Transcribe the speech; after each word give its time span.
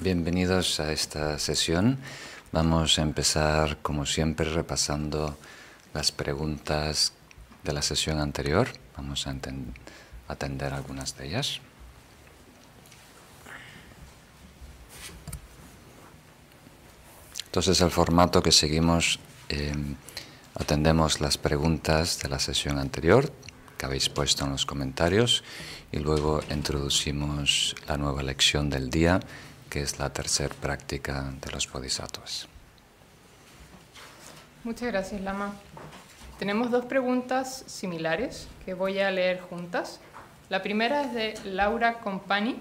bienvenidos 0.00 0.78
a 0.80 0.92
esta 0.92 1.38
sesión. 1.38 1.98
Vamos 2.52 2.98
a 2.98 3.02
empezar, 3.02 3.78
como 3.82 4.06
siempre, 4.06 4.48
repasando 4.48 5.36
las 5.92 6.12
preguntas 6.12 7.12
de 7.64 7.72
la 7.72 7.82
sesión 7.82 8.20
anterior. 8.20 8.68
Vamos 8.96 9.26
a 9.26 9.34
atender 10.28 10.72
algunas 10.72 11.16
de 11.16 11.26
ellas. 11.26 11.60
Entonces, 17.46 17.80
el 17.80 17.90
formato 17.90 18.42
que 18.42 18.52
seguimos, 18.52 19.18
eh, 19.48 19.72
atendemos 20.54 21.20
las 21.20 21.38
preguntas 21.38 22.20
de 22.20 22.28
la 22.28 22.38
sesión 22.38 22.78
anterior 22.78 23.32
que 23.78 23.86
habéis 23.86 24.08
puesto 24.08 24.44
en 24.44 24.50
los 24.50 24.66
comentarios 24.66 25.44
y 25.92 25.98
luego 25.98 26.42
introducimos 26.50 27.76
la 27.86 27.96
nueva 27.96 28.22
lección 28.22 28.68
del 28.68 28.90
día, 28.90 29.20
que 29.68 29.82
es 29.82 29.98
la 29.98 30.10
tercera 30.10 30.54
práctica 30.54 31.32
de 31.40 31.50
los 31.50 31.70
bodhisattvas. 31.70 32.48
Muchas 34.64 34.88
gracias, 34.88 35.20
Lama. 35.20 35.52
Tenemos 36.38 36.70
dos 36.70 36.84
preguntas 36.84 37.64
similares 37.66 38.48
que 38.64 38.74
voy 38.74 38.98
a 39.00 39.10
leer 39.10 39.40
juntas. 39.40 40.00
La 40.48 40.62
primera 40.62 41.02
es 41.02 41.14
de 41.14 41.34
Laura 41.44 42.00
Compani 42.00 42.60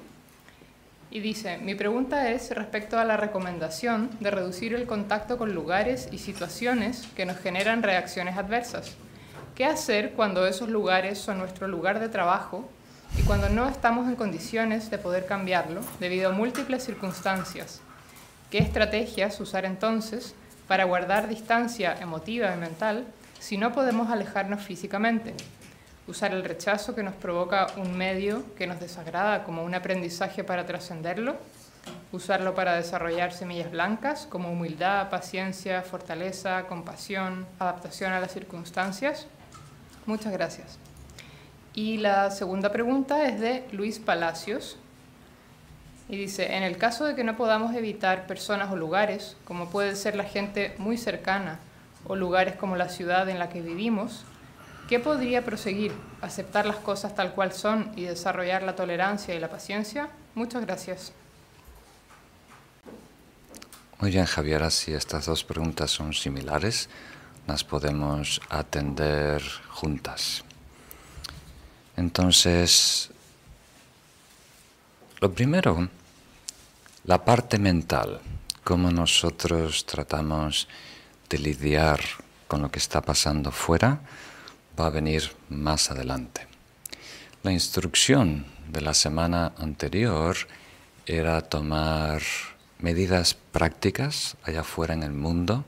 y 1.10 1.20
dice, 1.20 1.58
mi 1.58 1.76
pregunta 1.76 2.32
es 2.32 2.52
respecto 2.52 3.00
a 3.00 3.06
la 3.06 3.18
recomendación 3.18 4.10
de 4.20 4.32
reducir 4.32 4.74
el 4.74 4.86
contacto 4.86 5.38
con 5.38 5.54
lugares 5.54 6.10
y 6.12 6.18
situaciones 6.18 7.08
que 7.16 7.26
nos 7.26 7.38
generan 7.38 7.84
reacciones 7.84 8.38
adversas. 8.38 8.96
¿Qué 9.56 9.66
hacer 9.66 10.12
cuando 10.14 10.46
esos 10.46 10.70
lugares 10.70 11.18
son 11.18 11.38
nuestro 11.38 11.68
lugar 11.68 12.00
de 12.00 12.10
trabajo 12.10 12.70
y 13.16 13.22
cuando 13.24 13.50
no 13.50 13.68
estamos 13.68 14.08
en 14.08 14.16
condiciones 14.16 14.90
de 14.90 14.98
poder 14.98 15.26
cambiarlo 15.26 15.82
debido 16.00 16.30
a 16.30 16.34
múltiples 16.34 16.84
circunstancias? 16.84 17.82
¿Qué 18.52 18.60
estrategias 18.60 19.40
usar 19.40 19.66
entonces 19.66 20.34
para 20.68 20.86
guardar 20.86 21.28
distancia 21.28 21.96
emotiva 22.00 22.54
y 22.54 22.58
mental 22.58 23.06
si 23.40 23.58
no 23.58 23.72
podemos 23.72 24.09
alejarnos 24.09 24.62
físicamente? 24.62 25.34
Usar 26.08 26.34
el 26.34 26.44
rechazo 26.44 26.96
que 26.96 27.04
nos 27.04 27.16
provoca 27.16 27.68
un 27.76 27.98
medio 27.98 28.44
que 28.56 28.66
nos 28.66 28.80
desagrada 28.80 29.44
como 29.44 29.64
un 29.64 29.76
aprendizaje 29.76 30.44
para 30.44 30.66
trascenderlo. 30.66 31.36
Usarlo 32.12 32.56
para 32.56 32.76
desarrollar 32.76 33.34
semillas 33.34 33.72
blancas 33.72 34.28
como 34.30 34.52
humildad, 34.52 35.09
paciencia, 35.09 35.81
fortaleza, 35.81 36.64
compasión, 36.68 37.46
adaptación 37.59 38.14
a 38.14 38.20
las 38.20 38.31
circunstancias. 38.31 39.28
Muchas 40.06 40.31
gracias. 40.31 40.80
Y 41.78 41.97
la 41.97 42.31
segunda 42.31 42.72
pregunta 42.72 43.28
es 43.28 43.39
de 43.39 43.64
Luis 43.72 44.00
Palacios. 44.00 44.78
Y 46.09 46.17
dice, 46.17 46.56
en 46.56 46.64
el 46.64 46.75
caso 46.75 47.06
de 47.06 47.14
que 47.14 47.23
no 47.23 47.38
podamos 47.38 47.75
evitar 47.75 48.25
personas 48.25 48.72
o 48.72 48.75
lugares, 48.75 49.38
como 49.45 49.69
puede 49.69 49.95
ser 49.95 50.16
la 50.16 50.23
gente 50.23 50.73
muy 50.80 50.97
cercana 50.97 51.59
o 52.08 52.16
lugares 52.16 52.56
como 52.56 52.78
la 52.78 52.89
ciudad 52.89 53.30
en 53.30 53.38
la 53.38 53.50
que 53.50 53.61
vivimos, 53.61 54.23
¿qué 54.89 55.00
podría 55.00 55.45
proseguir? 55.45 55.94
¿Aceptar 56.19 56.66
las 56.66 56.78
cosas 56.78 57.14
tal 57.14 57.34
cual 57.34 57.53
son 57.53 57.91
y 57.95 58.06
desarrollar 58.06 58.64
la 58.64 58.75
tolerancia 58.75 59.36
y 59.36 59.39
la 59.39 59.50
paciencia? 59.50 60.09
Muchas 60.34 60.66
gracias. 60.66 61.14
Muy 64.00 64.09
bien, 64.09 64.25
Javier, 64.25 64.72
si 64.72 64.94
estas 64.94 65.28
dos 65.28 65.44
preguntas 65.44 65.91
son 65.91 66.12
similares, 66.14 66.89
las 67.45 67.64
podemos 67.64 68.41
atender 68.50 69.44
juntas. 69.69 70.44
Entonces, 71.98 73.09
lo 75.20 75.34
primero, 75.34 75.90
la 77.06 77.26
parte 77.26 77.58
mental, 77.58 78.22
cómo 78.64 78.92
nosotros 78.92 79.84
tratamos 79.88 80.68
de 81.28 81.40
lidiar 81.40 82.00
con 82.48 82.62
lo 82.62 82.70
que 82.70 82.78
está 82.78 83.02
pasando 83.02 83.52
fuera, 83.52 84.00
va 84.80 84.86
a 84.86 84.92
venir 84.92 85.35
más 85.50 85.90
adelante. 85.90 86.46
La 87.41 87.52
instrucción 87.52 88.46
de 88.72 88.81
la 88.81 88.94
semana 88.94 89.53
anterior 89.58 90.38
era 91.08 91.41
tomar 91.41 92.22
medidas 92.78 93.34
prácticas 93.34 94.38
allá 94.44 94.62
afuera 94.62 94.94
en 94.94 95.02
el 95.02 95.14
mundo 95.14 95.66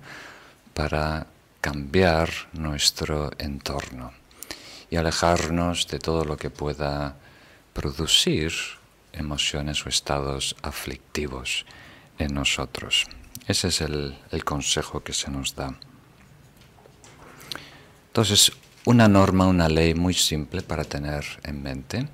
para 0.75 1.25
cambiar 1.59 2.29
nuestro 2.53 3.31
entorno 3.40 4.19
y 4.89 4.95
alejarnos 4.95 5.88
de 5.88 6.00
todo 6.00 6.25
lo 6.25 6.38
que 6.38 6.50
pueda 6.50 7.16
producir 7.73 8.53
emociones 9.13 9.85
o 9.85 9.89
estados 9.89 10.55
aflictivos 10.61 11.66
en 12.17 12.33
nosotros. 12.33 13.07
Ese 13.47 13.69
es 13.69 13.81
el, 13.81 14.16
consejo 14.45 15.01
que 15.01 15.13
se 15.13 15.31
nos 15.31 15.55
da. 15.55 15.73
Entonces, 18.07 18.51
una 18.85 19.07
norma, 19.07 19.47
una 19.47 19.69
ley 19.69 19.94
muy 19.94 20.13
simple 20.13 20.61
para 20.61 20.83
tener 20.83 21.25
en 21.44 21.61
mente, 21.61 22.07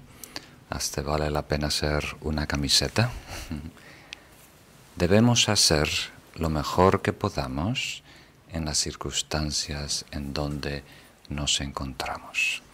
hasta 0.70 1.02
vale 1.02 1.30
la 1.30 1.44
pena 1.44 1.70
ser 1.70 2.04
una 2.22 2.48
camiseta. 2.48 3.12
Debemos 4.96 5.50
hacer 5.50 5.90
lo 6.36 6.50
mejor 6.50 7.02
que 7.02 7.14
podamos 7.14 8.04
en 8.52 8.66
las 8.66 8.78
circunstancias 8.78 10.06
en 10.12 10.34
donde 10.34 10.84
nos 11.30 11.60
encontramos. 11.62 12.65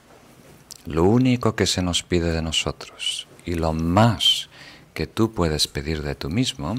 Lo 0.85 1.03
único 1.03 1.55
que 1.55 1.67
se 1.67 1.81
nos 1.81 2.01
pide 2.01 2.31
de 2.31 2.41
nosotros 2.41 3.27
y 3.45 3.53
lo 3.53 3.73
más 3.73 4.49
que 4.93 5.05
tú 5.05 5.31
puedes 5.31 5.67
pedir 5.67 6.01
de 6.01 6.15
tú 6.15 6.29
mismo 6.29 6.75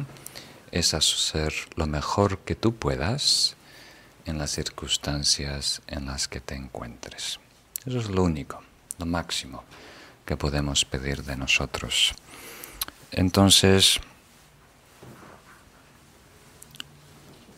es 0.73 0.95
hacer 0.95 1.53
lo 1.77 1.87
mejor 1.87 2.39
que 2.39 2.57
tú 2.57 2.75
puedas 2.75 3.57
en 4.27 4.39
las 4.39 4.51
circunstancias 4.51 5.83
en 5.87 6.07
las 6.07 6.27
que 6.27 6.41
te 6.41 6.55
encuentres. 6.55 7.39
Eso 7.85 7.99
es 7.99 8.09
lo 8.09 8.25
único, 8.25 8.63
lo 8.99 9.07
máximo 9.07 9.65
que 10.25 10.37
podemos 10.37 10.85
pedir 10.85 11.23
de 11.23 11.37
nosotros. 11.37 12.13
Entonces, 13.11 14.01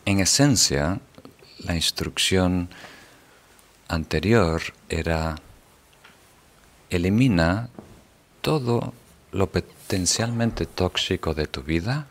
en 0.04 0.20
esencia, 0.20 1.00
la 1.58 1.74
instrucción 1.74 2.68
anterior 3.88 4.62
era 4.88 5.36
elimina 6.96 7.68
todo 8.40 8.92
lo 9.32 9.50
potencialmente 9.50 10.66
tóxico 10.66 11.34
de 11.34 11.46
tu 11.46 11.62
vida, 11.62 12.06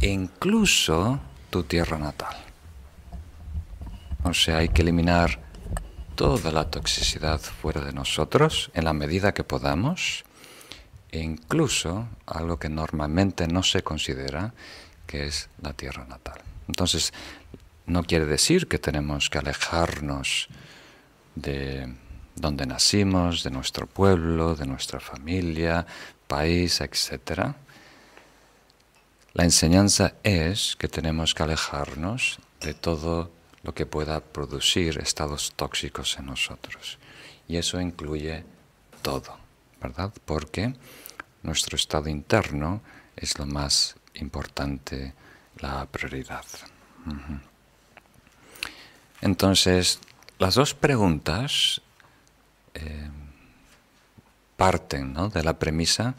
incluso 0.00 1.20
tu 1.50 1.64
tierra 1.64 1.98
natal. 1.98 2.36
O 4.24 4.34
sea, 4.34 4.58
hay 4.58 4.68
que 4.68 4.82
eliminar 4.82 5.40
toda 6.14 6.52
la 6.52 6.70
toxicidad 6.70 7.40
fuera 7.40 7.80
de 7.80 7.92
nosotros 7.92 8.70
en 8.74 8.84
la 8.84 8.92
medida 8.92 9.34
que 9.34 9.44
podamos, 9.44 10.24
e 11.10 11.20
incluso 11.20 12.08
algo 12.26 12.58
que 12.58 12.68
normalmente 12.68 13.48
no 13.48 13.62
se 13.62 13.82
considera, 13.82 14.52
que 15.06 15.26
es 15.26 15.48
la 15.62 15.72
tierra 15.72 16.04
natal. 16.04 16.38
Entonces, 16.66 17.12
no 17.86 18.02
quiere 18.02 18.26
decir 18.26 18.68
que 18.68 18.78
tenemos 18.78 19.30
que 19.30 19.38
alejarnos 19.38 20.48
de 21.34 21.94
donde 22.40 22.66
nacimos, 22.66 23.42
de 23.42 23.50
nuestro 23.50 23.86
pueblo, 23.86 24.54
de 24.54 24.66
nuestra 24.66 25.00
familia, 25.00 25.86
país, 26.26 26.80
etc. 26.80 27.54
La 29.34 29.44
enseñanza 29.44 30.14
es 30.22 30.76
que 30.76 30.88
tenemos 30.88 31.34
que 31.34 31.42
alejarnos 31.42 32.38
de 32.60 32.74
todo 32.74 33.30
lo 33.62 33.74
que 33.74 33.86
pueda 33.86 34.20
producir 34.20 34.98
estados 34.98 35.52
tóxicos 35.54 36.18
en 36.18 36.26
nosotros. 36.26 36.98
Y 37.48 37.56
eso 37.56 37.80
incluye 37.80 38.44
todo, 39.02 39.36
¿verdad? 39.80 40.12
Porque 40.24 40.74
nuestro 41.42 41.76
estado 41.76 42.08
interno 42.08 42.82
es 43.16 43.38
lo 43.38 43.46
más 43.46 43.96
importante, 44.14 45.14
la 45.58 45.86
prioridad. 45.86 46.44
Entonces, 49.20 50.00
las 50.38 50.54
dos 50.54 50.74
preguntas 50.74 51.80
eh, 52.74 53.10
parten 54.56 55.14
de 55.32 55.42
la 55.42 55.58
premisa 55.58 56.14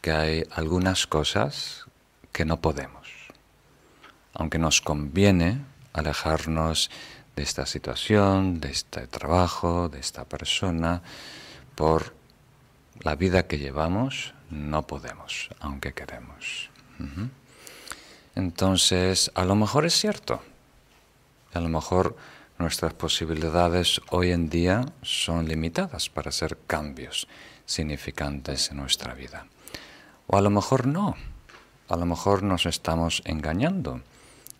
que 0.00 0.12
hay 0.12 0.44
algunas 0.52 1.06
cosas 1.06 1.86
que 2.32 2.44
no 2.44 2.60
podemos. 2.60 3.08
Aunque 4.34 4.58
nos 4.58 4.80
conviene 4.80 5.64
alejarnos 5.92 6.90
de 7.36 7.42
esta 7.42 7.66
situación, 7.66 8.60
de 8.60 8.70
este 8.70 9.06
trabajo, 9.06 9.88
de 9.88 10.00
esta 10.00 10.24
persona, 10.24 11.02
por 11.74 12.14
la 13.00 13.16
vida 13.16 13.46
que 13.46 13.58
llevamos, 13.58 14.34
no 14.50 14.86
podemos, 14.86 15.48
aunque 15.60 15.92
queremos. 15.92 16.70
Entonces, 18.34 19.30
a 19.34 19.44
lo 19.44 19.54
mejor 19.54 19.86
es 19.86 19.94
cierto, 19.94 20.42
a 21.52 21.60
lo 21.60 21.68
mejor 21.68 22.16
nuestras 22.60 22.94
posibilidades 22.94 24.00
hoy 24.10 24.30
en 24.30 24.48
día 24.48 24.86
son 25.02 25.48
limitadas 25.48 26.08
para 26.08 26.28
hacer 26.28 26.58
cambios 26.66 27.26
significantes 27.64 28.70
en 28.70 28.76
nuestra 28.76 29.14
vida. 29.14 29.46
O 30.26 30.36
a 30.36 30.40
lo 30.40 30.50
mejor 30.50 30.86
no. 30.86 31.16
a 31.88 31.96
lo 31.96 32.06
mejor 32.06 32.44
nos 32.44 32.66
estamos 32.66 33.22
engañando 33.24 34.00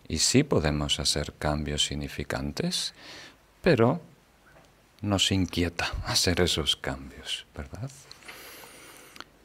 y 0.09 0.17
sí 0.17 0.43
podemos 0.43 0.99
hacer 0.99 1.33
cambios 1.39 1.85
significantes, 1.85 2.93
pero 3.61 4.01
nos 5.01 5.31
inquieta 5.31 5.89
hacer 6.05 6.41
esos 6.41 6.75
cambios, 6.75 7.45
¿verdad? 7.55 7.89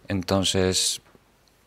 Entonces, 0.09 1.01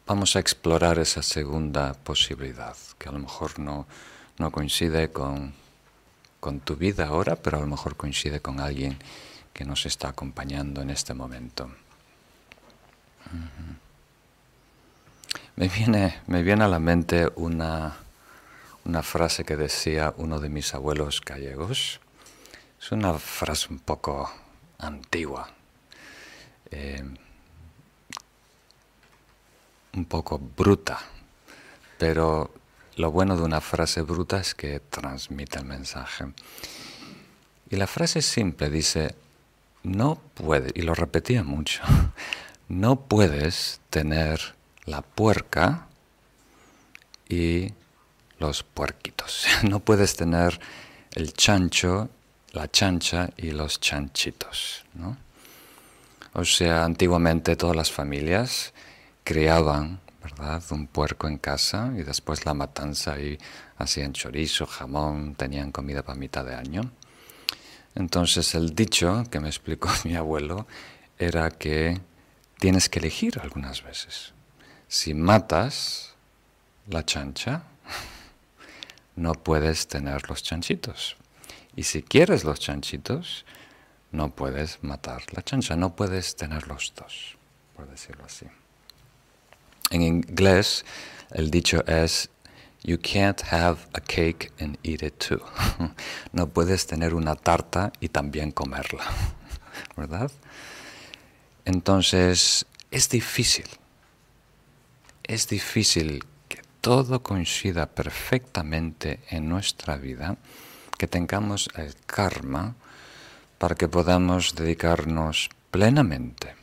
vamos 0.06 0.36
a 0.36 0.40
explorar 0.40 1.00
esa 1.00 1.22
segunda 1.22 1.94
posibilidad, 1.94 2.76
que 2.98 3.10
a 3.10 3.12
lo 3.12 3.20
mejor 3.20 3.60
no, 3.60 3.86
coincide 4.52 5.12
con, 5.12 5.54
con 6.40 6.60
tu 6.60 6.76
vida 6.76 7.08
ahora, 7.08 7.36
pero 7.36 7.58
a 7.58 7.62
lo 7.62 7.68
mejor 7.68 7.96
coincide 7.96 8.42
con 8.42 8.60
alguien 8.60 8.98
que 9.54 9.66
nos 9.66 9.86
está 9.86 10.10
acompañando 10.10 10.82
en 10.82 10.90
este 10.90 11.14
momento. 11.14 11.70
Me 15.56 15.68
viene, 15.68 16.22
me 16.28 16.42
viene 16.42 16.64
a 16.64 16.68
la 16.68 16.80
mente 16.80 17.30
una, 17.36 17.98
una 18.86 19.04
frase 19.04 19.44
que 19.44 19.58
decía 19.58 20.14
uno 20.18 20.40
de 20.40 20.50
mis 20.50 20.74
abuelos 20.74 21.22
gallegos. 21.22 22.00
Es 22.82 22.92
una 22.92 23.14
frase 23.16 23.68
un 23.70 23.80
poco 23.80 24.32
antigua, 24.78 25.50
eh, 26.72 27.04
un 29.94 30.06
poco 30.06 30.40
bruta, 30.40 31.00
pero 31.98 32.54
lo 33.00 33.12
bueno 33.12 33.38
de 33.38 33.44
una 33.44 33.62
frase 33.62 34.02
bruta 34.02 34.42
es 34.42 34.54
que 34.54 34.82
transmite 34.82 35.58
el 35.58 35.64
mensaje. 35.64 36.26
Y 37.70 37.78
la 37.78 37.88
frase 37.88 38.22
simple, 38.22 38.70
dice, 38.70 39.16
no 39.84 40.20
puede, 40.34 40.72
y 40.76 40.82
lo 40.82 40.94
repetía 40.94 41.42
mucho, 41.44 41.82
no 42.68 43.00
puedes 43.00 43.80
tener 43.90 44.54
la 44.84 45.02
puerca 45.02 45.88
y 47.30 47.72
los 48.38 48.64
puerquitos. 48.64 49.46
No 49.64 49.80
puedes 49.80 50.18
tener 50.18 50.60
el 51.16 51.32
chancho, 51.32 52.10
la 52.52 52.70
chancha 52.70 53.30
y 53.38 53.52
los 53.52 53.80
chanchitos. 53.80 54.84
¿no? 54.94 55.16
O 56.34 56.44
sea, 56.44 56.84
antiguamente 56.84 57.56
todas 57.56 57.78
las 57.78 57.94
familias 57.94 58.74
criaban 59.24 60.02
un 60.72 60.88
puerco 60.88 61.28
en 61.28 61.38
casa 61.38 61.92
y 61.96 62.04
después 62.04 62.46
la 62.46 62.54
matanza 62.54 63.20
y 63.20 63.38
hacían 63.78 64.14
chorizo, 64.14 64.66
jamón, 64.66 65.36
tenían 65.36 65.72
comida 65.72 66.04
para 66.04 66.20
mitad 66.20 66.46
de 66.46 66.56
año. 66.56 66.92
Entonces 67.96 68.56
el 68.56 68.76
dicho 68.76 69.24
que 69.30 69.40
me 69.40 69.50
explicó 69.50 69.90
mi 70.06 70.16
abuelo 70.16 70.68
era 71.18 71.50
que 71.52 72.00
tienes 72.60 72.90
que 72.90 73.00
elegir 73.00 73.40
algunas 73.40 73.84
veces. 73.84 74.34
Si 74.88 75.14
matas 75.14 76.16
la 76.88 77.06
chancha, 77.06 77.64
no 79.16 79.34
puedes 79.34 79.88
tener 79.88 80.30
los 80.30 80.44
chanchitos. 80.44 81.16
Y 81.76 81.84
si 81.84 82.02
quieres 82.02 82.44
los 82.44 82.60
chanchitos, 82.60 83.46
no 84.12 84.36
puedes 84.36 84.84
matar 84.84 85.22
la 85.34 85.44
chancha, 85.44 85.76
no 85.76 85.96
puedes 85.96 86.36
tener 86.36 86.68
los 86.68 86.94
dos, 86.96 87.38
por 87.76 87.88
decirlo 87.88 88.26
así. 88.26 88.48
En 89.92 90.02
inglés, 90.02 90.86
el 91.32 91.50
dicho 91.50 91.84
es, 91.88 92.30
you 92.84 92.98
can't 92.98 93.42
have 93.52 93.80
a 93.94 94.02
cake 94.02 94.52
and 94.60 94.78
eat 94.84 95.02
it 95.02 95.18
too. 95.18 95.42
no 96.32 96.48
puedes 96.48 96.86
tener 96.86 97.14
una 97.14 97.36
tarta 97.36 97.92
y 98.00 98.10
también 98.10 98.52
comerla, 98.52 99.04
¿verdad? 99.98 100.32
Entonces, 101.66 102.66
es 102.92 103.10
difícil. 103.10 103.68
Es 105.24 105.48
difícil 105.48 106.24
todo 106.82 107.22
coincida 107.22 107.88
perfectamente 107.88 109.20
en 109.30 109.50
nuestra 109.50 109.98
vida, 109.98 110.38
que 110.98 111.08
tengamos 111.08 111.70
el 111.76 111.96
karma 112.06 112.76
para 113.58 113.76
que 113.76 113.88
podamos 113.88 114.56
dedicarnos 114.56 115.50
plenamente, 115.72 116.56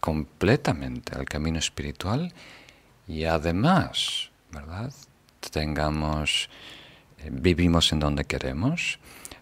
completamente 0.00 1.16
al 1.16 1.24
camino 1.26 1.58
espiritual 1.58 2.32
y 3.06 3.24
además, 3.24 4.30
¿verdad? 4.50 4.92
Tengamos, 5.50 6.48
eh, 7.18 7.28
vivimos 7.30 7.92
en 7.92 8.00
donde 8.00 8.24
queremos, 8.24 8.98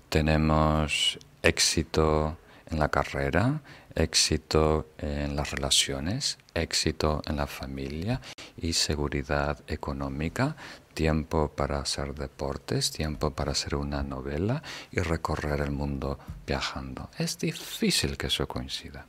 tenemos 0.09 1.19
éxito 1.43 2.39
en 2.67 2.79
la 2.79 2.89
carrera, 2.89 3.61
éxito 3.95 4.89
en 4.99 5.37
las 5.37 5.51
relaciones, 5.51 6.39
éxito 6.55 7.23
en 7.27 7.37
la 7.37 7.47
familia 7.47 8.21
y 8.57 8.73
seguridad 8.73 9.59
económica, 9.67 10.57
tiempo 10.95 11.49
para 11.49 11.81
hacer 11.81 12.15
deportes, 12.15 12.91
tiempo 12.91 13.31
para 13.31 13.53
hacer 13.53 13.75
una 13.75 14.03
novela 14.03 14.63
y 14.91 15.01
recorrer 15.01 15.61
el 15.61 15.71
mundo 15.71 16.19
viajando. 16.47 17.11
Es 17.19 17.39
difícil 17.39 18.17
que 18.17 18.29
eso 18.29 18.47
coincida. 18.47 19.07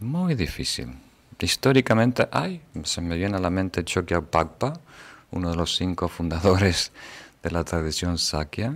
Muy 0.00 0.34
difícil. 0.34 1.07
Históricamente, 1.40 2.28
ay, 2.32 2.62
se 2.84 3.00
me 3.00 3.16
viene 3.16 3.36
a 3.36 3.40
la 3.40 3.50
mente 3.50 3.84
Chokya 3.84 4.20
Pagpa, 4.20 4.74
uno 5.30 5.50
de 5.50 5.56
los 5.56 5.76
cinco 5.76 6.08
fundadores 6.08 6.92
de 7.42 7.50
la 7.50 7.64
tradición 7.64 8.18
Sakya, 8.18 8.74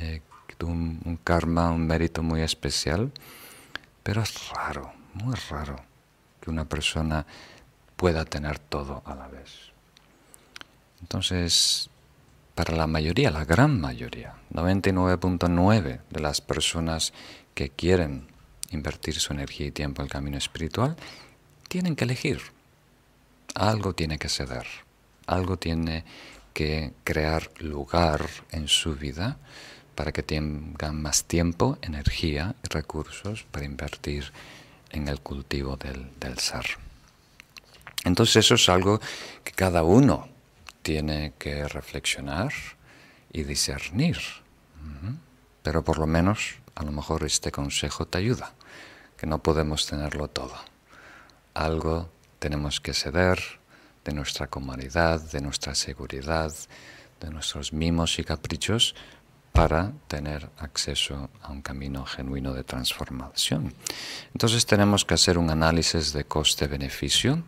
eh, 0.00 0.22
que 0.46 0.54
tuvo 0.56 0.72
un 0.72 1.18
karma, 1.24 1.70
un 1.70 1.86
mérito 1.86 2.22
muy 2.22 2.42
especial 2.42 3.12
pero 4.04 4.22
es 4.22 4.50
raro, 4.50 4.92
muy 5.14 5.34
raro, 5.48 5.76
que 6.40 6.50
una 6.50 6.66
persona 6.66 7.26
pueda 7.96 8.24
tener 8.26 8.58
todo 8.58 9.02
a 9.06 9.14
la 9.14 9.26
vez. 9.26 9.72
Entonces, 11.00 11.88
para 12.54 12.76
la 12.76 12.86
mayoría, 12.86 13.30
la 13.30 13.46
gran 13.46 13.80
mayoría, 13.80 14.34
99.9 14.52 16.00
de 16.10 16.20
las 16.20 16.42
personas 16.42 17.14
que 17.54 17.70
quieren 17.70 18.28
invertir 18.70 19.18
su 19.18 19.32
energía 19.32 19.68
y 19.68 19.72
tiempo 19.72 20.02
en 20.02 20.06
el 20.06 20.12
camino 20.12 20.36
espiritual, 20.36 20.96
tienen 21.68 21.96
que 21.96 22.04
elegir. 22.04 22.40
Algo 23.54 23.94
tiene 23.94 24.18
que 24.18 24.28
ceder, 24.28 24.66
algo 25.26 25.56
tiene 25.56 26.04
que 26.52 26.92
crear 27.04 27.50
lugar 27.60 28.28
en 28.50 28.68
su 28.68 28.94
vida 28.94 29.36
para 29.94 30.12
que 30.12 30.22
tengan 30.22 31.00
más 31.00 31.24
tiempo, 31.24 31.78
energía 31.82 32.54
y 32.64 32.68
recursos 32.68 33.44
para 33.50 33.64
invertir 33.64 34.32
en 34.90 35.08
el 35.08 35.20
cultivo 35.20 35.76
del, 35.76 36.38
ser. 36.38 36.64
Entonces 38.04 38.44
eso 38.44 38.54
es 38.54 38.68
algo 38.68 39.00
que 39.42 39.52
cada 39.52 39.82
uno 39.82 40.28
tiene 40.82 41.32
que 41.38 41.66
reflexionar 41.68 42.52
y 43.32 43.44
discernir. 43.44 44.18
Pero 45.62 45.82
por 45.82 45.98
lo 45.98 46.06
menos 46.06 46.56
a 46.74 46.82
lo 46.82 46.92
mejor 46.92 47.24
este 47.24 47.50
consejo 47.50 48.06
te 48.06 48.18
ayuda, 48.18 48.52
que 49.16 49.26
no 49.26 49.42
podemos 49.42 49.86
tenerlo 49.86 50.28
todo. 50.28 50.73
Algo 51.54 52.10
tenemos 52.38 52.80
que 52.80 52.92
ceder 52.92 53.38
de 54.04 54.12
nuestra 54.12 54.48
comodidad, 54.48 55.20
de 55.32 55.40
nuestra 55.40 55.74
seguridad, 55.74 56.52
de 57.20 57.30
nuestros 57.30 57.72
mimos 57.72 58.18
y 58.18 58.24
caprichos 58.24 58.94
para 59.52 59.92
tener 60.08 60.50
acceso 60.58 61.30
a 61.40 61.52
un 61.52 61.62
camino 61.62 62.04
genuino 62.04 62.52
de 62.52 62.64
transformación. 62.64 63.72
Entonces 64.32 64.66
tenemos 64.66 65.04
que 65.04 65.14
hacer 65.14 65.38
un 65.38 65.48
análisis 65.48 66.12
de 66.12 66.24
coste-beneficio, 66.24 67.44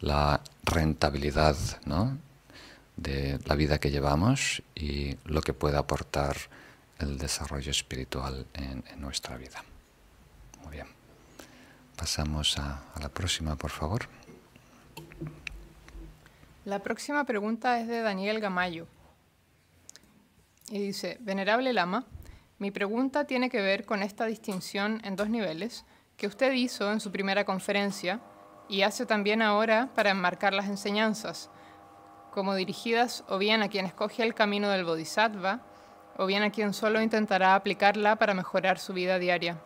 la 0.00 0.40
rentabilidad 0.62 1.56
de 2.96 3.38
la 3.44 3.54
vida 3.56 3.78
que 3.78 3.90
llevamos 3.90 4.62
y 4.76 5.16
lo 5.24 5.40
que 5.40 5.52
puede 5.52 5.76
aportar 5.76 6.36
el 7.00 7.18
desarrollo 7.18 7.72
espiritual 7.72 8.46
en, 8.54 8.84
nuestra 9.00 9.36
vida. 9.36 9.64
Muy 10.62 10.72
bien. 10.72 10.93
Pasamos 11.96 12.58
a 12.58 12.82
la 13.00 13.08
próxima, 13.08 13.56
por 13.56 13.70
favor. 13.70 14.08
La 16.64 16.78
próxima 16.78 17.24
pregunta 17.24 17.78
es 17.78 17.88
de 17.88 18.00
Daniel 18.00 18.40
Gamayo. 18.40 18.86
Y 20.70 20.78
dice, 20.78 21.18
Venerable 21.20 21.72
Lama, 21.72 22.06
mi 22.58 22.70
pregunta 22.70 23.26
tiene 23.26 23.50
que 23.50 23.60
ver 23.60 23.84
con 23.84 24.02
esta 24.02 24.24
distinción 24.24 25.00
en 25.04 25.16
dos 25.16 25.28
niveles 25.28 25.84
que 26.16 26.26
usted 26.26 26.52
hizo 26.52 26.90
en 26.90 27.00
su 27.00 27.12
primera 27.12 27.44
conferencia 27.44 28.20
y 28.68 28.82
hace 28.82 29.04
también 29.04 29.42
ahora 29.42 29.90
para 29.94 30.10
enmarcar 30.10 30.54
las 30.54 30.66
enseñanzas, 30.66 31.50
como 32.30 32.54
dirigidas 32.54 33.24
o 33.28 33.38
bien 33.38 33.62
a 33.62 33.68
quien 33.68 33.86
escoge 33.86 34.22
el 34.22 34.34
camino 34.34 34.70
del 34.70 34.84
Bodhisattva, 34.84 35.60
o 36.16 36.26
bien 36.26 36.42
a 36.42 36.50
quien 36.50 36.72
solo 36.72 37.02
intentará 37.02 37.54
aplicarla 37.54 38.16
para 38.16 38.34
mejorar 38.34 38.78
su 38.78 38.92
vida 38.92 39.18
diaria. 39.18 39.58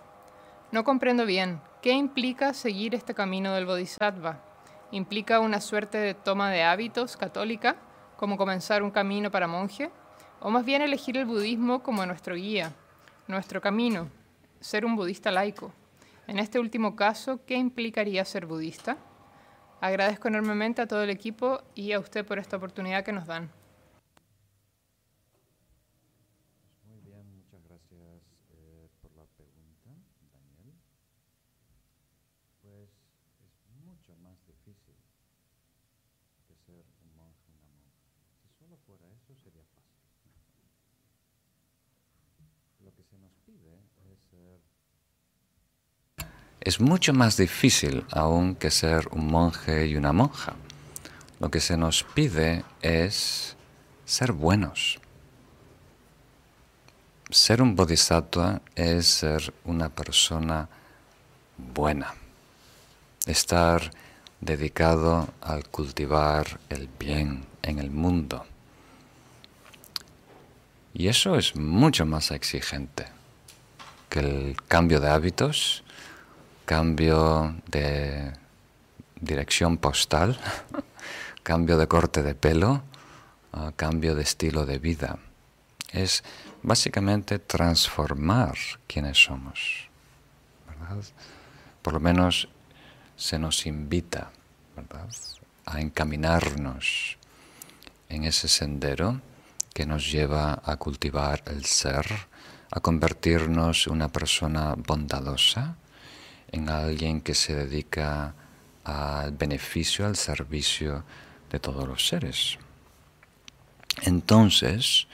No 0.73 0.83
comprendo 0.83 1.27
bien, 1.27 1.61
¿qué 1.83 1.93
implica 1.93 2.55
seguir 2.55 2.95
este 2.95 3.15
camino 3.15 3.53
del 3.53 3.67
Bodhisattva? 3.67 4.43
¿Implica 4.91 5.41
una 5.41 5.61
suerte 5.61 5.99
de 5.99 6.15
toma 6.15 6.51
de 6.51 6.63
hábitos 6.63 7.17
católica, 7.17 7.77
como 8.17 8.37
comenzar 8.37 8.83
un 8.83 8.91
camino 8.91 9.31
para 9.31 9.47
monje? 9.47 9.91
o 10.41 10.51
más 10.51 10.65
bien 10.65 10.83
elegir 10.83 11.17
el 11.17 11.27
budismo 11.27 11.83
como 11.83 12.07
nuestro 12.07 12.37
guía, 12.37 12.73
nuestro 13.27 13.61
camino, 13.61 14.09
ser 14.61 14.85
un 14.85 14.97
budista 14.97 15.31
laico. 15.31 15.73
En 16.27 16.39
este 16.39 16.61
último 16.61 16.95
caso, 16.95 17.41
¿qué 17.45 17.57
implicaría 17.57 18.25
ser 18.25 18.47
budista? 18.47 18.99
Agradezco 19.81 20.29
enormemente 20.29 20.83
a 20.83 20.87
todo 20.87 21.03
el 21.03 21.11
equipo 21.11 21.63
y 21.75 21.93
a 21.93 22.01
usted 22.01 22.25
por 22.25 22.39
esta 22.39 22.57
oportunidad 22.57 23.05
que 23.05 23.13
nos 23.13 23.27
dan. 23.27 23.51
Muy 26.85 27.01
bien, 27.01 27.25
muchas 27.35 27.63
gracias 27.65 28.23
eh, 28.51 28.89
por 29.01 29.13
la 29.17 29.25
pregunta, 29.37 29.91
Daniel. 30.33 30.75
Pues 32.63 32.91
es 33.41 33.85
mucho 33.87 34.17
más 34.17 34.37
difícil 34.47 34.97
que 36.47 36.57
ser 36.67 36.85
un 37.03 37.17
monje 37.17 37.49
o 37.49 37.55
una 37.55 37.71
monja. 37.71 38.05
Si 38.43 38.49
solo 38.59 38.77
fuera 38.85 39.07
eso 39.07 39.35
sería 39.43 39.65
fácil. 39.75 39.99
Lo 42.85 42.95
que 42.95 43.03
se 43.03 43.19
nos 43.19 43.33
pide 43.45 43.75
es 44.11 44.19
ser 44.31 44.61
es 46.61 46.81
mucho 46.81 47.13
más 47.13 47.37
difícil 47.37 48.05
aún 48.11 48.55
que 48.55 48.71
ser 48.71 49.09
un 49.13 49.27
monje 49.29 49.87
y 49.87 49.97
una 49.97 50.13
monja. 50.13 50.55
Lo 51.41 51.51
que 51.51 51.61
se 51.61 51.77
nos 51.77 52.03
pide 52.03 52.65
es 52.83 53.57
ser 54.05 54.33
buenos. 54.33 54.99
Ser 57.31 57.63
un 57.63 57.77
bodhisattva 57.77 58.63
es 58.75 59.07
ser 59.07 59.53
una 59.65 59.91
persona 59.91 60.69
buena, 61.59 62.15
estar 63.27 63.91
dedicado 64.41 65.29
al 65.41 65.69
cultivar 65.69 66.59
el 66.71 66.89
bien 66.99 67.45
en 67.63 67.79
el 67.79 67.91
mundo. 67.91 68.47
Y 70.95 71.09
eso 71.09 71.37
es 71.37 71.55
mucho 71.55 72.07
más 72.07 72.31
exigente 72.31 73.07
que 74.09 74.21
el 74.21 74.57
cambio 74.67 75.01
de 75.01 75.11
hábitos, 75.11 75.85
cambio 76.69 77.57
de 77.67 78.31
dirección 79.19 79.79
postal, 79.79 80.39
cambio 81.43 81.79
de 81.79 81.89
corte 81.89 82.23
de 82.23 82.35
pelo, 82.35 82.83
uh, 83.55 83.73
cambio 83.75 84.15
de 84.15 84.21
estilo 84.21 84.67
de 84.67 84.79
vida. 84.79 85.19
Es 85.93 86.23
básicamente 86.63 87.39
transformar 87.39 88.59
quienes 88.87 89.17
somos. 89.17 89.89
Por 91.81 91.95
lo 91.95 92.01
menos 92.01 92.49
se 93.17 93.39
nos 93.39 93.65
invita 93.65 94.31
a 95.65 95.81
encaminarnos 95.81 97.17
en 98.11 98.25
ese 98.25 98.47
sendero 98.47 99.23
que 99.73 99.87
nos 99.87 100.13
lleva 100.13 100.61
a 100.63 100.77
cultivar 100.77 101.43
el 101.47 101.65
ser, 101.65 102.05
a 102.71 102.81
convertirnos 102.81 103.87
en 103.87 103.95
una 103.95 104.09
persona 104.09 104.75
bondadosa, 104.77 105.77
en 106.53 106.69
alguien 106.69 107.21
que 107.21 107.35
se 107.35 107.55
dedica 107.55 108.35
al 108.85 109.33
beneficio, 109.33 110.07
al 110.07 110.17
servicio 110.17 111.05
de 111.51 111.59
todos 111.59 111.87
los 111.87 112.07
seres. 112.07 112.59
Entonces, 114.03 115.07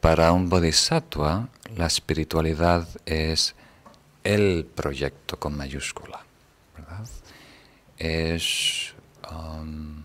para 0.00 0.32
un 0.32 0.48
bodhisattva, 0.48 1.48
la 1.76 1.86
espiritualidad 1.86 2.88
es 3.06 3.54
el 4.24 4.64
proyecto 4.64 5.38
con 5.38 5.56
mayúscula, 5.56 6.24
¿verdad? 6.76 7.08
Es 7.98 8.94
um, 9.30 10.04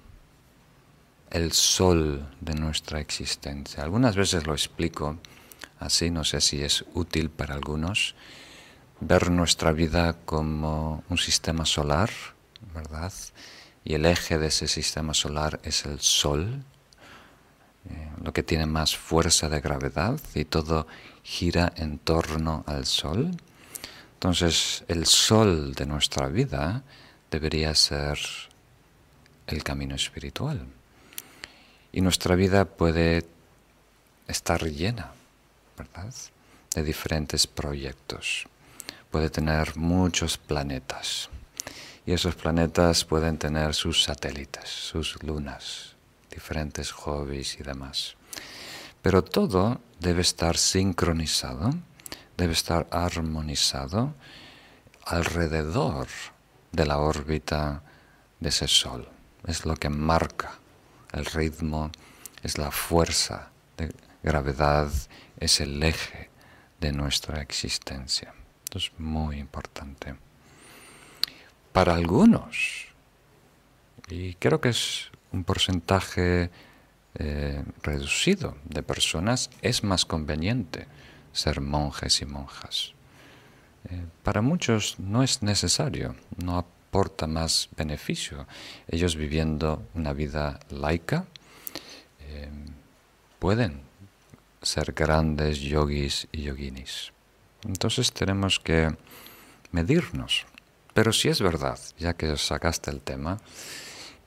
el 1.30 1.52
sol 1.52 2.28
de 2.42 2.56
nuestra 2.56 3.00
existencia. 3.00 3.84
Algunas 3.84 4.16
veces 4.16 4.46
lo 4.48 4.54
explico 4.54 5.18
así, 5.80 6.10
no 6.10 6.24
sé 6.24 6.42
si 6.42 6.62
es 6.64 6.84
útil 6.94 7.30
para 7.30 7.56
algunos, 7.56 8.16
ver 9.00 9.30
nuestra 9.30 9.72
vida 9.72 10.16
como 10.26 11.04
un 11.10 11.18
sistema 11.18 11.66
solar, 11.66 12.10
¿verdad? 12.74 13.14
Y 13.84 13.94
el 13.94 14.06
eje 14.06 14.38
de 14.38 14.48
ese 14.48 14.68
sistema 14.68 15.14
solar 15.14 15.60
es 15.64 15.86
el 15.86 16.00
Sol, 16.00 16.64
eh, 17.90 18.10
lo 18.22 18.34
que 18.34 18.44
tiene 18.44 18.66
más 18.66 18.98
fuerza 18.98 19.50
de 19.50 19.62
gravedad 19.62 20.20
y 20.34 20.46
todo 20.46 20.88
gira 21.24 21.72
en 21.76 22.00
torno 22.00 22.64
al 22.68 22.86
Sol. 22.86 23.32
Entonces, 24.16 24.84
el 24.88 25.06
Sol 25.06 25.74
de 25.74 25.86
nuestra 25.86 26.28
vida 26.28 26.84
debería 27.30 27.76
ser 27.76 28.18
el 29.46 29.64
camino 29.64 29.96
espiritual. 29.96 30.66
Y 31.92 32.02
nuestra 32.02 32.36
vida 32.36 32.66
puede 32.66 33.26
estar 34.28 34.64
llena, 34.64 35.12
¿verdad? 35.78 36.14
De 36.74 36.84
diferentes 36.84 37.48
proyectos 37.48 38.48
puede 39.12 39.30
tener 39.30 39.78
muchos 39.78 40.38
planetas. 40.38 41.30
Y 42.06 42.14
esos 42.14 42.36
planetas 42.36 43.04
pueden 43.04 43.38
tener 43.38 43.74
sus 43.74 44.04
satélites, 44.04 44.70
sus 44.70 45.22
lunas, 45.24 45.96
diferentes 46.30 46.92
hobbies 46.92 47.60
y 47.60 47.64
demás. 47.64 48.16
Pero 49.02 49.24
todo 49.24 49.82
debe 50.00 50.22
estar 50.22 50.58
sincronizado, 50.58 51.72
debe 52.38 52.54
estar 52.54 52.88
armonizado 52.92 54.14
alrededor 55.06 56.08
de 56.72 56.86
la 56.86 57.00
órbita 57.00 57.84
de 58.40 58.50
ese 58.50 58.68
Sol. 58.68 59.10
Es 59.46 59.66
lo 59.66 59.76
que 59.76 59.90
marca 59.90 60.60
el 61.12 61.26
ritmo, 61.26 61.92
es 62.44 62.58
la 62.58 62.72
fuerza 62.72 63.50
de 63.78 63.94
gravedad, 64.24 64.92
es 65.40 65.60
el 65.62 65.82
eje 65.82 66.30
de 66.80 66.92
nuestra 66.92 67.42
existencia. 67.42 68.34
Esto 68.68 68.80
es 68.80 68.92
muy 69.00 69.38
importante. 69.38 70.16
Para 71.72 71.96
algunos, 71.96 72.88
y 74.10 74.34
creo 74.34 74.60
que 74.60 74.68
es 74.68 75.10
un 75.32 75.46
porcentaje 75.46 76.50
eh, 77.16 77.64
reducido 77.82 78.58
de 78.66 78.84
personas, 78.84 79.50
es 79.62 79.86
más 79.86 80.04
conveniente 80.04 80.86
ser 81.32 81.62
monjes 81.62 82.22
y 82.22 82.26
monjas. 82.26 82.92
Eh, 83.90 84.04
para 84.22 84.42
muchos 84.42 85.00
no 85.00 85.24
es 85.24 85.44
necesario, 85.44 86.18
no 86.36 86.58
aporta 86.58 87.26
más 87.26 87.70
beneficio. 87.78 88.48
Ellos 88.90 89.16
viviendo 89.16 89.82
una 89.94 90.12
vida 90.12 90.60
laica 90.72 91.26
eh, 92.20 92.50
pueden 93.40 93.80
ser 94.62 94.92
grandes 94.92 95.62
yogis 95.62 96.28
y 96.34 96.42
yoginis. 96.42 97.14
Entonces 97.64 98.12
tenemos 98.12 98.60
que 98.60 98.96
medirnos. 99.72 100.46
Pero 100.94 101.14
si 101.14 101.30
es 101.30 101.42
verdad, 101.42 101.80
ya 101.98 102.14
que 102.14 102.38
sacaste 102.38 102.90
el 102.92 103.02
tema, 103.02 103.40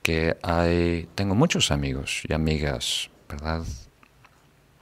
que 0.01 0.37
hay, 0.41 1.09
tengo 1.15 1.35
muchos 1.35 1.71
amigos 1.71 2.23
y 2.27 2.33
amigas, 2.33 3.09
¿verdad?, 3.29 3.63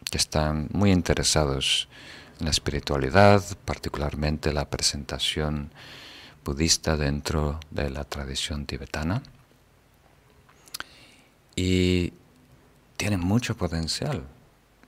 que 0.10 0.18
están 0.18 0.70
muy 0.72 0.92
interesados 0.92 1.88
en 2.40 2.46
la 2.46 2.52
espiritualidad, 2.52 3.44
particularmente 3.66 4.54
la 4.54 4.70
presentación 4.70 5.72
budista 6.44 6.96
dentro 6.96 7.60
de 7.70 7.90
la 7.90 8.04
tradición 8.06 8.66
tibetana. 8.66 9.22
Y 11.56 12.14
tienen 12.98 13.20
mucho 13.20 13.56
potencial. 13.56 14.24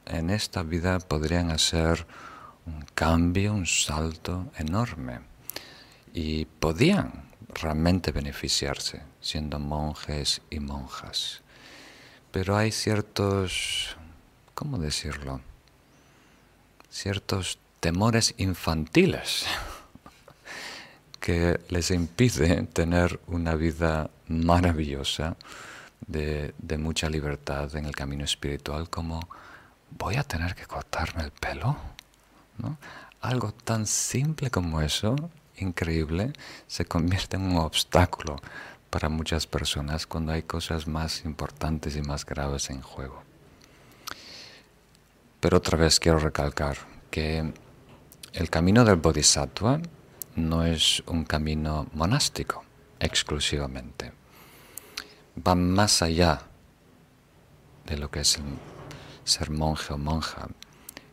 En 0.06 0.30
esta 0.30 0.64
vida 0.64 1.00
podrían 1.00 1.52
hacer 1.52 2.08
un 2.66 2.86
cambio, 2.94 3.54
un 3.54 3.66
salto 3.66 4.52
enorme. 4.58 5.20
Y 6.14 6.46
podían 6.46 7.32
realmente 7.54 8.12
beneficiarse 8.12 9.02
siendo 9.22 9.60
monjes 9.60 10.42
y 10.50 10.60
monjas. 10.60 11.42
Pero 12.32 12.58
hay 12.58 12.72
ciertos, 12.72 13.96
¿cómo 14.56 14.78
decirlo? 14.78 15.42
Ciertos 16.90 17.60
temores 17.80 18.34
infantiles 18.38 19.46
que 21.20 21.60
les 21.70 21.92
impiden 21.92 22.68
tener 22.68 23.20
una 23.28 23.56
vida 23.56 24.10
maravillosa 24.28 25.36
de, 26.08 26.54
de, 26.58 26.78
mucha 26.78 27.10
libertad 27.10 27.76
en 27.76 27.86
el 27.86 27.96
camino 27.96 28.26
espiritual 28.26 28.90
como 28.90 29.30
voy 29.92 30.16
a 30.16 30.24
tener 30.24 30.56
que 30.56 30.66
cortarme 30.66 31.24
el 31.24 31.32
pelo 31.32 31.78
algo 33.22 33.54
tan 33.54 33.86
simple 33.86 34.50
como 34.50 34.82
eso, 34.82 35.16
increíble, 35.58 36.34
se 36.68 36.86
convierte 36.86 37.38
en 37.38 37.44
un 37.44 37.58
obstáculo 37.58 38.38
para 38.90 39.10
muchas 39.10 39.48
personas 39.48 40.06
cuando 40.06 40.34
hay 40.34 40.44
cosas 40.44 40.88
más 40.88 41.24
importantes 41.24 41.96
y 41.96 42.02
más 42.02 42.26
graves 42.26 42.70
en 42.70 42.82
juego. 42.82 43.24
Pero 45.40 45.58
otra 45.58 45.78
vez 45.78 46.00
quiero 46.00 46.20
recalcar 46.20 46.78
que 47.10 47.54
el 48.34 48.50
camino 48.50 48.84
del 48.86 48.98
bodhisattva 48.98 49.80
no 50.36 50.64
es 50.64 51.04
un 51.08 51.26
camino 51.26 51.88
monástico 51.94 52.64
exclusivamente. 53.00 54.14
Va 55.46 55.56
más 55.56 56.02
allá 56.02 56.42
de 57.86 57.98
lo 57.98 58.12
que 58.12 58.22
es 58.22 58.40
ser 59.24 59.50
monje 59.50 59.94
o 59.94 59.98
monja 59.98 60.48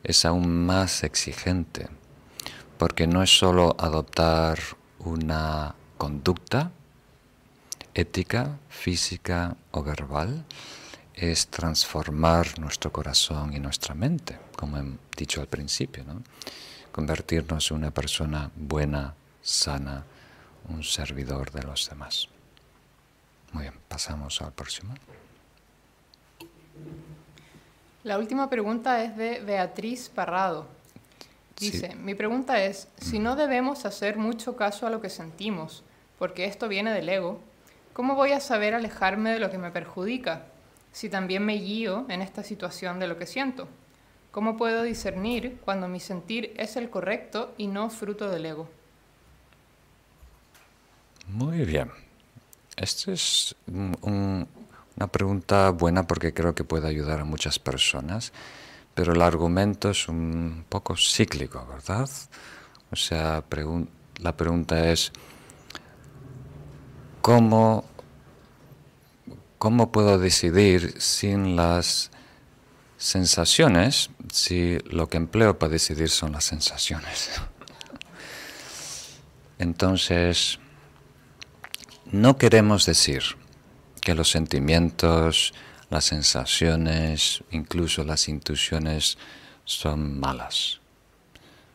es 0.08 0.24
aún 0.24 0.64
más 0.64 1.04
exigente, 1.04 1.86
porque 2.78 3.06
no 3.06 3.22
es 3.22 3.38
solo 3.38 3.76
adoptar 3.78 4.58
una 5.00 5.74
conducta, 5.98 6.72
ética, 7.92 8.58
física 8.70 9.54
o 9.70 9.82
verbal, 9.82 10.46
es 11.14 11.48
transformar 11.48 12.58
nuestro 12.58 12.90
corazón 12.90 13.52
y 13.52 13.58
nuestra 13.58 13.94
mente, 13.94 14.38
como 14.56 14.78
he 14.78 14.84
dicho 15.14 15.42
al 15.42 15.48
principio, 15.48 16.04
¿no? 16.04 16.22
convertirnos 16.90 17.70
en 17.70 17.76
una 17.76 17.90
persona 17.90 18.50
buena, 18.56 19.14
sana, 19.42 20.04
un 20.70 20.82
servidor 20.84 21.50
de 21.52 21.64
los 21.64 21.86
demás. 21.86 22.28
Muy 23.52 23.64
bien, 23.64 23.74
pasamos 23.88 24.40
al 24.40 24.52
próximo. 24.52 24.94
La 28.08 28.16
última 28.16 28.48
pregunta 28.48 29.04
es 29.04 29.18
de 29.18 29.40
Beatriz 29.40 30.08
Parrado. 30.08 30.66
Dice, 31.60 31.94
mi 31.94 32.14
pregunta 32.14 32.64
es, 32.64 32.88
si 32.96 33.18
no 33.18 33.36
debemos 33.36 33.84
hacer 33.84 34.16
mucho 34.16 34.56
caso 34.56 34.86
a 34.86 34.90
lo 34.90 35.02
que 35.02 35.10
sentimos, 35.10 35.84
porque 36.18 36.46
esto 36.46 36.68
viene 36.68 36.90
del 36.94 37.10
ego, 37.10 37.38
¿cómo 37.92 38.14
voy 38.14 38.32
a 38.32 38.40
saber 38.40 38.72
alejarme 38.72 39.28
de 39.32 39.40
lo 39.40 39.50
que 39.50 39.58
me 39.58 39.70
perjudica 39.70 40.46
si 40.90 41.10
también 41.10 41.44
me 41.44 41.56
guío 41.56 42.06
en 42.08 42.22
esta 42.22 42.42
situación 42.42 42.98
de 42.98 43.08
lo 43.08 43.18
que 43.18 43.26
siento? 43.26 43.68
¿Cómo 44.30 44.56
puedo 44.56 44.84
discernir 44.84 45.58
cuando 45.62 45.86
mi 45.86 46.00
sentir 46.00 46.54
es 46.56 46.76
el 46.76 46.88
correcto 46.88 47.52
y 47.58 47.66
no 47.66 47.90
fruto 47.90 48.30
del 48.30 48.46
ego? 48.46 48.70
Muy 51.26 51.66
bien. 51.66 51.90
Esta 52.74 53.12
es 53.12 53.54
una 54.98 55.06
pregunta 55.06 55.70
buena 55.70 56.08
porque 56.08 56.34
creo 56.34 56.56
que 56.56 56.64
puede 56.64 56.88
ayudar 56.88 57.20
a 57.20 57.24
muchas 57.24 57.60
personas, 57.60 58.32
pero 58.94 59.12
el 59.12 59.22
argumento 59.22 59.90
es 59.90 60.08
un 60.08 60.64
poco 60.68 60.96
cíclico, 60.96 61.64
¿verdad? 61.70 62.10
O 62.90 62.96
sea, 62.96 63.44
la 64.16 64.36
pregunta 64.36 64.90
es, 64.90 65.12
¿cómo, 67.22 67.84
¿cómo 69.58 69.92
puedo 69.92 70.18
decidir 70.18 71.00
sin 71.00 71.54
las 71.54 72.10
sensaciones 72.96 74.10
si 74.32 74.78
lo 74.90 75.08
que 75.08 75.18
empleo 75.18 75.60
para 75.60 75.70
decidir 75.70 76.08
son 76.10 76.32
las 76.32 76.42
sensaciones? 76.42 77.30
Entonces, 79.60 80.58
no 82.10 82.36
queremos 82.36 82.84
decir 82.84 83.22
que 84.08 84.14
los 84.14 84.30
sentimientos, 84.30 85.52
las 85.90 86.06
sensaciones, 86.06 87.44
incluso 87.50 88.04
las 88.04 88.26
intuiciones 88.30 89.18
son 89.66 90.18
malas. 90.18 90.80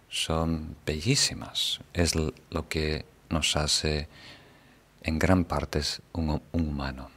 Son 0.09 0.75
bellísimas. 0.83 1.79
Es 1.93 2.15
lo 2.15 2.67
que 2.69 3.05
nos 3.29 3.55
hace 3.55 4.07
en 5.03 5.19
gran 5.19 5.45
parte 5.45 5.81
un, 6.13 6.41
humano. 6.53 7.11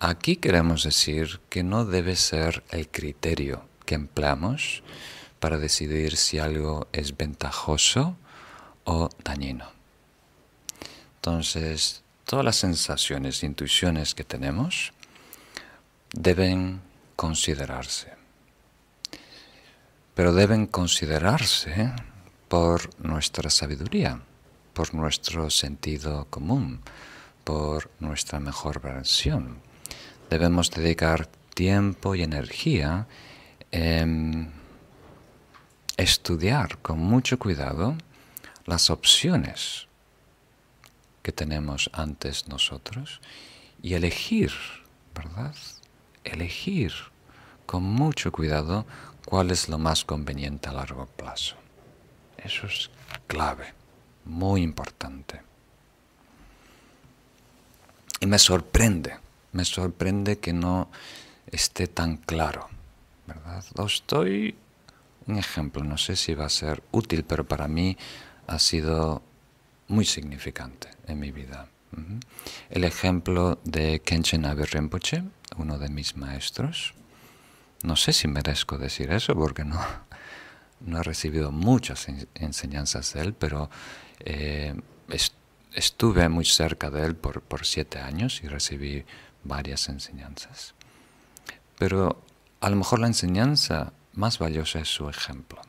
Aquí 0.00 0.36
queremos 0.36 0.82
decir 0.82 1.40
que 1.48 1.62
no 1.62 1.86
debe 1.86 2.16
ser 2.16 2.62
el 2.68 2.90
criterio 2.90 3.64
que 3.86 3.94
empleamos 3.94 4.82
para 5.38 5.56
decidir 5.56 6.18
si 6.18 6.38
algo 6.38 6.88
es 6.92 7.16
ventajoso 7.16 8.18
o 8.84 9.08
dañino. 9.24 9.70
Entonces, 11.16 12.02
todas 12.30 12.44
las 12.44 12.62
sensaciones 12.62 13.42
e 13.42 13.46
intuiciones 13.46 14.14
que 14.14 14.22
tenemos 14.22 14.92
deben 16.14 16.80
considerarse. 17.16 18.14
Pero 20.14 20.32
deben 20.32 20.66
considerarse 20.66 21.90
por 22.46 22.88
nuestra 23.02 23.50
sabiduría, 23.50 24.22
por 24.74 24.94
nuestro 24.94 25.50
sentido 25.50 26.28
común, 26.30 26.82
por 27.42 27.90
nuestra 27.98 28.38
mejor 28.38 28.80
versión. 28.80 29.58
Debemos 30.30 30.70
dedicar 30.70 31.26
tiempo 31.54 32.14
y 32.14 32.22
energía 32.22 33.08
en 33.72 34.52
estudiar 35.96 36.78
con 36.78 37.00
mucho 37.00 37.40
cuidado 37.40 37.96
las 38.66 38.88
opciones 38.88 39.89
que 41.22 41.32
tenemos 41.32 41.90
antes 41.92 42.48
nosotros 42.48 43.20
y 43.82 43.94
elegir, 43.94 44.52
¿verdad? 45.14 45.54
Elegir 46.24 46.92
con 47.66 47.82
mucho 47.82 48.32
cuidado 48.32 48.86
cuál 49.24 49.50
es 49.50 49.68
lo 49.68 49.78
más 49.78 50.04
conveniente 50.04 50.68
a 50.68 50.72
largo 50.72 51.06
plazo. 51.06 51.56
Eso 52.36 52.66
es 52.66 52.90
clave, 53.26 53.74
muy 54.24 54.62
importante. 54.62 55.42
Y 58.20 58.26
me 58.26 58.38
sorprende, 58.38 59.16
me 59.52 59.64
sorprende 59.64 60.38
que 60.38 60.52
no 60.52 60.88
esté 61.46 61.86
tan 61.86 62.16
claro, 62.16 62.68
¿verdad? 63.26 63.64
Os 63.76 64.04
doy 64.06 64.54
un 65.26 65.38
ejemplo, 65.38 65.84
no 65.84 65.96
sé 65.96 66.16
si 66.16 66.34
va 66.34 66.46
a 66.46 66.50
ser 66.50 66.82
útil, 66.92 67.24
pero 67.24 67.46
para 67.46 67.68
mí 67.68 67.96
ha 68.46 68.58
sido 68.58 69.22
muy 69.90 70.04
significante 70.04 70.88
en 71.06 71.18
mi 71.18 71.32
vida. 71.32 71.68
El 72.70 72.84
ejemplo 72.84 73.58
de 73.64 74.00
Kenshin 74.00 74.46
Abe 74.46 74.64
Rinpoche, 74.64 75.24
uno 75.56 75.78
de 75.78 75.88
mis 75.88 76.16
maestros. 76.16 76.94
No 77.82 77.96
sé 77.96 78.12
si 78.12 78.28
merezco 78.28 78.78
decir 78.78 79.10
eso 79.10 79.34
porque 79.34 79.64
no, 79.64 79.80
no 80.80 81.00
he 81.00 81.02
recibido 81.02 81.50
muchas 81.50 82.06
enseñanzas 82.34 83.12
de 83.14 83.20
él, 83.20 83.34
pero 83.34 83.68
eh, 84.20 84.74
estuve 85.74 86.28
muy 86.28 86.44
cerca 86.44 86.90
de 86.90 87.04
él 87.04 87.16
por, 87.16 87.42
por 87.42 87.66
siete 87.66 87.98
años 87.98 88.42
y 88.44 88.48
recibí 88.48 89.04
varias 89.42 89.88
enseñanzas. 89.88 90.74
Pero 91.78 92.22
a 92.60 92.70
lo 92.70 92.76
mejor 92.76 93.00
la 93.00 93.08
enseñanza 93.08 93.92
más 94.12 94.38
valiosa 94.38 94.78
es 94.78 94.88
su 94.88 95.08
ejemplo. 95.08 95.60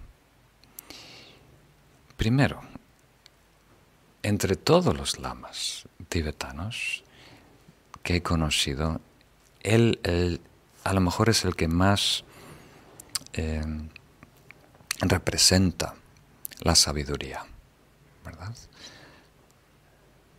Primero, 2.18 2.62
entre 4.24 4.56
todos 4.56 4.96
los 4.96 5.20
lamas 5.20 5.86
tibetanos 6.10 7.04
que 8.04 8.18
he 8.18 8.22
conocido, 8.24 9.02
él, 9.62 10.42
a 10.84 10.94
lo 10.94 11.02
mejor 11.02 11.30
es 11.30 11.46
el 11.46 11.56
que 11.56 11.68
más 11.68 12.24
eh, 13.34 13.64
representa 15.02 15.96
la 16.62 16.76
sabiduría, 16.76 17.46
¿verdad? 18.26 18.56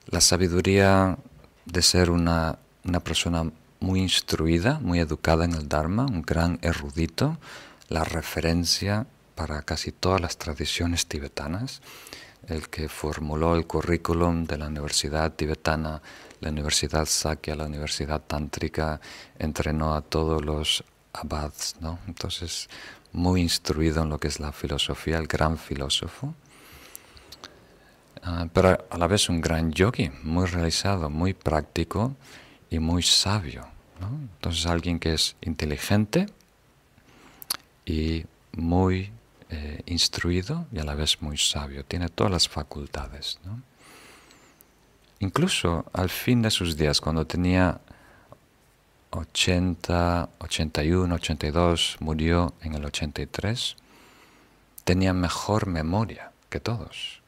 La 0.06 0.20
sabiduría 0.20 1.18
de 1.64 1.82
ser 1.82 2.10
una, 2.10 2.58
una 2.84 3.00
persona 3.00 3.50
muy 3.80 4.00
instruida, 4.00 4.78
muy 4.80 5.00
educada 5.00 5.44
en 5.44 5.54
el 5.54 5.68
Dharma, 5.68 6.06
un 6.06 6.22
gran 6.22 6.58
erudito, 6.62 7.38
la 7.88 8.04
referencia 8.04 9.06
para 9.34 9.62
casi 9.62 9.92
todas 9.92 10.20
las 10.20 10.38
tradiciones 10.38 11.06
tibetanas, 11.06 11.82
el 12.48 12.68
que 12.68 12.88
formuló 12.88 13.54
el 13.56 13.66
currículum 13.66 14.44
de 14.44 14.58
la 14.58 14.66
Universidad 14.66 15.32
Tibetana, 15.32 16.02
la 16.40 16.50
Universidad 16.50 17.06
Sakya, 17.06 17.54
la 17.54 17.66
Universidad 17.66 18.20
Tántrica, 18.22 19.00
entrenó 19.38 19.94
a 19.94 20.02
todos 20.02 20.44
los 20.44 20.84
abads, 21.12 21.76
¿no? 21.80 21.98
Entonces, 22.06 22.68
muy 23.12 23.42
instruido 23.42 24.02
en 24.02 24.08
lo 24.08 24.18
que 24.18 24.28
es 24.28 24.40
la 24.40 24.52
filosofía, 24.52 25.18
el 25.18 25.26
gran 25.26 25.58
filósofo, 25.58 26.34
ah, 28.22 28.46
pero 28.52 28.86
a 28.90 28.98
la 28.98 29.06
vez 29.06 29.28
un 29.28 29.40
gran 29.40 29.72
yogi, 29.72 30.10
muy 30.22 30.46
realizado, 30.46 31.10
muy 31.10 31.34
práctico 31.34 32.16
y 32.70 32.78
muy 32.78 33.02
sabio. 33.02 33.66
¿no? 34.00 34.08
Entonces, 34.08 34.66
alguien 34.66 34.98
que 34.98 35.14
es 35.14 35.36
inteligente 35.42 36.26
y 37.84 38.24
muy 38.52 39.12
eh, 39.54 39.82
instruido 39.84 40.64
y 40.72 40.78
a 40.78 40.84
la 40.84 40.94
vez 40.94 41.20
muy 41.20 41.36
sabio, 41.36 41.84
tiene 41.84 42.08
todas 42.08 42.32
las 42.32 42.48
facultades. 42.48 43.38
Incluso 45.20 45.84
al 45.92 46.08
fin 46.08 46.40
de 46.40 46.50
sus 46.50 46.74
días, 46.74 47.02
cuando 47.02 47.26
tenía 47.26 47.78
80, 49.10 50.30
81, 50.38 51.14
82, 51.14 51.96
murió 52.00 52.54
en 52.62 52.76
el 52.76 52.86
83, 52.86 53.76
tenía 54.84 55.12
mejor 55.12 55.66
memoria 55.66 56.32
que 56.48 56.58
todos. 56.58 57.20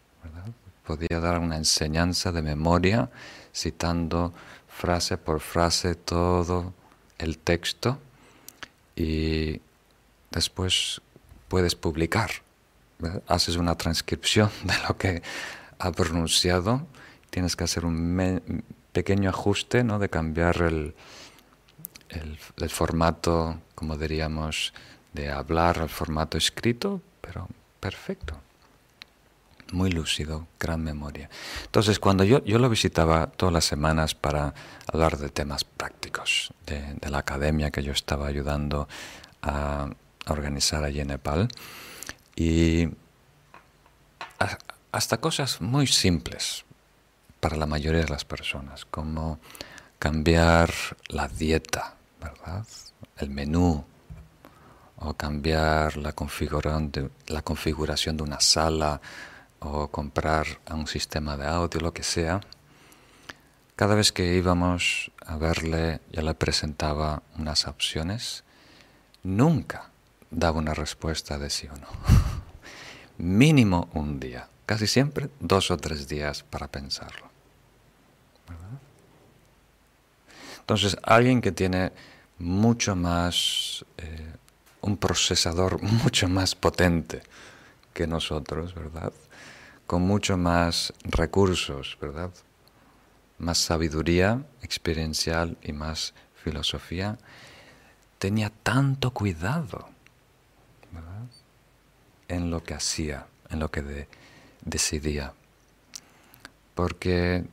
Podía 0.87 1.21
dar 1.21 1.39
una 1.41 1.59
enseñanza 1.59 2.33
de 2.33 2.41
memoria 2.41 3.11
citando 3.55 4.33
frase 4.67 5.19
por 5.19 5.41
frase 5.41 5.95
todo 5.95 6.73
el 7.19 7.37
texto 7.37 7.99
y 8.97 9.61
después 10.31 11.03
puedes 11.55 11.77
publicar. 11.77 12.31
Haces 13.29 13.55
una 13.55 13.77
transcripción 13.77 14.51
de 14.64 14.75
lo 14.88 14.99
que 14.99 15.23
ha 15.79 15.93
pronunciado, 15.93 16.85
tienes 17.31 17.55
que 17.55 17.62
hacer 17.62 17.85
un 17.85 18.64
pequeño 18.90 19.31
ajuste, 19.31 19.85
¿no? 19.85 20.01
de 20.01 20.09
cambiar 20.09 20.62
el, 20.62 20.97
el, 22.09 22.71
formato, 22.71 23.61
como 23.77 23.97
diríamos, 23.97 24.75
de 25.12 25.31
hablar 25.31 25.79
al 25.79 25.90
formato 25.90 26.37
escrito, 26.37 27.01
pero 27.21 27.47
perfecto. 27.79 28.35
muy 29.71 29.93
lúcido, 29.93 30.49
gran 30.59 30.83
memoria. 30.83 31.31
Entonces, 31.67 32.01
cuando 32.01 32.25
yo, 32.25 32.45
yo 32.45 32.59
lo 32.59 32.69
visitaba 32.69 33.29
todas 33.29 33.53
las 33.53 33.64
semanas 33.64 34.17
para 34.17 34.55
hablar 34.93 35.19
de 35.19 35.29
temas 35.29 35.62
prácticos 35.62 36.53
de, 36.67 36.99
la 37.09 37.19
academia 37.19 37.71
que 37.71 37.85
yo 37.85 37.93
estaba 37.93 38.27
ayudando 38.27 38.88
a, 39.40 39.88
organizar 40.27 40.85
allí 40.85 41.01
en 41.01 41.09
Nepal, 41.09 41.49
y 42.37 42.89
hasta 44.93 45.19
cosas 45.19 45.61
muy 45.61 45.87
simples 45.87 46.65
para 47.41 47.57
la 47.57 47.67
mayoría 47.67 48.03
de 48.03 48.09
las 48.09 48.25
personas, 48.25 48.85
como 48.85 49.39
cambiar 49.99 50.73
la 51.09 51.29
dieta, 51.29 51.95
¿verdad? 52.21 52.67
El 53.17 53.31
menú, 53.31 53.85
o 54.97 55.15
cambiar 55.15 55.97
la 55.97 56.13
configuración 56.13 56.91
de, 56.91 57.11
la 57.27 57.43
configuración 57.43 58.17
de 58.17 58.23
una 58.23 58.41
sala, 58.41 59.01
o 59.61 59.89
comprar 59.89 60.47
un 60.71 60.87
sistema 60.87 61.37
de 61.37 61.47
audio, 61.47 61.81
lo 61.81 61.93
que 61.93 62.03
sea, 62.03 62.41
cada 63.77 63.95
vez 63.95 64.13
que 64.13 64.35
íbamos 64.35 65.11
a 65.27 65.37
verle, 65.37 66.01
ya 66.13 66.23
le 66.23 66.35
presentaba 66.35 67.23
unas 67.37 67.67
opciones, 67.67 68.45
nunca 69.23 69.91
daba 70.31 70.59
una 70.59 70.75
respuesta 70.75 71.39
de 71.39 71.51
sí 71.51 71.69
o 71.69 71.77
no. 71.77 71.89
Mínimo 73.19 73.89
un 73.95 74.19
día, 74.19 74.49
casi 74.67 74.87
siempre 74.87 75.31
dos 75.41 75.71
o 75.71 75.77
tres 75.77 76.09
días 76.09 76.43
para 76.43 76.69
pensarlo. 76.69 77.33
Entonces, 80.61 80.97
alguien 81.03 81.43
que 81.43 81.53
tiene 81.53 81.93
mucho 82.39 82.97
más, 82.97 83.85
eh, 83.99 84.33
un 84.81 84.97
procesador 84.97 85.83
mucho 86.05 86.29
más 86.29 86.55
potente 86.55 87.23
que 87.93 88.07
nosotros, 88.07 88.75
¿verdad? 88.75 89.13
con 89.87 90.03
mucho 90.03 90.37
más 90.37 90.93
recursos, 91.05 91.99
¿verdad? 92.01 92.31
Más 93.39 93.59
sabiduría 93.59 94.45
experiencial 94.63 95.57
y 95.63 95.73
más 95.73 96.15
filosofía, 96.43 97.19
tenía 98.19 98.51
tanto 98.51 99.13
cuidado 99.13 99.89
¿verdad? 100.95 101.27
en 102.29 102.51
lo 102.51 102.63
que 102.63 102.75
hacía, 102.75 103.27
en 103.51 103.59
lo 103.59 103.71
que 103.71 104.09
decidía. 104.63 105.35
Porque 106.75 107.45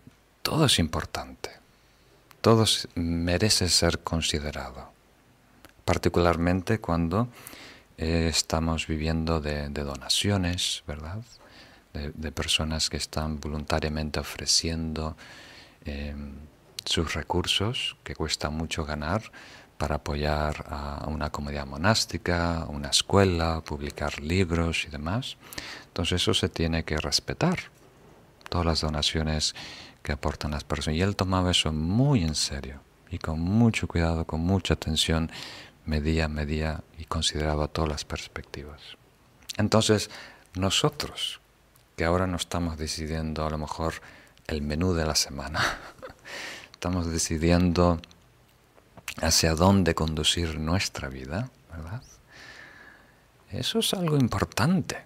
todo 0.41 0.65
es 0.65 0.79
importante, 0.79 1.49
todo 2.41 2.65
merece 2.95 3.69
ser 3.69 3.99
considerado, 3.99 4.91
particularmente 5.85 6.79
cuando 6.79 7.27
eh, 7.97 8.27
estamos 8.29 8.87
viviendo 8.87 9.41
de 9.41 9.69
donaciones, 9.69 10.83
¿verdad? 10.87 11.21
de, 11.93 12.31
personas 12.31 12.89
que 12.89 12.97
están 12.97 13.39
voluntariamente 13.39 14.19
ofreciendo 14.19 15.15
eh, 15.85 16.15
sus 16.85 17.13
recursos, 17.13 17.97
que 18.03 18.15
cuesta 18.15 18.49
mucho 18.49 18.85
ganar, 18.85 19.23
para 19.81 19.95
apoyar 19.95 20.63
a 20.69 21.07
una 21.07 21.31
comunidad 21.31 21.65
monástica, 21.65 22.67
una 22.69 22.89
escuela, 22.89 23.61
publicar 23.65 24.21
libros 24.21 24.85
y 24.85 24.91
demás. 24.91 25.37
Entonces 25.87 26.21
eso 26.21 26.35
se 26.35 26.49
tiene 26.49 26.83
que 26.83 26.97
respetar, 26.97 27.57
todas 28.47 28.67
las 28.67 28.81
donaciones 28.81 29.55
que 30.03 30.11
aportan 30.11 30.51
las 30.51 30.63
personas. 30.63 30.99
Y 30.99 31.01
él 31.01 31.15
tomaba 31.15 31.49
eso 31.49 31.73
muy 31.73 32.21
en 32.21 32.35
serio 32.35 32.79
y 33.09 33.17
con 33.17 33.39
mucho 33.39 33.87
cuidado, 33.87 34.25
con 34.25 34.41
mucha 34.41 34.75
atención, 34.75 35.31
medía, 35.87 36.27
medía 36.27 36.83
y 36.99 37.05
consideraba 37.05 37.67
todas 37.67 37.89
las 37.89 38.05
perspectivas. 38.05 38.81
Entonces, 39.57 40.11
nosotros 40.53 41.41
que 41.95 42.05
ahora 42.05 42.27
no 42.27 42.35
estamos 42.35 42.77
decidiendo 42.77 43.47
a 43.47 43.49
lo 43.49 43.57
mejor 43.57 43.95
el 44.45 44.61
menú 44.61 44.93
de 44.93 45.07
la 45.07 45.15
semana. 45.15 45.59
estamos 46.71 47.07
decidiendo 47.07 47.99
hacia 49.19 49.55
dónde 49.55 49.95
conducir 49.95 50.59
nuestra 50.59 51.09
vida, 51.09 51.49
¿verdad? 51.71 52.01
Eso 53.51 53.79
es 53.79 53.93
algo 53.93 54.17
importante 54.17 55.03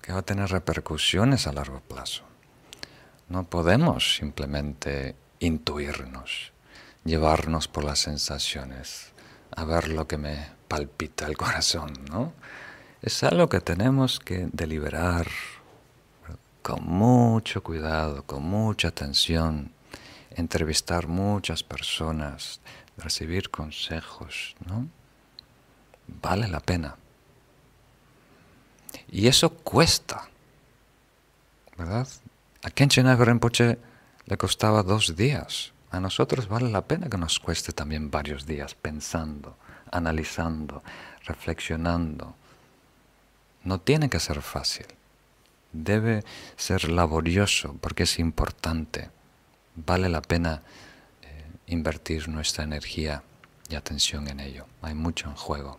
que 0.00 0.12
va 0.12 0.20
a 0.20 0.22
tener 0.22 0.48
repercusiones 0.50 1.46
a 1.46 1.52
largo 1.52 1.80
plazo. 1.80 2.22
No 3.28 3.44
podemos 3.44 4.16
simplemente 4.16 5.14
intuirnos, 5.40 6.52
llevarnos 7.04 7.68
por 7.68 7.84
las 7.84 7.98
sensaciones, 7.98 9.12
a 9.54 9.64
ver 9.64 9.88
lo 9.88 10.08
que 10.08 10.16
me 10.16 10.48
palpita 10.68 11.26
el 11.26 11.36
corazón, 11.36 11.92
¿no? 12.10 12.32
Es 13.02 13.22
algo 13.22 13.48
que 13.48 13.60
tenemos 13.60 14.20
que 14.20 14.48
deliberar, 14.52 15.26
con 16.62 16.84
mucho 16.84 17.62
cuidado, 17.62 18.22
con 18.24 18.42
mucha 18.42 18.88
atención, 18.88 19.72
entrevistar 20.30 21.08
muchas 21.08 21.62
personas, 21.62 22.60
recibir 23.00 23.50
consejos, 23.50 24.54
¿no? 24.66 24.88
Vale 26.22 26.48
la 26.48 26.60
pena. 26.60 26.96
Y 29.10 29.26
eso 29.26 29.50
cuesta, 29.50 30.28
¿verdad? 31.76 32.08
A 32.62 32.70
Kenshin 32.70 33.06
Rinpoche 33.18 33.78
le 34.26 34.36
costaba 34.36 34.82
dos 34.82 35.16
días. 35.16 35.72
A 35.90 35.98
nosotros 35.98 36.48
vale 36.48 36.70
la 36.70 36.82
pena 36.82 37.08
que 37.08 37.18
nos 37.18 37.40
cueste 37.40 37.72
también 37.72 38.10
varios 38.10 38.46
días 38.46 38.74
pensando, 38.74 39.56
analizando, 39.90 40.82
reflexionando. 41.24 42.34
No 43.64 43.80
tiene 43.80 44.08
que 44.08 44.20
ser 44.20 44.40
fácil 44.42 44.86
debe 45.72 46.24
ser 46.56 46.88
laborioso 46.88 47.76
porque 47.80 48.04
es 48.04 48.18
importante. 48.18 49.10
Vale 49.74 50.08
la 50.08 50.22
pena 50.22 50.62
invertir 51.70 52.28
nuestra 52.28 52.64
energía 52.64 53.22
y 53.68 53.76
atención 53.76 54.28
en 54.28 54.40
ello. 54.40 54.66
Hay 54.82 54.94
mucho 54.94 55.28
en 55.28 55.36
juego. 55.36 55.78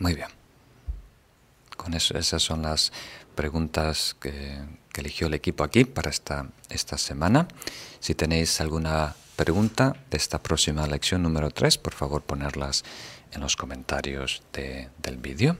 Muy 0.00 0.14
bien. 0.14 0.28
Con 1.76 1.94
eso, 1.94 2.16
esas 2.16 2.42
son 2.42 2.62
las 2.62 2.92
preguntas 3.34 4.16
que, 4.20 4.58
eligió 4.94 5.28
el 5.28 5.34
equipo 5.34 5.64
aquí 5.64 5.86
para 5.86 6.10
esta, 6.10 6.46
esta 6.68 6.98
semana. 6.98 7.48
Si 8.00 8.14
tenéis 8.14 8.60
alguna 8.60 9.14
pregunta 9.34 9.96
de 10.10 10.18
esta 10.18 10.38
próxima 10.38 10.86
lección 10.86 11.22
número 11.22 11.50
3, 11.50 11.78
por 11.78 11.94
favor 11.94 12.20
ponerlas 12.20 12.84
en 13.32 13.40
los 13.40 13.56
comentarios 13.56 14.42
del 14.52 15.16
vídeo. 15.16 15.56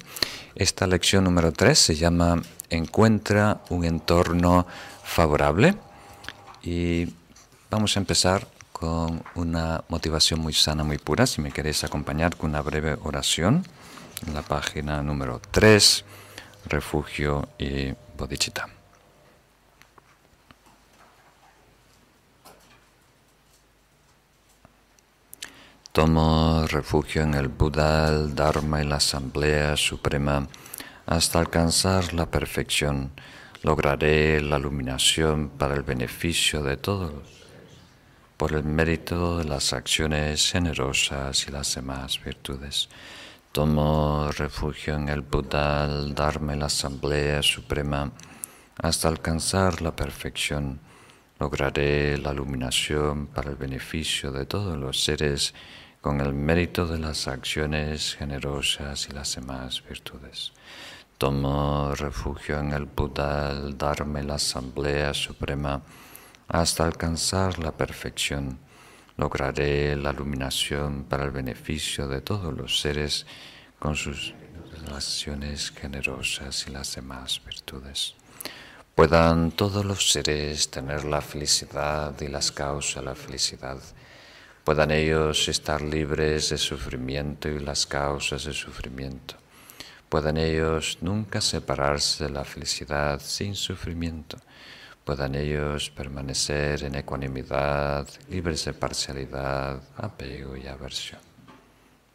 Esta 0.55 0.87
lección 0.87 1.25
número 1.25 1.53
3 1.53 1.79
se 1.79 1.95
llama 1.95 2.43
Encuentra 2.69 3.63
un 3.71 3.87
entorno 3.87 4.67
favorable 5.05 5.75
y 6.63 7.15
vamos 7.71 7.97
a 7.97 8.01
empezar 8.01 8.47
con 8.73 9.23
una 9.35 9.85
motivación 9.89 10.41
muy 10.41 10.53
sana, 10.53 10.85
muy 10.85 10.99
pura. 10.99 11.27
Si 11.27 11.41
me 11.41 11.53
queréis 11.53 11.85
acompañar 11.85 12.37
con 12.37 12.51
una 12.51 12.63
breve 12.63 12.97
oración 13.03 13.65
en 14.27 14.35
la 14.35 14.43
página 14.43 15.03
número 15.03 15.41
3, 15.51 16.05
refugio 16.67 17.49
y 17.59 17.95
bodhicitta. 18.19 18.69
Tomo 25.93 26.67
refugio 26.69 27.23
en 27.23 27.35
el 27.35 27.49
Buda, 27.49 28.09
el 28.09 28.35
Dharma 28.35 28.81
y 28.81 28.87
la 28.87 28.97
Asamblea 28.97 29.77
Suprema 29.77 30.47
hasta 31.07 31.41
alcanzar 31.41 32.15
la 32.15 32.27
perfección. 32.27 33.11
Lograré 33.63 34.41
la 34.41 34.59
iluminación 34.59 35.51
para 35.51 35.75
el 35.75 35.83
beneficio 35.83 36.63
de 36.63 36.77
todos, 36.77 37.40
por 38.41 38.55
el 38.55 38.65
mérito 38.65 39.37
de 39.37 39.45
las 39.45 39.75
acciones 39.75 40.51
generosas 40.51 41.47
y 41.47 41.51
las 41.51 41.75
demás 41.75 42.25
virtudes. 42.25 42.89
Tomo 43.53 44.31
refugio 44.33 44.95
en 44.95 45.11
el 45.11 45.21
Buda, 45.21 45.85
el 45.85 46.15
Dharma 46.15 46.55
y 46.57 46.59
la 46.59 46.65
Asamblea 46.65 47.43
Suprema 47.43 48.11
hasta 48.79 49.09
alcanzar 49.09 49.83
la 49.83 49.95
perfección. 49.95 50.81
Lograré 51.39 52.17
la 52.17 52.33
iluminación 52.33 53.27
para 53.27 53.51
el 53.51 53.57
beneficio 53.57 54.33
de 54.33 54.47
todos 54.47 54.79
los 54.79 55.05
seres 55.05 55.53
con 56.01 56.23
el 56.23 56.33
mérito 56.33 56.87
de 56.87 56.99
las 56.99 57.29
acciones 57.29 58.15
generosas 58.15 59.07
y 59.11 59.13
las 59.13 59.35
demás 59.35 59.85
virtudes. 59.87 60.53
Tomo 61.19 61.95
refugio 61.95 62.59
en 62.59 62.73
el 62.73 62.87
Buda, 62.87 63.51
el 63.51 63.77
Dharma 63.77 64.23
y 64.23 64.25
la 64.25 64.37
Asamblea 64.37 65.13
Suprema 65.13 65.83
hasta 66.51 66.85
alcanzar 66.85 67.59
la 67.59 67.73
perfección. 67.73 68.59
Lograré 69.17 69.97
la 69.97 70.13
iluminación 70.13 71.05
para 71.05 71.25
el 71.25 71.31
beneficio 71.31 72.07
de 72.07 72.21
todos 72.21 72.53
los 72.53 72.81
seres 72.81 73.27
con 73.79 73.97
sus 73.97 74.35
acciones 74.95 75.71
generosas 75.71 76.67
y 76.69 76.71
las 76.71 76.95
demás 76.95 77.41
virtudes. 77.45 78.15
Puedan 78.95 79.53
todos 79.53 79.85
los 79.85 80.13
seres 80.13 80.71
tener 80.71 81.05
la 81.05 81.23
felicidad 81.23 82.21
y 82.21 82.29
las 82.29 82.53
causas 82.53 82.97
de 82.97 83.03
la 83.03 83.15
felicidad 83.15 83.79
puedan 84.65 84.91
ellos 84.91 85.49
estar 85.49 85.81
libres 85.81 86.51
de 86.51 86.59
sufrimiento 86.59 87.49
y 87.49 87.59
las 87.59 87.87
causas 87.87 88.45
de 88.45 88.53
sufrimiento. 88.53 89.35
puedan 90.09 90.37
ellos 90.37 90.99
nunca 91.01 91.41
separarse 91.41 92.25
de 92.25 92.31
la 92.31 92.45
felicidad 92.45 93.21
sin 93.21 93.55
sufrimiento, 93.55 94.37
puedan 95.05 95.35
ellos 95.35 95.91
permanecer 95.91 96.85
en 96.85 96.95
ecuanimidad, 96.95 98.07
libres 98.29 98.65
de 98.65 98.73
parcialidad, 98.75 99.83
apego 99.97 100.57
y 100.57 100.67
aversión. 100.67 101.21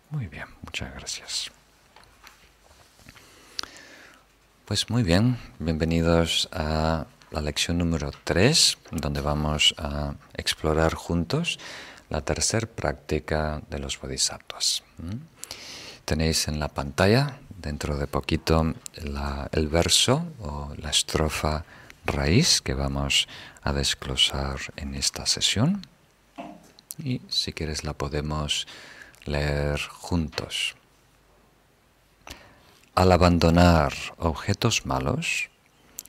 Muy 0.09 0.27
bien, 0.27 0.45
muchas 0.61 0.93
gracias. 0.93 1.51
Pues 4.65 4.89
muy 4.89 5.03
bien, 5.03 5.37
bienvenidos 5.59 6.49
a 6.51 7.05
la 7.31 7.41
lección 7.41 7.77
número 7.77 8.11
3, 8.23 8.77
donde 8.91 9.21
vamos 9.21 9.75
a 9.77 10.13
explorar 10.35 10.93
juntos 10.93 11.59
la 12.09 12.21
tercera 12.21 12.65
práctica 12.65 13.61
de 13.69 13.79
los 13.79 13.99
bodhisattvas. 13.99 14.83
Tenéis 16.05 16.47
en 16.47 16.59
la 16.59 16.69
pantalla, 16.69 17.39
dentro 17.49 17.97
de 17.97 18.07
poquito, 18.07 18.73
el 18.93 19.67
verso 19.67 20.25
o 20.39 20.73
la 20.77 20.91
estrofa 20.91 21.65
raíz 22.05 22.61
que 22.61 22.73
vamos 22.73 23.27
a 23.61 23.73
desglosar 23.73 24.59
en 24.75 24.95
esta 24.95 25.25
sesión. 25.25 25.81
Y 26.97 27.21
si 27.27 27.51
quieres 27.53 27.83
la 27.83 27.93
podemos 27.93 28.67
leer 29.25 29.79
juntos. 29.81 30.75
Al 32.93 33.11
abandonar 33.11 33.93
objetos 34.17 34.85
malos, 34.85 35.49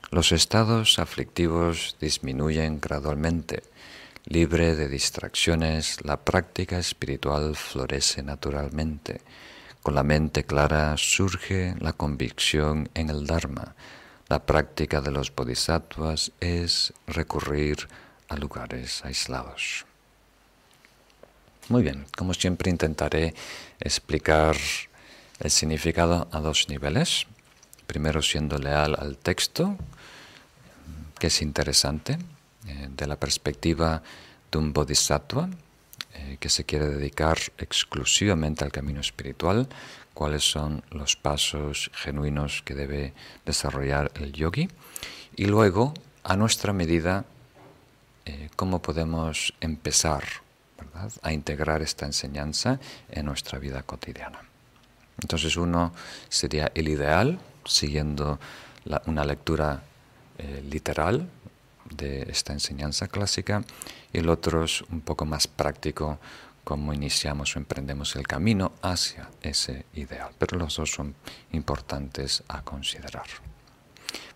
los 0.09 0.31
estados 0.31 0.99
aflictivos 0.99 1.97
disminuyen 1.99 2.79
gradualmente. 2.79 3.63
Libre 4.23 4.75
de 4.75 4.87
distracciones, 4.87 6.03
la 6.05 6.17
práctica 6.17 6.79
espiritual 6.79 7.55
florece 7.55 8.23
naturalmente. 8.23 9.21
Con 9.81 9.95
la 9.95 10.03
mente 10.03 10.45
clara 10.45 10.95
surge 10.97 11.75
la 11.79 11.93
convicción 11.93 12.89
en 12.93 13.09
el 13.09 13.25
Dharma. 13.25 13.75
La 14.29 14.45
práctica 14.45 14.99
de 14.99 15.11
los 15.11 15.33
bodhisattvas 15.33 16.33
es 16.41 16.93
recurrir 17.07 17.87
a 18.27 18.35
lugares 18.35 19.05
aislados. 19.05 19.85
Muy 21.69 21.81
bien, 21.81 22.05
como 22.17 22.33
siempre 22.33 22.69
intentaré 22.69 23.33
explicar 23.79 24.57
el 25.39 25.51
significado 25.51 26.27
a 26.31 26.39
dos 26.39 26.67
niveles. 26.67 27.25
Primero 27.85 28.21
siendo 28.21 28.57
leal 28.57 28.95
al 28.99 29.17
texto, 29.17 29.77
que 31.19 31.27
es 31.27 31.41
interesante, 31.41 32.17
eh, 32.67 32.89
de 32.89 33.07
la 33.07 33.17
perspectiva 33.17 34.01
de 34.51 34.57
un 34.57 34.73
bodhisattva 34.73 35.49
eh, 36.13 36.37
que 36.39 36.49
se 36.49 36.65
quiere 36.65 36.89
dedicar 36.89 37.37
exclusivamente 37.57 38.65
al 38.65 38.71
camino 38.71 38.99
espiritual, 38.99 39.69
cuáles 40.17 40.49
son 40.49 40.81
los 40.89 41.15
pasos 41.15 41.91
genuinos 41.93 42.63
que 42.65 42.73
debe 42.73 43.13
desarrollar 43.45 44.11
el 44.15 44.33
yogi, 44.33 44.67
y 45.35 45.45
luego, 45.45 45.93
a 46.23 46.35
nuestra 46.35 46.73
medida, 46.73 47.25
eh, 48.25 48.49
cómo 48.55 48.81
podemos 48.81 49.53
empezar 49.61 50.23
a 51.21 51.31
integrar 51.31 51.83
esta 51.83 52.07
enseñanza 52.07 52.79
en 53.11 53.27
nuestra 53.27 53.59
vida 53.59 53.83
cotidiana. 53.83 54.41
Entonces 55.21 55.55
uno 55.55 55.93
sería 56.29 56.71
el 56.73 56.87
ideal, 56.87 57.37
siguiendo 57.63 58.39
una 59.05 59.23
lectura 59.23 59.83
eh, 60.39 60.63
literal 60.67 61.29
de 61.91 62.23
esta 62.23 62.53
enseñanza 62.53 63.07
clásica, 63.07 63.63
y 64.11 64.17
el 64.17 64.29
otro 64.29 64.63
es 64.63 64.81
un 64.89 65.01
poco 65.01 65.25
más 65.25 65.45
práctico, 65.45 66.17
cómo 66.67 66.91
iniciamos 66.91 67.55
o 67.55 67.59
emprendemos 67.59 68.17
el 68.17 68.27
camino 68.27 68.73
hacia 68.81 69.29
ese 69.41 69.85
ideal. 69.93 70.31
Pero 70.37 70.57
los 70.59 70.75
dos 70.75 70.91
son 70.91 71.15
importantes 71.53 72.43
a 72.49 72.61
considerar. 72.61 73.23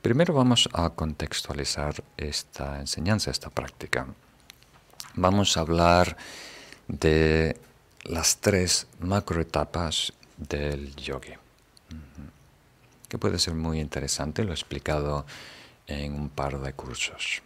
Primero 0.02 0.34
vamos 0.34 0.70
a 0.72 0.92
contextualizar 0.92 2.02
esta 2.16 2.80
enseñanza, 2.80 3.32
esta 3.32 3.50
práctica. 3.50 4.08
Vamos 5.16 5.58
a 5.58 5.60
hablar 5.60 6.16
de 6.88 7.60
las 8.04 8.38
tres 8.38 8.88
macroetapas 9.02 10.14
del 10.38 10.96
yogi, 10.96 11.34
que 13.10 13.18
puede 13.18 13.40
ser 13.40 13.56
muy 13.56 13.82
interesante, 13.82 14.46
lo 14.46 14.52
he 14.52 14.56
explicado 14.56 15.26
en 15.86 16.14
un 16.14 16.30
par 16.30 16.62
de 16.62 16.72
cursos. 16.72 17.42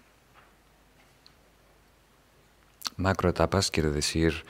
Macroetapas 2.98 3.71
quiere 3.71 3.89
decir, 3.89 4.45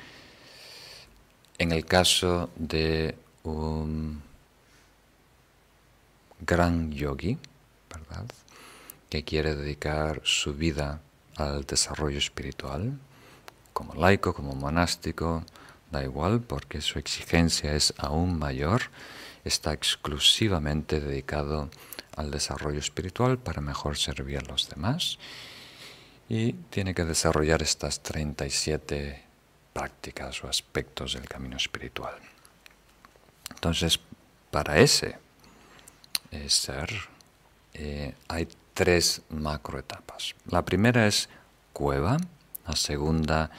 en 1.58 1.72
el 1.72 1.86
caso 1.86 2.50
de 2.56 3.16
un 3.44 4.22
gran 6.42 6.92
yogi, 6.92 7.38
¿verdad? 7.90 8.26
que 9.10 9.24
quiere 9.24 9.56
dedicar 9.56 10.22
su 10.24 10.54
vida 10.54 11.02
al 11.38 11.64
desarrollo 11.66 12.18
espiritual, 12.18 12.98
como 13.74 13.94
laico, 13.94 14.34
como 14.34 14.56
monástico, 14.56 15.44
da 15.92 16.04
igual 16.04 16.42
porque 16.42 16.82
su 16.82 17.00
exigencia 17.00 17.76
es 17.76 17.94
aún 17.98 18.38
mayor, 18.40 18.84
está 19.44 19.74
exclusivamente 19.74 21.00
dedicado 21.00 21.70
al 22.16 22.32
desarrollo 22.32 22.80
espiritual 22.80 23.38
para 23.38 23.62
mejor 23.62 23.98
servir 23.98 24.40
a 24.40 24.42
los 24.42 24.70
demás 24.70 25.20
y 26.28 26.54
tiene 26.54 26.96
que 26.96 27.06
desarrollar 27.06 27.62
estas 27.62 28.02
37 28.02 29.25
prácticas 29.76 30.42
o 30.42 30.48
aspectos 30.48 31.16
del 31.16 31.28
camino 31.28 31.58
espiritual. 31.58 32.16
Entonces, 33.50 34.00
para 34.50 34.78
ese 34.78 35.18
eh, 36.32 36.50
ser 36.50 36.90
eh, 37.74 38.16
hay 38.30 38.48
tres 38.74 39.22
macroetapas. 39.30 40.34
La 40.48 40.64
primera 40.64 41.08
es 41.08 41.28
cueva, 41.74 42.16
la 42.66 42.76
segunda 42.78 43.52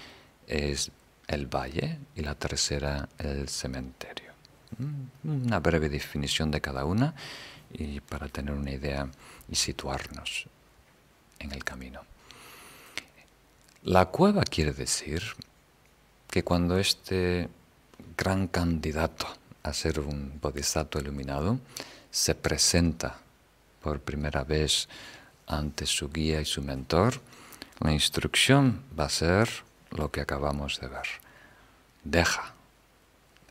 es 0.46 0.90
el 1.26 1.55
valle 1.55 1.98
y 2.14 2.22
la 2.22 2.35
tercera 2.35 3.11
el 3.18 3.50
cementerio. 3.50 4.33
Mm, 4.79 5.44
una 5.44 5.61
breve 5.61 5.90
definición 5.90 6.50
de 6.50 6.62
cada 6.62 6.87
una 6.87 7.14
y 7.70 8.00
para 8.00 8.29
tener 8.29 8.55
una 8.55 8.70
idea 8.70 9.07
y 9.50 9.55
situarnos 9.55 10.46
en 11.40 11.52
el 11.52 11.62
camino. 11.62 12.00
La 13.83 14.07
cueva 14.07 14.44
quiere 14.44 14.72
decir 14.72 15.22
que 16.31 16.43
cuando 16.43 16.79
este 16.79 17.49
gran 18.17 18.49
candidato 18.49 19.27
a 19.62 19.73
ser 19.73 20.01
un 20.01 20.39
bodhisattva 20.41 21.01
iluminado 21.01 21.59
se 22.11 22.35
presenta 22.35 23.19
por 23.83 24.01
primera 24.01 24.45
vez 24.45 24.89
ante 25.47 25.87
su 25.87 26.11
guía 26.11 26.41
y 26.41 26.45
su 26.45 26.62
mentor, 26.62 27.21
la 27.81 27.93
instrucción 27.93 28.83
va 28.99 29.05
a 29.05 29.11
ser 29.11 29.49
lo 29.91 30.11
que 30.11 30.21
acabamos 30.21 30.81
de 30.81 30.89
ver. 30.89 31.07
Deja 32.05 32.55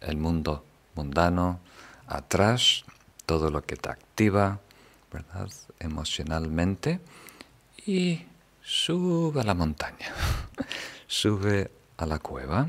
el 0.02 0.18
mundo 0.18 0.66
mundano 0.96 1.60
atrás, 2.08 2.86
todo 3.26 3.50
lo 3.50 3.64
que 3.66 3.76
te 3.76 3.90
activa, 3.90 4.60
¿verdad? 5.12 5.50
Emocionalmente 5.80 7.00
y 7.86 8.24
sube 8.62 9.42
a 9.42 9.44
la 9.44 9.54
montaña, 9.54 10.14
sube 11.08 11.72
a 11.98 12.06
la 12.06 12.20
cueva 12.20 12.68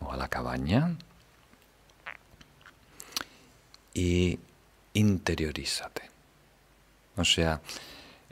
o 0.00 0.12
a 0.12 0.16
la 0.16 0.28
cabaña 0.28 0.96
y 3.94 4.38
interiorízate. 4.94 6.10
O 7.16 7.24
sea, 7.24 7.60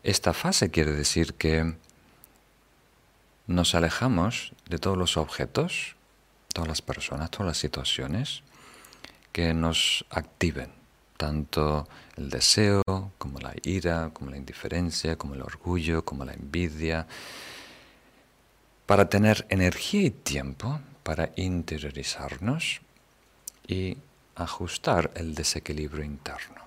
esta 0.02 0.32
fase 0.32 0.70
quiere 0.70 0.92
decir 0.92 1.34
que 1.34 1.74
nos 3.46 3.74
alejamos 3.74 4.52
de 4.68 4.78
todos 4.78 4.96
los 4.96 5.16
objetos, 5.16 5.96
todas 6.52 6.68
las 6.68 6.82
personas, 6.82 7.30
todas 7.30 7.46
las 7.46 7.58
situaciones 7.58 8.42
que 9.32 9.54
nos 9.54 10.04
activen, 10.10 10.70
tanto 11.16 11.88
el 12.16 12.30
deseo 12.30 12.82
como 13.18 13.40
la 13.40 13.54
ira, 13.62 14.10
como 14.12 14.30
la 14.30 14.36
indiferencia, 14.36 15.16
como 15.16 15.34
el 15.34 15.42
orgullo, 15.42 16.04
como 16.04 16.24
la 16.24 16.34
envidia, 16.34 17.06
para 18.88 19.10
tener 19.10 19.44
energía 19.50 20.00
y 20.00 20.10
tiempo 20.10 20.80
para 21.02 21.30
interiorizarnos 21.36 22.80
y 23.66 23.98
ajustar 24.34 25.10
el 25.14 25.34
desequilibrio 25.34 26.02
interno. 26.02 26.62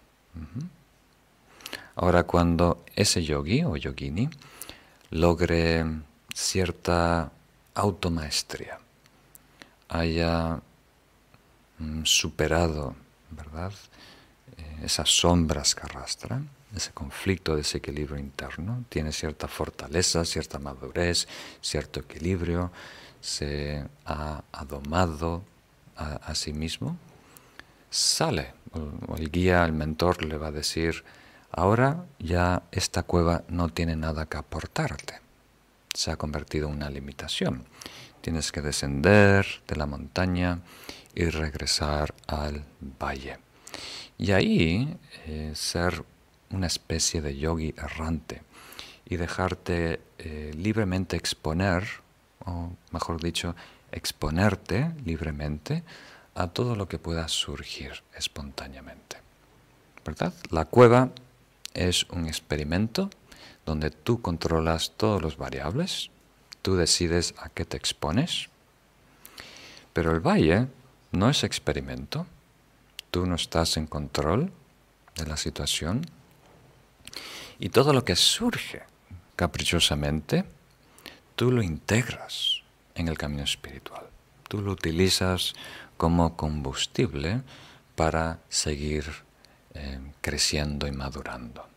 Ahora, 1.95 2.21
cuando 2.21 2.85
ese 2.95 3.23
yogi 3.23 3.63
o 3.63 3.75
yogini 3.75 4.29
logre 5.09 5.83
cierta 6.31 7.31
automaestría, 7.73 8.77
haya 9.89 10.61
mm, 11.79 12.03
superado, 12.03 12.95
¿verdad? 13.31 13.73
Eh, 14.57 14.81
esas 14.83 15.09
sombras 15.09 15.73
que 15.73 15.85
arrastran, 15.85 16.47
ese 16.75 16.91
conflicto, 16.91 17.57
ese 17.57 17.79
equilibrio 17.79 18.17
interno, 18.17 18.85
tiene 18.89 19.11
cierta 19.11 19.47
fortaleza, 19.47 20.25
cierta 20.25 20.59
madurez, 20.59 21.27
cierto 21.61 21.99
equilibrio, 21.99 22.71
se 23.19 23.85
ha 24.05 24.43
adomado 24.51 25.43
a, 25.95 26.33
sí 26.33 26.51
mismo, 26.51 26.97
sale 27.91 28.53
el 29.15 29.29
guía, 29.29 29.63
el 29.63 29.73
mentor 29.73 30.23
le 30.23 30.37
va 30.37 30.47
a 30.47 30.51
decir, 30.51 31.03
ahora 31.51 32.05
ya 32.17 32.63
esta 32.71 33.03
cueva 33.03 33.43
no 33.49 33.69
tiene 33.69 33.95
nada 33.95 34.25
que 34.25 34.37
aportarte. 34.37 35.19
Se 35.93 36.09
ha 36.09 36.15
convertido 36.15 36.69
en 36.69 36.75
una 36.75 36.89
limitación. 36.89 37.65
Tienes 38.21 38.51
que 38.51 38.61
descender 38.61 39.45
de 39.67 39.75
la 39.75 39.85
montaña 39.85 40.61
y 41.13 41.25
regresar 41.25 42.15
al 42.27 42.65
valle. 42.99 43.37
Y 44.17 44.31
ahí 44.31 44.97
eh, 45.25 45.51
ser 45.53 46.03
una 46.51 46.67
especie 46.67 47.21
de 47.21 47.37
yogi 47.37 47.73
errante 47.77 48.41
y 49.05 49.17
dejarte 49.17 49.99
eh, 50.19 50.51
libremente 50.55 51.17
exponer, 51.17 51.87
o 52.45 52.71
mejor 52.91 53.21
dicho, 53.21 53.55
exponerte 53.91 54.91
libremente 55.03 55.83
a 56.35 56.47
todo 56.47 56.75
lo 56.75 56.87
que 56.87 56.99
pueda 56.99 57.27
surgir 57.27 58.03
espontáneamente. 58.15 59.17
¿Verdad? 60.05 60.33
La 60.49 60.65
cueva 60.65 61.09
es 61.73 62.05
un 62.05 62.25
experimento 62.25 63.09
donde 63.65 63.91
tú 63.91 64.21
controlas 64.21 64.93
todos 64.97 65.21
los 65.21 65.37
variables, 65.37 66.09
tú 66.61 66.75
decides 66.75 67.33
a 67.37 67.49
qué 67.49 67.65
te 67.65 67.77
expones, 67.77 68.49
pero 69.93 70.11
el 70.11 70.19
valle 70.19 70.67
no 71.11 71.29
es 71.29 71.43
experimento, 71.43 72.25
tú 73.11 73.25
no 73.25 73.35
estás 73.35 73.77
en 73.77 73.87
control 73.87 74.51
de 75.15 75.27
la 75.27 75.37
situación 75.37 76.05
y 77.61 77.69
todo 77.69 77.93
lo 77.93 78.03
que 78.03 78.15
surge 78.15 78.81
caprichosamente, 79.35 80.45
tú 81.35 81.51
lo 81.51 81.61
integras 81.61 82.63
en 82.95 83.07
el 83.07 83.19
camino 83.19 83.43
espiritual, 83.43 84.07
tú 84.47 84.63
lo 84.63 84.71
utilizas 84.71 85.53
como 85.95 86.35
combustible 86.35 87.43
para 87.95 88.39
seguir 88.49 89.05
eh, 89.75 89.99
creciendo 90.21 90.87
y 90.87 90.91
madurando. 90.91 91.67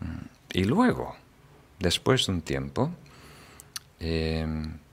Mm. 0.00 0.26
Y 0.52 0.64
luego, 0.64 1.14
después 1.78 2.26
de 2.26 2.32
un 2.32 2.42
tiempo, 2.42 2.90
eh, 4.00 4.44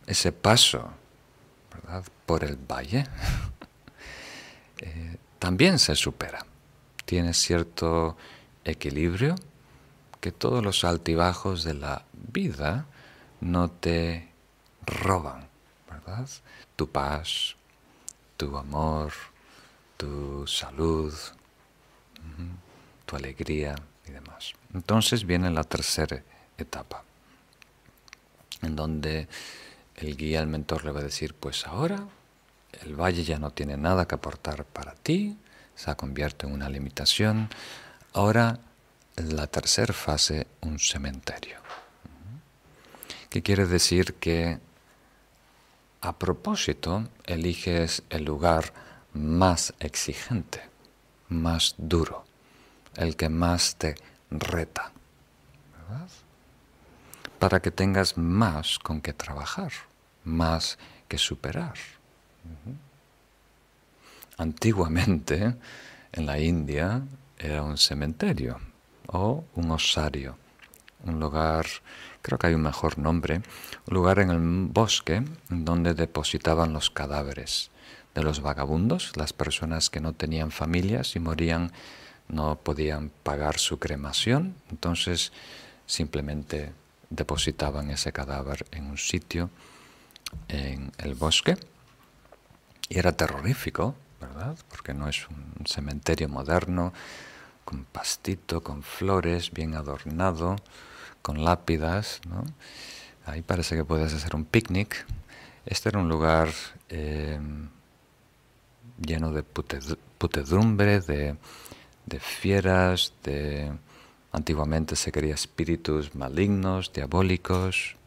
ese 0.05 0.31
paso 0.31 0.91
por 2.27 2.43
el 2.43 2.57
valle 2.57 3.05
eh, 4.81 5.17
también 5.39 5.79
se 5.79 5.95
supera. 5.95 6.45
Tiene 7.05 7.33
cierto 7.33 8.17
equilibrio 8.69 9.35
que 10.19 10.31
todos 10.31 10.63
los 10.63 10.83
altibajos 10.83 11.63
de 11.63 11.73
la 11.73 12.05
vida 12.13 12.85
no 13.41 13.69
te 13.69 14.29
roban, 14.85 15.47
¿verdad? 15.89 16.27
Tu 16.75 16.89
paz, 16.89 17.55
tu 18.35 18.57
amor, 18.57 19.13
tu 19.97 20.45
salud, 20.47 21.13
tu 23.05 23.15
alegría 23.15 23.75
y 24.07 24.11
demás. 24.11 24.53
Entonces 24.73 25.25
viene 25.25 25.51
la 25.51 25.63
tercera 25.63 26.23
etapa, 26.57 27.03
en 28.61 28.75
donde 28.75 29.27
el 29.95 30.15
guía, 30.15 30.41
el 30.41 30.47
mentor 30.47 30.85
le 30.85 30.91
va 30.91 30.99
a 30.99 31.03
decir, 31.03 31.33
pues 31.33 31.65
ahora 31.65 32.07
el 32.83 32.95
valle 32.95 33.23
ya 33.23 33.39
no 33.39 33.51
tiene 33.51 33.77
nada 33.77 34.07
que 34.07 34.15
aportar 34.15 34.65
para 34.65 34.93
ti, 34.93 35.37
se 35.75 35.95
convierte 35.95 36.47
en 36.47 36.53
una 36.53 36.69
limitación, 36.69 37.49
ahora 38.17 38.59
la 39.15 39.45
tercera 39.45 39.93
fase, 39.93 40.47
un 40.61 40.79
cementerio. 40.79 41.57
¿Qué 43.29 43.43
quiere 43.43 43.67
decir 43.67 44.15
que 44.15 44.59
a 46.01 46.17
propósito 46.17 47.07
eliges 47.25 48.01
el 48.09 48.25
lugar 48.25 48.73
más 49.13 49.73
exigente, 49.79 50.61
más 51.29 51.75
duro, 51.77 52.25
el 52.95 53.15
que 53.15 53.29
más 53.29 53.75
te 53.75 53.95
reta, 54.31 54.91
para 57.37 57.61
que 57.61 57.69
tengas 57.69 58.17
más 58.17 58.79
con 58.79 58.99
que 58.99 59.13
trabajar, 59.13 59.71
más 60.23 60.79
que 61.07 61.17
superar. 61.19 61.75
Antiguamente, 64.37 65.55
en 66.11 66.25
la 66.25 66.39
India, 66.39 67.03
era 67.39 67.63
un 67.63 67.77
cementerio 67.77 68.59
o 69.07 69.43
un 69.55 69.71
osario, 69.71 70.37
un 71.03 71.19
lugar, 71.19 71.65
creo 72.21 72.37
que 72.37 72.47
hay 72.47 72.53
un 72.53 72.61
mejor 72.61 72.97
nombre, 72.97 73.41
un 73.87 73.93
lugar 73.93 74.19
en 74.19 74.31
el 74.31 74.39
bosque 74.39 75.23
donde 75.49 75.93
depositaban 75.93 76.73
los 76.73 76.89
cadáveres 76.89 77.71
de 78.15 78.23
los 78.23 78.41
vagabundos, 78.41 79.15
las 79.15 79.33
personas 79.33 79.89
que 79.89 80.01
no 80.01 80.13
tenían 80.13 80.51
familias 80.51 81.15
y 81.15 81.19
morían, 81.19 81.71
no 82.27 82.55
podían 82.57 83.11
pagar 83.23 83.59
su 83.59 83.79
cremación, 83.79 84.55
entonces 84.71 85.31
simplemente 85.85 86.73
depositaban 87.09 87.89
ese 87.91 88.11
cadáver 88.11 88.65
en 88.71 88.87
un 88.87 88.97
sitio 88.97 89.49
en 90.49 90.91
el 90.97 91.15
bosque 91.15 91.57
y 92.89 92.97
era 92.99 93.13
terrorífico, 93.13 93.95
¿verdad? 94.19 94.57
Porque 94.69 94.93
no 94.93 95.07
es 95.07 95.27
un 95.29 95.65
cementerio 95.65 96.27
moderno 96.27 96.93
con 97.67 97.83
pastito, 97.83 98.63
con 98.63 98.81
flores, 98.81 99.51
bien 99.51 99.75
adornado, 99.75 100.55
con 101.21 101.43
lápidas, 101.43 102.21
¿no? 102.25 102.45
Ahí 103.25 103.41
parece 103.41 103.75
que 103.75 103.83
puedes 103.83 104.13
hacer 104.13 104.37
un 104.37 104.45
picnic. 104.45 105.05
Este 105.65 105.89
era 105.89 105.99
un 105.99 106.07
lugar 106.07 106.47
eh, 106.87 107.37
lleno 109.05 109.33
de 109.33 109.43
putedumbre, 109.43 111.01
de, 111.01 111.35
fieras, 112.21 113.11
de... 113.25 113.69
Antiguamente 114.31 114.95
se 114.95 115.11
quería 115.11 115.33
espíritus 115.33 116.15
malignos, 116.15 116.93
diabólicos. 116.93 117.97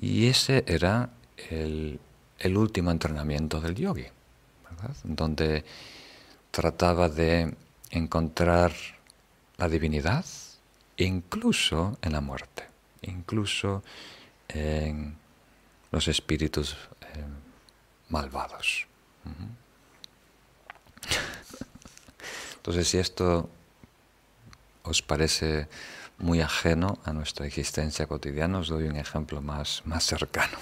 Y 0.00 0.28
ese 0.28 0.62
era 0.68 1.10
el, 1.50 1.98
último 2.56 2.92
entrenamiento 2.92 3.60
del 3.60 3.74
yogi, 3.74 4.06
donde 5.02 5.64
trataba 6.52 7.08
de 7.08 7.52
encontrar 7.90 8.72
la 9.56 9.68
divinidad 9.68 10.24
incluso 10.96 11.98
en 12.02 12.12
la 12.12 12.20
muerte, 12.20 12.68
incluso 13.02 13.82
en 14.48 15.16
los 15.90 16.08
espíritus 16.08 16.76
eh, 17.00 17.24
malvados. 18.08 18.86
Entonces, 22.56 22.88
si 22.88 22.98
esto 22.98 23.48
os 24.82 25.02
parece 25.02 25.68
muy 26.18 26.40
ajeno 26.40 26.98
a 27.04 27.12
nuestra 27.12 27.46
existencia 27.46 28.06
cotidiana, 28.06 28.58
os 28.58 28.68
doy 28.68 28.84
un 28.84 28.96
ejemplo 28.96 29.40
más, 29.40 29.82
más 29.86 30.04
cercano 30.04 30.58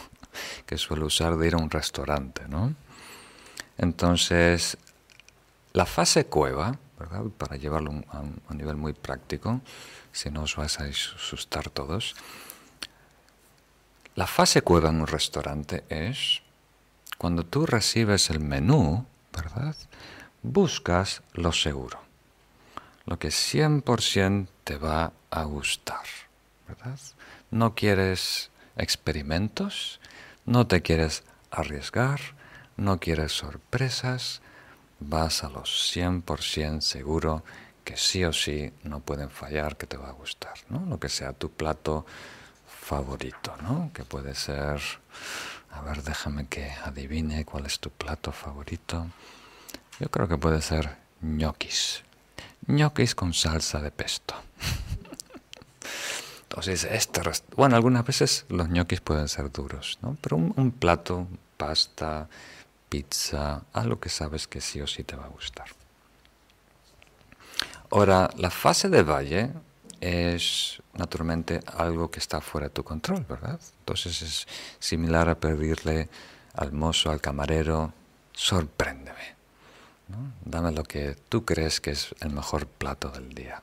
que 0.66 0.78
suelo 0.78 1.06
usar 1.06 1.36
de 1.36 1.48
ir 1.48 1.54
a 1.54 1.58
un 1.58 1.70
restaurante. 1.70 2.42
¿no? 2.48 2.74
Entonces, 3.76 4.78
la 5.72 5.86
fase 5.86 6.26
cueva, 6.26 6.78
para 7.36 7.56
llevarlo 7.56 8.02
a 8.08 8.20
un, 8.20 8.40
nivel 8.50 8.76
muy 8.76 8.92
práctico, 8.92 9.60
si 10.12 10.30
no 10.30 10.42
os 10.42 10.56
vais 10.56 10.80
a 10.80 10.84
asustar 10.84 11.70
todos, 11.70 12.16
la 14.14 14.26
fase 14.26 14.62
cueva 14.62 14.90
en 14.90 15.00
un 15.00 15.06
restaurante 15.06 15.84
es 15.88 16.42
cuando 17.18 17.44
tú 17.44 17.66
recibes 17.66 18.30
el 18.30 18.40
menú, 18.40 19.06
¿verdad? 19.32 19.76
Buscas 20.42 21.22
lo 21.34 21.52
seguro, 21.52 22.00
lo 23.06 23.18
que 23.18 23.28
100% 23.28 24.48
te 24.64 24.76
va 24.76 25.12
a 25.30 25.44
gustar, 25.44 26.06
¿verdad? 26.66 26.98
No 27.50 27.74
quieres 27.74 28.50
experimentos, 28.76 30.00
no 30.46 30.66
te 30.66 30.82
quieres 30.82 31.22
arriesgar, 31.50 32.20
no 32.76 32.98
quieres 32.98 33.32
sorpresas, 33.32 34.40
vas 35.00 35.44
a 35.44 35.48
los 35.48 35.92
100% 35.94 36.80
seguro 36.80 37.44
que 37.84 37.96
sí 37.96 38.24
o 38.24 38.32
sí 38.32 38.72
no 38.84 39.00
pueden 39.00 39.30
fallar, 39.30 39.76
que 39.76 39.86
te 39.86 39.96
va 39.96 40.08
a 40.08 40.12
gustar, 40.12 40.54
¿no? 40.68 40.84
Lo 40.86 41.00
que 41.00 41.08
sea 41.08 41.32
tu 41.32 41.50
plato 41.50 42.04
favorito, 42.66 43.56
¿no? 43.62 43.90
Que 43.94 44.04
puede 44.04 44.34
ser, 44.34 44.80
a 45.70 45.80
ver, 45.80 46.02
déjame 46.02 46.46
que 46.48 46.70
adivine 46.84 47.44
cuál 47.44 47.66
es 47.66 47.80
tu 47.80 47.90
plato 47.90 48.32
favorito. 48.32 49.06
Yo 50.00 50.10
creo 50.10 50.28
que 50.28 50.36
puede 50.36 50.60
ser 50.60 50.96
ñoquis. 51.22 52.02
ñoquis 52.66 53.14
con 53.14 53.32
salsa 53.32 53.80
de 53.80 53.90
pesto. 53.90 54.34
Entonces, 56.42 56.84
este 56.84 57.22
bueno, 57.56 57.76
algunas 57.76 58.04
veces 58.04 58.44
los 58.48 58.68
ñoquis 58.68 59.00
pueden 59.00 59.28
ser 59.28 59.50
duros, 59.50 59.98
¿no? 60.02 60.16
Pero 60.20 60.36
un, 60.36 60.52
un 60.56 60.72
plato, 60.72 61.26
pasta, 61.56 62.28
pizza, 62.88 63.62
algo 63.72 63.98
que 64.00 64.08
sabes 64.08 64.46
que 64.46 64.60
sí 64.60 64.80
o 64.80 64.86
sí 64.86 65.04
te 65.04 65.16
va 65.16 65.24
a 65.24 65.28
gustar. 65.28 65.68
Ahora, 67.90 68.30
la 68.36 68.50
fase 68.50 68.88
de 68.88 69.02
valle 69.02 69.50
es 70.00 70.80
naturalmente 70.94 71.60
algo 71.66 72.10
que 72.10 72.18
está 72.18 72.40
fuera 72.40 72.68
de 72.68 72.74
tu 72.74 72.84
control, 72.84 73.24
¿verdad? 73.28 73.60
Entonces 73.80 74.22
es 74.22 74.46
similar 74.78 75.28
a 75.28 75.34
pedirle 75.34 76.08
al 76.54 76.72
mozo, 76.72 77.10
al 77.10 77.20
camarero, 77.20 77.92
sorpréndeme, 78.32 79.38
Dame 80.44 80.72
lo 80.72 80.84
que 80.84 81.16
tú 81.28 81.44
crees 81.44 81.80
que 81.80 81.90
es 81.90 82.14
el 82.20 82.30
mejor 82.30 82.66
plato 82.66 83.10
del 83.10 83.34
día. 83.34 83.62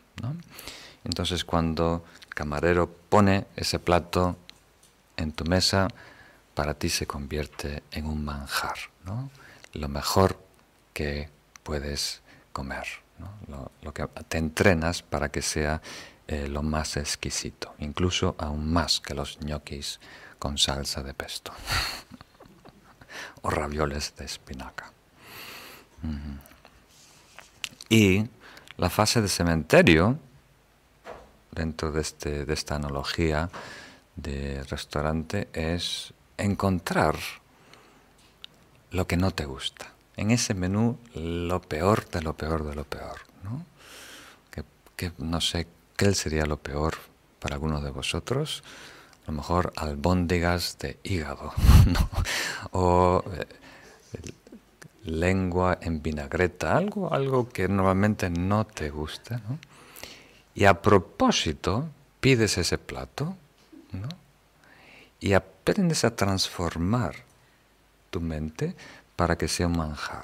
Entonces 1.03 1.43
cuando 1.43 2.05
el 2.21 2.35
camarero 2.35 2.87
pone 2.87 3.47
ese 3.55 3.79
plato 3.79 4.35
en 5.17 5.31
tu 5.31 5.45
mesa, 5.45 5.87
para 6.53 6.75
ti 6.75 6.89
se 6.89 7.07
convierte 7.07 7.83
en 7.91 8.05
un 8.05 8.23
manjar, 8.23 8.77
lo 9.73 9.89
mejor 9.89 10.39
que 10.93 11.29
puedes 11.63 12.21
comer, 12.53 12.85
lo, 13.81 13.93
que 13.93 14.07
te 14.27 14.37
entrenas 14.37 15.01
para 15.01 15.29
que 15.29 15.41
sea 15.41 15.81
eh, 16.27 16.47
lo 16.47 16.63
más 16.63 16.97
exquisito, 16.97 17.75
incluso 17.79 18.35
aún 18.37 18.71
más 18.71 18.99
que 18.99 19.13
los 19.13 19.39
ñoquis 19.41 19.99
con 20.39 20.57
salsa 20.57 21.03
de 21.03 21.13
pesto 21.13 21.51
o 23.41 23.49
ravioles 23.49 24.13
de 24.15 24.25
espinaca. 24.25 24.91
Y 27.89 28.25
la 28.77 28.89
fase 28.89 29.21
de 29.21 29.27
cementerio, 29.27 30.19
dentro 31.51 31.91
de, 31.91 32.01
este, 32.01 32.45
de 32.45 32.53
esta 32.53 32.75
analogía 32.75 33.49
de 34.15 34.63
restaurante, 34.63 35.49
es 35.53 36.13
encontrar 36.37 37.15
lo 38.95 39.07
que 39.07 39.17
no 39.17 39.31
te 39.31 39.45
gusta. 39.45 39.91
En 40.15 40.31
ese 40.31 40.53
menú, 40.53 40.97
lo 41.13 41.61
peor 41.61 42.09
de 42.09 42.21
lo 42.21 42.33
peor 42.33 42.63
de 42.65 42.75
lo 42.75 42.85
peor. 42.85 43.21
¿no? 43.43 43.65
Que, 44.95 45.11
no 45.17 45.41
sé 45.41 45.67
qué 45.97 46.13
sería 46.13 46.45
lo 46.45 46.55
peor 46.55 46.95
para 47.39 47.55
algunos 47.55 47.83
de 47.83 47.89
vosotros. 47.89 48.63
A 49.23 49.31
lo 49.31 49.37
mejor 49.37 49.73
albóndigas 49.75 50.77
de 50.79 50.97
hígado, 51.03 51.51
¿no? 51.85 52.09
o 52.71 53.23
eh, 53.33 53.45
lengua 55.03 55.77
en 55.81 56.01
vinagreta, 56.01 56.77
algo, 56.77 57.13
algo 57.13 57.49
que 57.49 57.67
normalmente 57.67 58.29
no 58.29 58.65
te 58.65 58.89
gusta. 58.89 59.41
¿no? 59.49 59.59
Y 60.53 60.63
a 60.63 60.81
propósito, 60.81 61.89
pides 62.21 62.57
ese 62.57 62.77
plato 62.77 63.35
¿no? 63.91 64.07
y 65.19 65.33
aprendes 65.33 66.05
a 66.05 66.15
transformar 66.15 67.24
tu 68.15 68.21
mente 68.21 68.77
para 69.17 69.37
que 69.37 69.49
sea 69.49 69.67
un 69.67 69.75
manjar, 69.75 70.23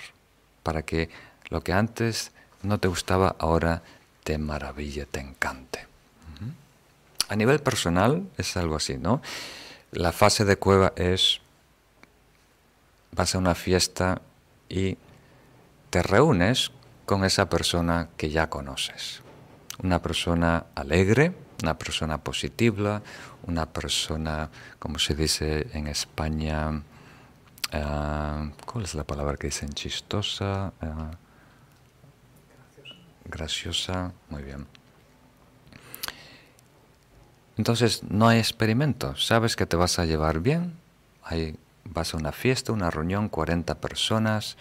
para 0.64 0.82
que 0.84 1.10
lo 1.50 1.60
que 1.60 1.74
antes 1.74 2.32
no 2.64 2.80
te 2.80 2.88
gustaba 2.88 3.36
ahora 3.38 3.84
te 4.24 4.38
maraville, 4.38 5.06
te 5.06 5.20
encante. 5.20 5.88
A 7.28 7.36
nivel 7.36 7.60
personal 7.60 8.24
es 8.38 8.56
algo 8.56 8.78
así, 8.78 8.98
¿no? 8.98 9.22
La 9.92 10.14
fase 10.14 10.46
de 10.46 10.56
cueva 10.56 10.94
es, 10.96 11.42
vas 13.12 13.36
a 13.36 13.40
una 13.40 13.56
fiesta 13.56 14.22
y 14.70 14.98
te 15.90 16.02
reúnes 16.02 16.72
con 17.06 17.26
esa 17.26 17.50
persona 17.50 18.08
que 18.16 18.30
ya 18.30 18.50
conoces. 18.50 19.22
Una 19.84 20.02
persona 20.02 20.66
alegre, 20.76 21.34
una 21.62 21.78
persona 21.78 22.20
positiva, 22.20 23.02
una 23.48 23.66
persona, 23.66 24.50
como 24.80 24.98
se 24.98 25.14
dice 25.14 25.68
en 25.74 25.88
España, 25.88 26.84
uh, 27.74 28.50
¿cuál 28.66 28.84
es 28.84 28.96
la 28.96 29.04
palabra 29.04 29.38
que 29.38 29.48
dicen? 29.48 29.70
Chistosa, 29.70 30.74
uh, 30.82 31.16
graciosa, 33.30 34.14
muy 34.30 34.44
bien. 34.44 34.68
Entonces 37.58 38.04
no 38.04 38.28
hay 38.28 38.40
experimento, 38.40 39.16
sabes 39.16 39.56
que 39.56 39.66
te 39.66 39.76
vas 39.76 40.00
a 40.00 40.06
llevar 40.06 40.40
bien, 40.40 40.78
hay, 41.24 41.58
vas 41.84 42.14
a 42.14 42.18
una 42.18 42.32
fiesta, 42.32 42.72
una 42.72 42.90
reunión, 42.90 43.30
40 43.30 43.76
personas, 43.76 44.58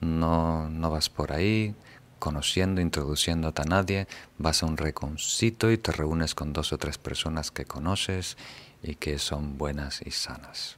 no, 0.00 0.68
no 0.68 0.90
vas 0.90 1.08
por 1.08 1.32
ahí, 1.32 1.74
conociendo, 2.18 2.80
introduciéndote 2.80 3.62
a 3.62 3.64
nadie, 3.64 4.06
vas 4.38 4.62
a 4.62 4.66
un 4.66 4.76
reconcito 4.76 5.70
y 5.70 5.78
te 5.78 5.92
reúnes 5.92 6.34
con 6.34 6.52
dos 6.52 6.72
o 6.72 6.78
tres 6.78 6.98
personas 6.98 7.50
que 7.50 7.64
conoces 7.64 8.36
y 8.82 8.94
que 8.94 9.18
son 9.18 9.58
buenas 9.58 10.02
y 10.04 10.10
sanas. 10.10 10.76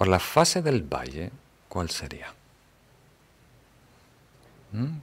O 0.00 0.06
la 0.06 0.18
fase 0.18 0.62
del 0.62 0.82
valle, 0.82 1.30
¿cuál 1.68 1.90
sería? 1.90 2.32
¿Mm? 4.72 4.96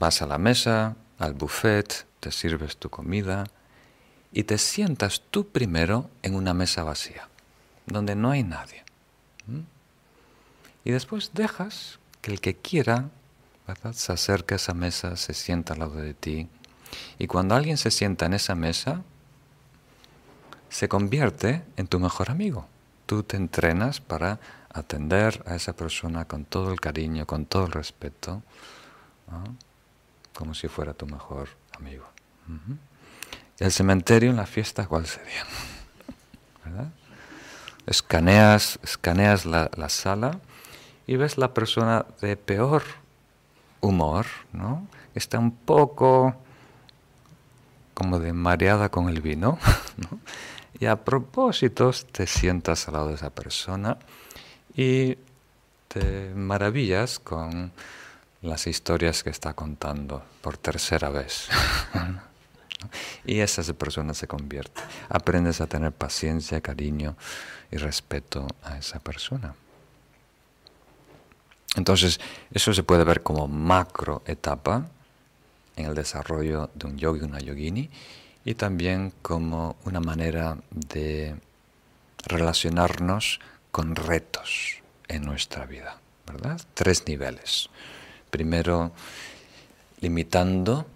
Vas 0.00 0.20
a 0.20 0.26
la 0.26 0.36
mesa, 0.36 0.96
al 1.20 1.34
buffet, 1.34 2.06
te 2.18 2.32
sirves 2.32 2.76
tu 2.76 2.90
comida 2.90 3.46
y 4.32 4.42
te 4.42 4.58
sientas 4.58 5.22
tú 5.30 5.46
primero 5.46 6.10
en 6.22 6.34
una 6.34 6.54
mesa 6.54 6.82
vacía, 6.82 7.28
donde 7.86 8.16
no 8.16 8.32
hay 8.32 8.42
nadie. 8.42 8.82
¿Mm? 9.46 9.60
Y 10.84 10.90
después 10.90 11.30
dejas 11.32 12.00
que 12.20 12.32
el 12.32 12.40
que 12.40 12.56
quiera 12.56 13.10
se 13.92 14.12
acerca 14.12 14.56
a 14.56 14.56
esa 14.56 14.74
mesa, 14.74 15.16
se 15.16 15.34
sienta 15.34 15.74
al 15.74 15.78
lado 15.78 15.98
de 15.98 16.14
ti. 16.14 16.48
Y 17.20 17.28
cuando 17.28 17.54
alguien 17.54 17.76
se 17.76 17.92
sienta 17.92 18.26
en 18.26 18.34
esa 18.34 18.56
mesa, 18.56 19.02
se 20.68 20.88
convierte 20.88 21.62
en 21.76 21.86
tu 21.86 22.00
mejor 22.00 22.28
amigo. 22.28 22.66
Tú 23.06 23.22
te 23.22 23.36
entrenas 23.36 24.00
para 24.00 24.40
atender 24.72 25.42
a 25.46 25.54
esa 25.54 25.74
persona 25.74 26.26
con 26.26 26.44
todo 26.44 26.72
el 26.72 26.80
cariño, 26.80 27.26
con 27.26 27.46
todo 27.46 27.66
el 27.66 27.72
respeto, 27.72 28.42
como 30.34 30.54
si 30.54 30.68
fuera 30.68 30.92
tu 30.92 31.06
mejor 31.06 31.48
amigo. 31.78 32.04
¿Y 33.58 33.64
el 33.64 33.72
cementerio 33.72 34.30
en 34.30 34.36
la 34.36 34.46
fiesta 34.46 34.86
cuál 34.86 35.06
sería? 35.06 35.44
Escaneas, 37.86 38.80
escaneas 38.82 39.46
la, 39.46 39.70
la 39.76 39.88
sala 39.88 40.40
y 41.06 41.16
ves 41.16 41.38
la 41.38 41.54
persona 41.54 42.04
de 42.20 42.36
peor 42.36 42.82
humor, 43.80 44.26
¿no? 44.52 44.86
Está 45.14 45.38
un 45.38 45.52
poco 45.52 46.34
como 47.94 48.18
de 48.18 48.32
mareada 48.32 48.90
con 48.90 49.08
el 49.08 49.22
vino, 49.22 49.58
Y 50.78 50.86
a 50.86 50.96
propósito 50.96 51.90
te 52.12 52.26
sientas 52.26 52.86
al 52.88 52.94
lado 52.94 53.08
de 53.08 53.14
esa 53.14 53.30
persona 53.30 53.98
y 54.74 55.16
te 55.88 56.34
maravillas 56.34 57.18
con 57.18 57.72
las 58.42 58.66
historias 58.66 59.22
que 59.22 59.30
está 59.30 59.54
contando 59.54 60.22
por 60.42 60.58
tercera 60.58 61.08
vez. 61.08 61.48
y 63.24 63.40
esa 63.40 63.62
persona 63.72 64.12
se 64.12 64.26
convierte. 64.26 64.82
Aprendes 65.08 65.60
a 65.60 65.66
tener 65.66 65.92
paciencia, 65.92 66.60
cariño 66.60 67.16
y 67.70 67.76
respeto 67.78 68.46
a 68.62 68.76
esa 68.78 69.00
persona. 69.00 69.54
Entonces, 71.76 72.20
eso 72.52 72.72
se 72.72 72.82
puede 72.82 73.04
ver 73.04 73.22
como 73.22 73.48
macro 73.48 74.22
etapa 74.26 74.88
en 75.76 75.86
el 75.86 75.94
desarrollo 75.94 76.70
de 76.74 76.86
un 76.86 76.96
yogi, 76.96 77.24
una 77.24 77.38
yogini, 77.38 77.90
y 78.46 78.54
también 78.54 79.12
como 79.22 79.74
una 79.84 79.98
manera 79.98 80.56
de 80.70 81.34
relacionarnos 82.24 83.40
con 83.72 83.96
retos 83.96 84.82
en 85.08 85.24
nuestra 85.24 85.66
vida, 85.66 85.98
¿verdad? 86.28 86.60
Tres 86.72 87.08
niveles. 87.08 87.68
Primero, 88.30 88.92
limitando 89.98 90.86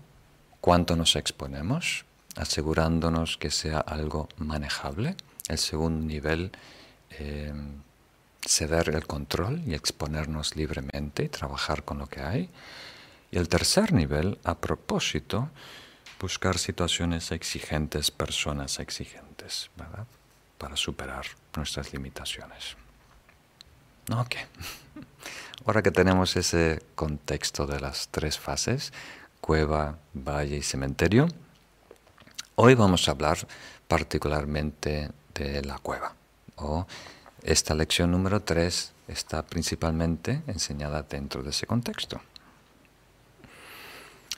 cuánto 0.60 0.94
nos 0.94 1.16
exponemos, 1.16 2.04
asegurándonos 2.36 3.36
que 3.36 3.50
sea 3.50 3.80
algo 3.80 4.28
manejable. 4.36 5.16
El 5.48 5.58
segundo 5.58 6.06
nivel, 6.06 6.52
eh, 7.18 7.52
ceder 8.46 8.90
el 8.90 9.08
control 9.08 9.60
y 9.66 9.74
exponernos 9.74 10.54
libremente 10.54 11.24
y 11.24 11.28
trabajar 11.28 11.82
con 11.82 11.98
lo 11.98 12.06
que 12.06 12.20
hay. 12.20 12.48
Y 13.32 13.38
el 13.38 13.48
tercer 13.48 13.92
nivel, 13.92 14.38
a 14.44 14.56
propósito, 14.56 15.50
buscar 16.20 16.58
situaciones 16.58 17.32
exigentes, 17.32 18.10
personas 18.10 18.78
exigentes, 18.78 19.70
¿verdad? 19.76 20.06
Para 20.58 20.76
superar 20.76 21.24
nuestras 21.56 21.92
limitaciones. 21.92 22.76
Ok. 24.14 24.36
Ahora 25.66 25.82
que 25.82 25.90
tenemos 25.90 26.36
ese 26.36 26.82
contexto 26.94 27.66
de 27.66 27.80
las 27.80 28.08
tres 28.10 28.38
fases, 28.38 28.92
cueva, 29.40 29.98
valle 30.14 30.58
y 30.58 30.62
cementerio, 30.62 31.28
hoy 32.54 32.74
vamos 32.74 33.08
a 33.08 33.12
hablar 33.12 33.38
particularmente 33.88 35.10
de 35.34 35.62
la 35.62 35.78
cueva 35.78 36.14
o 36.56 36.86
esta 37.42 37.74
lección 37.74 38.10
número 38.10 38.40
3 38.40 38.92
está 39.08 39.44
principalmente 39.44 40.42
enseñada 40.46 41.02
dentro 41.02 41.42
de 41.42 41.50
ese 41.50 41.66
contexto. 41.66 42.20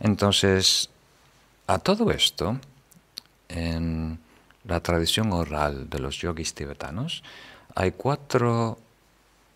Entonces, 0.01 0.89
a 1.67 1.79
todo 1.79 2.11
esto, 2.11 2.59
en 3.49 4.19
la 4.65 4.81
tradición 4.81 5.33
oral 5.33 5.89
de 5.89 5.99
los 5.99 6.19
yogis 6.19 6.55
tibetanos, 6.55 7.23
hay 7.75 7.93
cuatro 7.93 8.79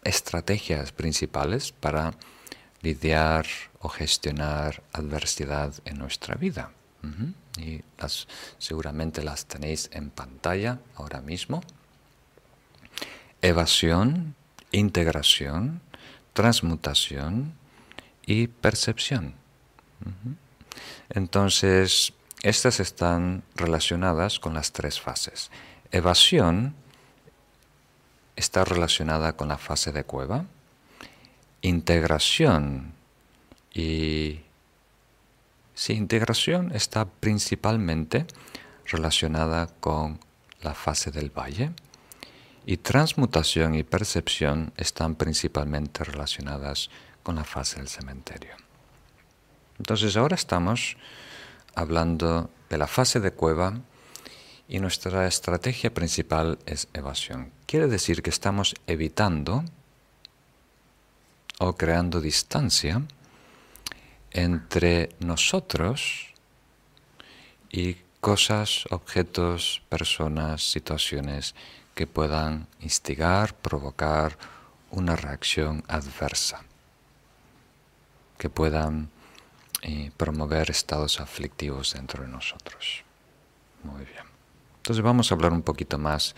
estrategias 0.04 0.92
principales 0.92 1.72
para 1.72 2.14
lidiar 2.82 3.46
o 3.80 3.88
gestionar 3.88 4.82
adversidad 4.92 5.74
en 5.84 5.98
nuestra 5.98 6.34
vida. 6.34 6.70
Y 7.56 7.82
seguramente 8.58 9.22
las 9.22 9.46
tenéis 9.46 9.88
en 9.92 10.10
pantalla 10.10 10.80
ahora 10.96 11.20
mismo 11.20 11.62
evasión, 13.42 14.34
integración, 14.72 15.80
transmutación 16.32 17.54
y 18.26 18.48
percepción. 18.48 19.34
Entonces, 21.08 22.12
estas 22.42 22.80
están 22.80 23.42
relacionadas 23.54 24.38
con 24.38 24.54
las 24.54 24.72
tres 24.72 25.00
fases. 25.00 25.50
Evasión 25.90 26.74
está 28.36 28.64
relacionada 28.64 29.34
con 29.34 29.48
la 29.48 29.58
fase 29.58 29.92
de 29.92 30.04
cueva. 30.04 30.44
Integración 31.62 32.92
y... 33.72 34.40
Sí, 35.74 35.92
integración 35.92 36.72
está 36.74 37.04
principalmente 37.04 38.26
relacionada 38.86 39.66
con 39.80 40.18
la 40.62 40.72
fase 40.72 41.10
del 41.10 41.30
valle 41.30 41.72
y 42.66 42.78
transmutación 42.78 43.74
y 43.74 43.84
percepción 43.84 44.72
están 44.76 45.14
principalmente 45.14 46.02
relacionadas 46.02 46.90
con 47.22 47.36
la 47.36 47.44
fase 47.44 47.76
del 47.76 47.88
cementerio. 47.88 48.65
Entonces 49.78 50.16
ahora 50.16 50.34
estamos 50.34 50.96
hablando 51.74 52.50
de 52.68 52.78
la 52.78 52.86
fase 52.86 53.20
de 53.20 53.32
cueva 53.32 53.80
y 54.68 54.80
nuestra 54.80 55.26
estrategia 55.26 55.92
principal 55.92 56.58
es 56.66 56.88
evasión. 56.92 57.52
Quiere 57.66 57.86
decir 57.86 58.22
que 58.22 58.30
estamos 58.30 58.74
evitando 58.86 59.64
o 61.58 61.76
creando 61.76 62.20
distancia 62.20 63.02
entre 64.32 65.10
nosotros 65.20 66.34
y 67.70 67.96
cosas, 68.20 68.84
objetos, 68.90 69.82
personas, 69.88 70.62
situaciones 70.70 71.54
que 71.94 72.06
puedan 72.06 72.66
instigar, 72.80 73.54
provocar 73.54 74.36
una 74.90 75.16
reacción 75.16 75.84
adversa, 75.88 76.62
que 78.38 78.50
puedan 78.50 79.10
eh, 79.82 80.10
promover 80.16 80.70
estados 80.70 81.20
aflictivos 81.20 81.94
dentro 81.94 82.22
de 82.22 82.28
nosotros. 82.28 83.02
Muy 83.82 84.04
bien. 84.04 84.24
Entonces 84.78 85.02
vamos 85.02 85.30
a 85.30 85.34
hablar 85.34 85.52
un 85.52 85.62
poquito 85.62 85.98
más 85.98 86.34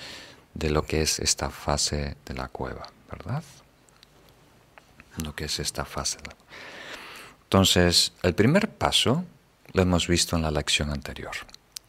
de 0.54 0.70
lo 0.70 0.82
que 0.82 1.02
es 1.02 1.18
esta 1.18 1.50
fase 1.50 2.16
de 2.24 2.34
la 2.34 2.48
cueva, 2.48 2.90
¿verdad? 3.10 3.42
Lo 5.22 5.34
que 5.34 5.44
es 5.44 5.58
esta 5.58 5.84
fase. 5.84 6.18
Entonces, 7.44 8.12
el 8.22 8.34
primer 8.34 8.70
paso 8.70 9.24
lo 9.72 9.82
hemos 9.82 10.06
visto 10.08 10.36
en 10.36 10.42
la 10.42 10.50
lección 10.50 10.90
anterior 10.90 11.32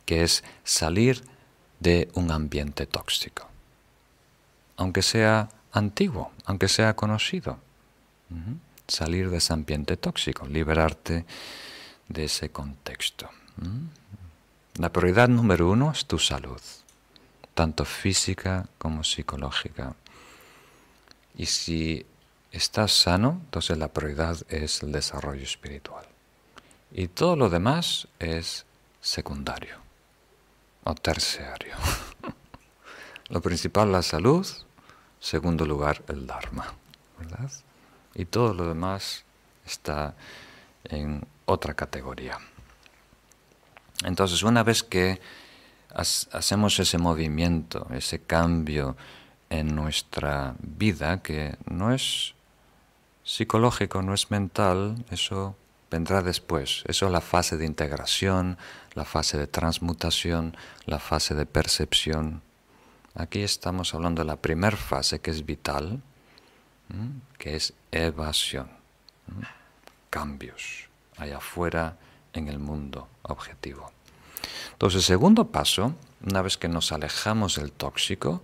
que 0.09 0.23
es 0.23 0.43
salir 0.63 1.23
de 1.79 2.09
un 2.15 2.31
ambiente 2.31 2.87
tóxico, 2.87 3.47
aunque 4.75 5.03
sea 5.03 5.49
antiguo, 5.71 6.31
aunque 6.45 6.67
sea 6.67 6.95
conocido. 6.95 7.59
Salir 8.89 9.29
de 9.29 9.37
ese 9.37 9.53
ambiente 9.53 9.97
tóxico, 9.97 10.45
liberarte 10.45 11.25
de 12.07 12.25
ese 12.25 12.49
contexto. 12.49 13.29
La 14.75 14.91
prioridad 14.91 15.29
número 15.29 15.69
uno 15.69 15.91
es 15.91 16.05
tu 16.05 16.17
salud, 16.17 16.59
tanto 17.53 17.85
física 17.85 18.67
como 18.77 19.03
psicológica. 19.03 19.95
Y 21.35 21.45
si 21.45 22.05
estás 22.51 22.91
sano, 22.91 23.41
entonces 23.45 23.77
la 23.77 23.89
prioridad 23.89 24.37
es 24.49 24.81
el 24.81 24.91
desarrollo 24.91 25.43
espiritual. 25.43 26.05
Y 26.91 27.07
todo 27.07 27.35
lo 27.35 27.49
demás 27.49 28.07
es 28.17 28.65
secundario 29.01 29.77
o 30.83 30.95
terciario. 30.95 31.75
Lo 33.29 33.41
principal, 33.41 33.91
la 33.91 34.01
salud. 34.01 34.47
Segundo 35.19 35.63
lugar, 35.63 36.03
el 36.07 36.25
Dharma. 36.25 36.73
¿verdad? 37.19 37.51
Y 38.19 38.25
todo 38.25 38.53
lo 38.53 38.67
demás 38.67 39.23
está 39.65 40.13
en 40.83 41.25
otra 41.45 41.73
categoría. 41.73 42.37
Entonces, 44.03 44.43
una 44.43 44.61
vez 44.61 44.83
que 44.83 45.21
hacemos 45.93 46.77
ese 46.79 46.97
movimiento, 46.97 47.87
ese 47.91 48.19
cambio 48.19 48.97
en 49.49 49.73
nuestra 49.73 50.55
vida, 50.59 51.21
que 51.21 51.55
no 51.63 51.93
es 51.93 52.33
psicológico, 53.23 54.01
no 54.01 54.13
es 54.13 54.29
mental, 54.31 55.01
eso 55.11 55.55
vendrá 55.89 56.21
después. 56.21 56.83
Eso 56.87 57.05
es 57.05 57.11
la 57.13 57.21
fase 57.21 57.55
de 57.55 57.65
integración, 57.65 58.57
la 58.95 59.05
fase 59.05 59.37
de 59.37 59.47
transmutación, 59.47 60.57
la 60.85 60.99
fase 60.99 61.35
de 61.35 61.45
percepción. 61.45 62.41
Aquí 63.15 63.43
estamos 63.43 63.93
hablando 63.93 64.23
de 64.23 64.27
la 64.27 64.35
primera 64.35 64.75
fase 64.75 65.21
que 65.21 65.31
es 65.31 65.45
vital, 65.45 66.01
que 67.37 67.55
es 67.55 67.73
evasión, 67.91 68.69
cambios 70.09 70.89
allá 71.17 71.37
afuera 71.37 71.97
en 72.33 72.47
el 72.47 72.59
mundo 72.59 73.07
objetivo. 73.23 73.91
Entonces, 74.73 75.01
el 75.01 75.05
segundo 75.05 75.47
paso, 75.47 75.93
una 76.25 76.41
vez 76.41 76.57
que 76.57 76.67
nos 76.67 76.91
alejamos 76.91 77.55
del 77.55 77.71
tóxico, 77.71 78.41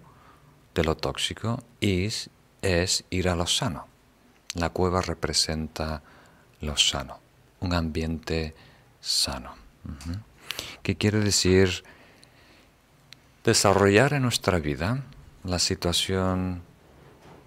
de 0.73 0.83
lo 0.83 0.95
tóxico, 0.95 1.63
es, 1.79 2.29
es 2.61 3.05
ir 3.09 3.29
a 3.29 3.35
lo 3.35 3.47
sano. 3.47 3.87
La 4.55 4.69
cueva 4.69 5.01
representa 5.01 6.01
lo 6.61 6.75
sano 6.77 7.25
un 7.65 7.73
ambiente 7.73 8.55
sano. 9.01 9.55
¿Qué 10.83 10.95
quiere 10.95 11.19
decir 11.19 11.83
desarrollar 13.43 14.13
en 14.13 14.23
nuestra 14.23 14.59
vida 14.59 15.03
la 15.43 15.59
situación 15.59 16.63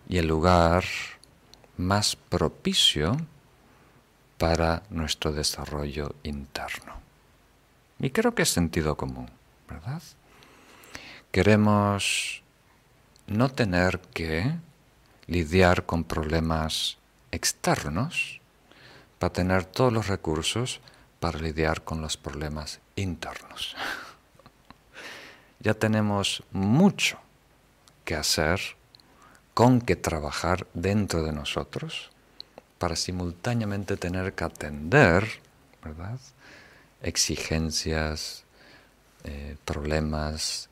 y 0.09 0.19
el 0.19 0.27
lugar 0.27 0.85
más 1.77 2.17
propicio 2.17 3.17
para 4.39 4.83
nuestro 4.91 5.33
desarrollo 5.33 6.15
interno? 6.23 6.95
Y 7.99 8.11
creo 8.11 8.35
que 8.35 8.43
es 8.43 8.49
sentido 8.49 8.97
común, 8.97 9.31
¿verdad? 9.69 10.03
Queremos 11.31 12.43
no 13.27 13.49
tener 13.51 14.01
que 14.01 14.55
lidiar 15.27 15.85
con 15.85 16.05
problemas 16.05 16.97
externos, 17.31 18.39
para 19.19 19.33
tener 19.33 19.65
todos 19.65 19.93
los 19.93 20.07
recursos 20.07 20.81
para 21.21 21.39
lidiar 21.39 21.83
con 21.83 22.01
los 22.01 22.17
problemas 22.17 22.81
internos. 22.97 23.77
ya 25.61 25.75
tenemos 25.75 26.43
mucho 26.53 27.19
que 28.05 28.15
hacer, 28.15 28.61
con 29.59 29.81
que 29.81 29.97
trabajar 29.97 30.69
dentro 30.73 31.25
de 31.25 31.33
nosotros, 31.33 32.13
para 32.79 32.95
simultáneamente 32.95 33.97
tener 33.97 34.33
que 34.33 34.45
atender, 34.45 35.27
¿verdad? 35.83 36.21
Exigencias, 37.03 38.45
eh, 39.25 39.57
problemas 39.65 40.69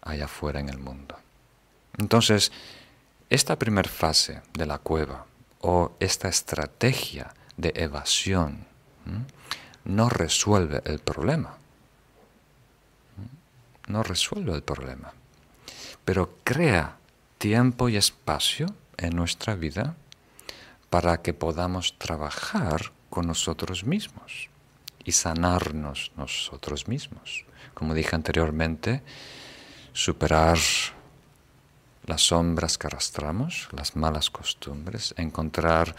allá 0.00 0.24
afuera 0.24 0.60
en 0.60 0.70
el 0.70 0.78
mundo. 0.78 1.14
Entonces, 1.98 2.52
esta 3.28 3.58
primera 3.58 3.90
fase 3.90 4.40
de 4.54 4.64
la 4.64 4.78
cueva 4.78 5.26
o 5.60 5.92
esta 6.00 6.30
estrategia 6.30 7.34
de 7.58 7.74
evasión 7.76 8.64
no 9.84 10.08
resuelve 10.08 10.80
el 10.86 11.00
problema. 11.00 11.58
No 13.88 14.02
resuelve 14.02 14.54
el 14.54 14.62
problema. 14.62 15.12
Pero 16.06 16.38
crea 16.44 16.96
tiempo 17.42 17.88
y 17.88 17.96
espacio 17.96 18.66
en 18.98 19.16
nuestra 19.16 19.56
vida 19.56 19.96
para 20.90 21.22
que 21.22 21.34
podamos 21.34 21.98
trabajar 21.98 22.92
con 23.10 23.26
nosotros 23.26 23.82
mismos 23.82 24.48
y 25.04 25.10
sanarnos 25.10 26.12
nosotros 26.16 26.86
mismos. 26.86 27.44
Como 27.74 27.94
dije 27.94 28.14
anteriormente, 28.14 29.02
superar 29.92 30.56
las 32.06 32.20
sombras 32.20 32.78
que 32.78 32.86
arrastramos, 32.86 33.68
las 33.72 33.96
malas 33.96 34.30
costumbres, 34.30 35.12
encontrar 35.16 35.96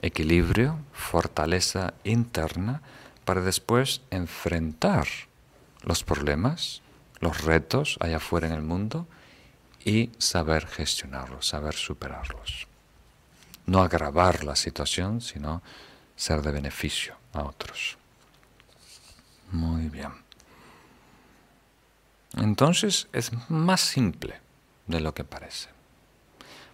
equilibrio, 0.00 0.78
fortaleza 0.92 1.94
interna 2.04 2.80
para 3.24 3.40
después 3.40 4.02
enfrentar 4.12 5.08
los 5.82 6.04
problemas, 6.04 6.80
los 7.18 7.42
retos 7.42 7.96
allá 7.98 8.18
afuera 8.18 8.46
en 8.46 8.52
el 8.52 8.62
mundo 8.62 9.08
y 9.84 10.10
saber 10.18 10.66
gestionarlos, 10.66 11.46
saber 11.46 11.74
superarlos. 11.74 12.66
No 13.66 13.82
agravar 13.82 14.44
la 14.44 14.56
situación, 14.56 15.20
sino 15.20 15.62
ser 16.16 16.42
de 16.42 16.52
beneficio 16.52 17.16
a 17.32 17.42
otros. 17.44 17.96
Muy 19.52 19.88
bien. 19.88 20.12
Entonces 22.36 23.08
es 23.12 23.30
más 23.48 23.80
simple 23.80 24.40
de 24.86 25.00
lo 25.00 25.14
que 25.14 25.24
parece. 25.24 25.68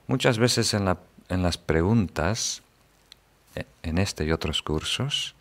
Muchas 0.07 0.39
veces 0.39 0.75
en, 0.75 0.85
las 0.85 1.59
preguntas 1.59 2.63
en 3.83 3.99
este 3.99 4.25
y 4.25 4.33
otros 4.33 4.63
cursos, 4.63 5.35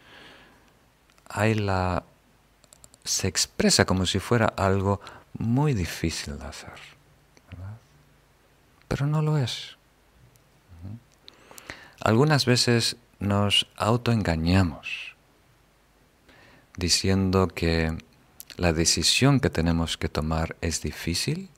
se 3.04 3.28
expresa 3.28 3.86
como 3.86 4.06
si 4.06 4.20
fuera 4.20 4.48
algo 4.58 5.02
muy 5.38 5.74
difícil 5.74 6.40
de 6.40 6.46
hacer, 6.46 6.80
pero 8.96 9.08
no 9.08 9.22
lo 9.22 9.38
es. 9.38 9.76
Algunas 12.00 12.46
veces 12.46 12.96
nos 13.20 13.68
autoengañamos 13.76 15.18
diciendo 16.78 17.50
que 17.50 17.98
la 18.56 18.72
decisión 18.72 19.42
que 19.42 19.50
tenemos 19.50 19.98
que 19.98 20.08
tomar 20.08 20.56
es 20.62 20.82
difícil 20.82 21.50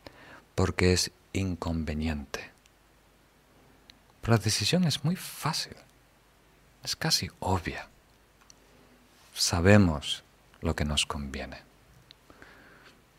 porque 0.55 0.93
es 0.93 1.11
inconveniente. 1.31 2.49
Pero 4.21 4.33
la 4.33 4.39
decisión 4.39 4.83
es 4.85 5.03
muy 5.03 5.15
fácil, 5.15 5.75
es 6.83 6.95
casi 6.95 7.29
obvia. 7.37 7.87
Sabemos 9.35 10.23
lo 10.61 10.75
que 10.75 10.85
nos 10.85 11.05
conviene. 11.05 11.61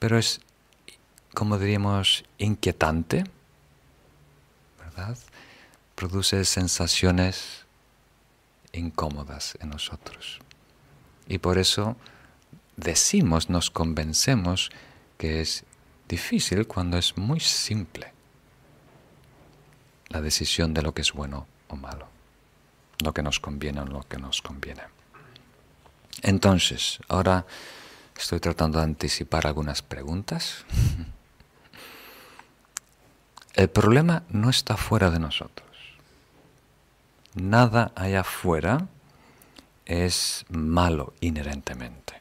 Pero 0.00 0.18
es, 0.18 0.40
como 1.34 1.56
diríamos, 1.56 2.24
inquietante, 2.38 3.22
Produce 5.94 6.44
sensaciones 6.44 7.64
incómodas 8.72 9.56
en 9.60 9.70
nosotros. 9.70 10.38
Y 11.26 11.38
por 11.38 11.58
eso 11.58 11.96
decimos, 12.76 13.50
nos 13.50 13.70
convencemos 13.70 14.70
que 15.18 15.40
es 15.40 15.64
difícil 16.08 16.66
cuando 16.66 16.96
es 16.96 17.16
muy 17.18 17.40
simple 17.40 18.12
la 20.08 20.20
decisión 20.20 20.72
de 20.72 20.82
lo 20.82 20.94
que 20.94 21.02
es 21.02 21.12
bueno 21.12 21.46
o 21.68 21.76
malo, 21.76 22.08
lo 23.04 23.12
que 23.12 23.22
nos 23.22 23.40
conviene 23.40 23.80
o 23.80 23.84
lo 23.84 24.02
que 24.02 24.16
nos 24.18 24.40
conviene. 24.40 24.82
Entonces, 26.22 26.98
ahora 27.08 27.46
estoy 28.16 28.40
tratando 28.40 28.78
de 28.78 28.84
anticipar 28.84 29.46
algunas 29.46 29.82
preguntas. 29.82 30.64
El 33.54 33.68
problema 33.68 34.22
no 34.28 34.50
está 34.50 34.76
fuera 34.76 35.10
de 35.10 35.18
nosotros. 35.18 35.68
Nada 37.34 37.92
allá 37.94 38.20
afuera 38.20 38.86
es 39.84 40.44
malo 40.48 41.14
inherentemente. 41.20 42.20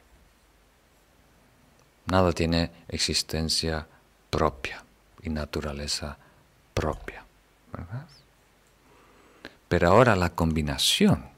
Nada 2.06 2.32
tiene 2.32 2.70
existencia 2.88 3.86
propia 4.30 4.82
y 5.22 5.30
naturaleza 5.30 6.16
propia. 6.72 7.24
Pero 9.68 9.88
ahora 9.88 10.16
la 10.16 10.30
combinación 10.30 11.28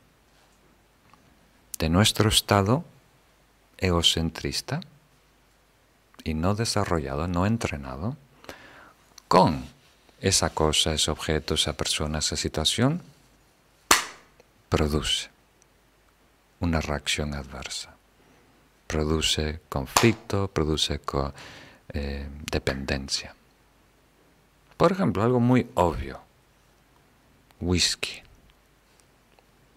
de 1.79 1.89
nuestro 1.89 2.29
estado 2.29 2.85
egocentrista 3.79 4.81
y 6.23 6.35
no 6.35 6.55
desarrollado, 6.55 7.27
no 7.27 7.47
entrenado, 7.47 8.17
con 9.27 9.65
esa 10.21 10.51
cosa, 10.51 10.93
ese 10.93 11.11
objeto, 11.11 11.55
esa 11.55 11.73
persona, 11.73 12.19
esa 12.19 12.37
situación, 12.37 13.03
produce 14.69 15.31
una 16.61 16.81
reacción 16.81 17.35
adversa. 17.35 17.95
Produce 18.87 19.61
conflicto, 19.69 20.49
produce 20.49 21.01
eh, 21.93 22.29
dependencia. 22.51 23.35
Por 24.77 24.93
ejemplo, 24.93 25.23
algo 25.23 25.41
muy 25.41 25.69
obvio. 25.75 26.21
Whisky, 27.61 28.23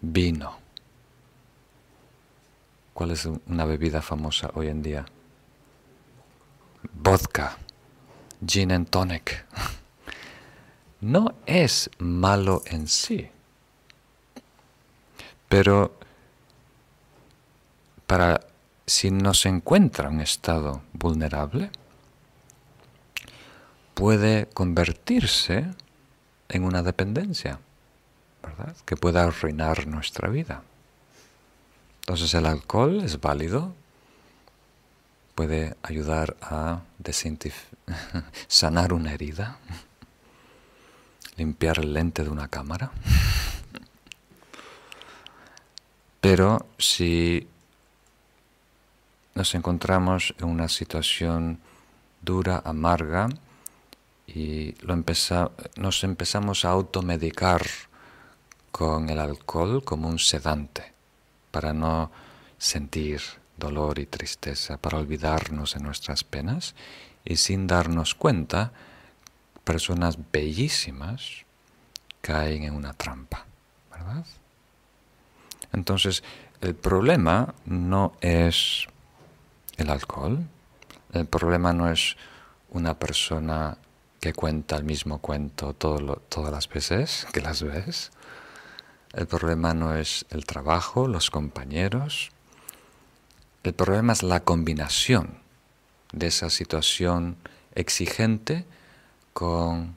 vino. 0.00 0.58
¿Cuál 2.92 3.10
es 3.10 3.26
una 3.26 3.64
bebida 3.64 4.02
famosa 4.02 4.50
hoy 4.54 4.68
en 4.68 4.82
día? 4.82 5.06
Vodka, 6.92 7.56
gin 8.44 8.72
and 8.72 8.88
tonic. 8.88 9.44
No 11.04 11.34
es 11.44 11.90
malo 11.98 12.62
en 12.64 12.88
sí, 12.88 13.28
pero 15.50 15.94
para 18.06 18.40
si 18.86 19.10
no 19.10 19.34
se 19.34 19.50
encuentra 19.50 20.08
en 20.08 20.14
un 20.14 20.20
estado 20.22 20.80
vulnerable, 20.94 21.70
puede 23.92 24.46
convertirse 24.46 25.66
en 26.48 26.64
una 26.64 26.82
dependencia, 26.82 27.60
¿verdad? 28.42 28.74
Que 28.86 28.96
pueda 28.96 29.24
arruinar 29.24 29.86
nuestra 29.86 30.30
vida. 30.30 30.62
Entonces 32.00 32.32
el 32.32 32.46
alcohol 32.46 33.02
es 33.04 33.20
válido, 33.20 33.74
puede 35.34 35.76
ayudar 35.82 36.34
a 36.40 36.80
sanar 38.48 38.94
una 38.94 39.12
herida, 39.12 39.58
limpiar 41.36 41.78
el 41.78 41.92
lente 41.92 42.22
de 42.22 42.30
una 42.30 42.48
cámara. 42.48 42.92
Pero 46.20 46.66
si 46.78 47.46
nos 49.34 49.54
encontramos 49.54 50.34
en 50.38 50.48
una 50.48 50.68
situación 50.68 51.58
dura, 52.22 52.62
amarga, 52.64 53.28
y 54.26 54.74
lo 54.80 54.96
nos 55.76 56.04
empezamos 56.04 56.64
a 56.64 56.70
automedicar 56.70 57.62
con 58.70 59.10
el 59.10 59.18
alcohol 59.18 59.84
como 59.84 60.08
un 60.08 60.18
sedante, 60.18 60.92
para 61.50 61.72
no 61.74 62.10
sentir 62.58 63.20
dolor 63.56 63.98
y 63.98 64.06
tristeza, 64.06 64.78
para 64.78 64.98
olvidarnos 64.98 65.74
de 65.74 65.80
nuestras 65.80 66.24
penas, 66.24 66.74
y 67.24 67.36
sin 67.36 67.66
darnos 67.66 68.14
cuenta, 68.14 68.72
personas 69.64 70.18
bellísimas 70.30 71.44
caen 72.20 72.64
en 72.64 72.74
una 72.74 72.92
trampa, 72.92 73.46
¿verdad? 73.90 74.24
Entonces, 75.72 76.22
el 76.60 76.74
problema 76.74 77.54
no 77.66 78.12
es 78.20 78.86
el 79.76 79.90
alcohol. 79.90 80.46
El 81.12 81.26
problema 81.26 81.72
no 81.72 81.90
es 81.90 82.16
una 82.70 82.98
persona 82.98 83.78
que 84.20 84.32
cuenta 84.32 84.76
el 84.76 84.84
mismo 84.84 85.18
cuento 85.18 85.74
todas 85.74 86.52
las 86.52 86.68
veces 86.68 87.26
que 87.32 87.40
las 87.40 87.62
ves. 87.62 88.10
El 89.12 89.26
problema 89.26 89.74
no 89.74 89.94
es 89.94 90.26
el 90.30 90.44
trabajo, 90.46 91.06
los 91.08 91.30
compañeros. 91.30 92.30
El 93.62 93.74
problema 93.74 94.12
es 94.12 94.22
la 94.22 94.40
combinación 94.40 95.38
de 96.12 96.28
esa 96.28 96.50
situación 96.50 97.36
exigente 97.74 98.64
con 99.34 99.96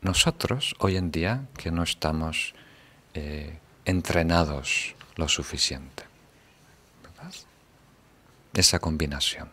nosotros 0.00 0.74
hoy 0.78 0.96
en 0.96 1.10
día 1.10 1.42
que 1.58 1.70
no 1.70 1.82
estamos 1.82 2.54
eh, 3.12 3.58
entrenados 3.84 4.94
lo 5.16 5.28
suficiente 5.28 6.10
esa 8.54 8.78
combinación. 8.78 9.48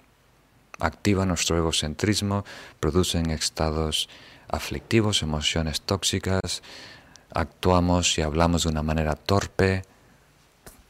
Activa 0.79 1.25
nuestro 1.25 1.57
egocentrismo, 1.57 2.45
producen 2.79 3.31
estados 3.31 4.09
aflictivos, 4.47 5.23
emociones 5.23 5.81
tóxicas, 5.81 6.61
actuamos 7.31 8.17
y 8.17 8.21
hablamos 8.21 8.63
de 8.63 8.69
una 8.69 8.83
manera 8.83 9.15
torpe, 9.15 9.83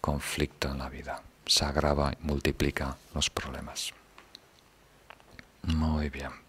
conflicto 0.01 0.69
en 0.69 0.79
la 0.79 0.89
vida. 0.89 1.21
Se 1.45 1.65
agrava 1.65 2.11
y 2.11 2.25
multiplica 2.25 2.97
los 3.13 3.29
problemas. 3.29 3.93
Muy 5.63 6.09
bien. 6.09 6.46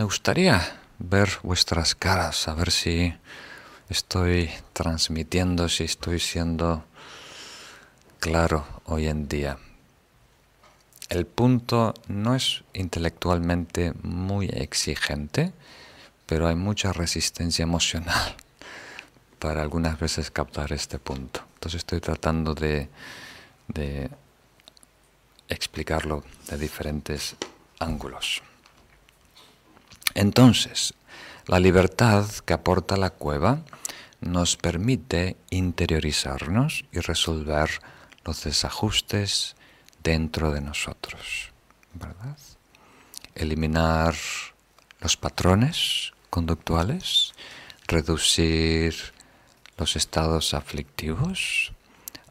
Me 0.00 0.04
gustaría 0.04 0.80
ver 0.98 1.28
vuestras 1.42 1.94
caras, 1.94 2.48
a 2.48 2.54
ver 2.54 2.70
si 2.70 3.12
estoy 3.90 4.48
transmitiendo, 4.72 5.68
si 5.68 5.84
estoy 5.84 6.18
siendo 6.18 6.86
claro 8.18 8.64
hoy 8.86 9.08
en 9.08 9.28
día. 9.28 9.58
El 11.10 11.26
punto 11.26 11.92
no 12.08 12.34
es 12.34 12.64
intelectualmente 12.72 13.92
muy 14.02 14.46
exigente, 14.46 15.52
pero 16.24 16.48
hay 16.48 16.56
mucha 16.56 16.94
resistencia 16.94 17.64
emocional 17.64 18.36
para 19.38 19.60
algunas 19.60 20.00
veces 20.00 20.30
captar 20.30 20.72
este 20.72 20.98
punto. 20.98 21.42
Entonces 21.56 21.80
estoy 21.80 22.00
tratando 22.00 22.54
de, 22.54 22.88
explicarlo 25.50 26.24
de 26.48 26.56
diferentes 26.56 27.36
ángulos. 27.78 28.42
Entonces, 30.14 30.94
la 31.46 31.60
libertad 31.60 32.26
que 32.44 32.52
aporta 32.52 32.96
la 32.96 33.10
cueva 33.10 33.62
nos 34.20 34.56
permite 34.56 35.36
interiorizarnos 35.50 36.84
y 36.92 37.00
resolver 37.00 37.70
los 38.24 38.44
desajustes, 38.44 39.56
dentro 40.02 40.50
de 40.50 40.60
nosotros, 40.60 41.52
¿verdad? 41.94 42.38
Eliminar 43.34 44.14
los 45.00 45.16
patrones 45.16 46.12
conductuales, 46.30 47.32
reducir 47.86 48.94
los 49.76 49.96
estados 49.96 50.54
aflictivos, 50.54 51.72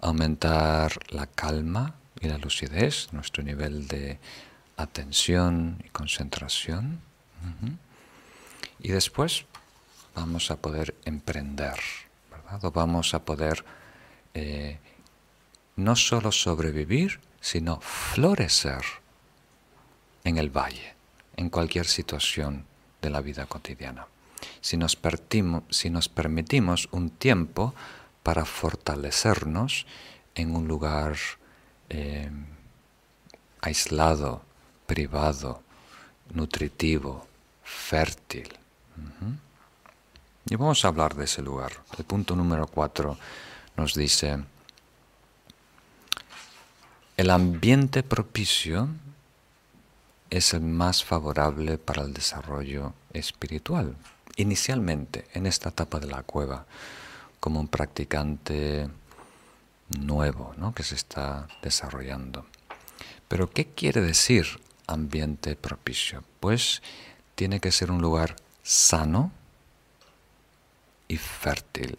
aumentar 0.01 0.93
la 1.09 1.27
calma 1.27 1.95
y 2.19 2.27
la 2.27 2.37
lucidez, 2.37 3.09
nuestro 3.11 3.43
nivel 3.43 3.87
de 3.87 4.19
atención 4.77 5.81
y 5.83 5.89
concentración. 5.89 7.01
Y 8.79 8.89
después 8.89 9.45
vamos 10.15 10.51
a 10.51 10.57
poder 10.57 10.95
emprender, 11.05 11.79
¿verdad? 12.31 12.71
vamos 12.73 13.13
a 13.13 13.19
poder 13.19 13.65
eh, 14.33 14.77
no 15.75 15.95
solo 15.95 16.31
sobrevivir, 16.31 17.19
sino 17.41 17.79
florecer 17.81 18.81
en 20.23 20.37
el 20.37 20.49
valle, 20.49 20.93
en 21.37 21.49
cualquier 21.49 21.85
situación 21.85 22.65
de 23.01 23.09
la 23.09 23.21
vida 23.21 23.45
cotidiana. 23.45 24.07
Si 24.61 24.77
nos, 24.77 24.97
si 25.69 25.89
nos 25.89 26.09
permitimos 26.09 26.89
un 26.91 27.09
tiempo 27.09 27.73
para 28.23 28.45
fortalecernos 28.45 29.85
en 30.35 30.55
un 30.55 30.67
lugar 30.67 31.17
eh, 31.89 32.29
aislado, 33.61 34.41
privado, 34.85 35.61
nutritivo, 36.33 37.28
fértil. 37.69 38.49
Y 40.49 40.55
vamos 40.55 40.83
a 40.83 40.87
hablar 40.87 41.13
de 41.13 41.25
ese 41.25 41.41
lugar. 41.43 41.71
El 41.97 42.05
punto 42.05 42.35
número 42.35 42.65
cuatro 42.65 43.17
nos 43.77 43.93
dice, 43.93 44.39
el 47.15 47.29
ambiente 47.29 48.01
propicio 48.01 48.89
es 50.29 50.53
el 50.53 50.61
más 50.61 51.03
favorable 51.03 51.77
para 51.77 52.01
el 52.01 52.13
desarrollo 52.13 52.93
espiritual. 53.13 53.95
Inicialmente, 54.37 55.27
en 55.33 55.45
esta 55.45 55.69
etapa 55.69 55.99
de 55.99 56.07
la 56.07 56.23
cueva, 56.23 56.65
como 57.39 57.59
un 57.59 57.67
practicante 57.67 58.89
nuevo 59.99 60.53
¿no? 60.57 60.73
que 60.73 60.83
se 60.83 60.95
está 60.95 61.47
desarrollando. 61.61 62.45
Pero 63.27 63.49
¿qué 63.49 63.67
quiere 63.67 64.01
decir 64.01 64.59
ambiente 64.87 65.55
propicio? 65.55 66.23
Pues 66.39 66.81
tiene 67.39 67.61
que 67.61 67.71
ser 67.71 67.89
un 67.89 68.01
lugar 68.01 68.35
sano 68.63 69.31
y 71.07 71.15
fértil 71.15 71.97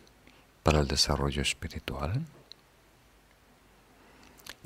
para 0.63 0.81
el 0.81 0.87
desarrollo 0.87 1.41
espiritual. 1.41 2.27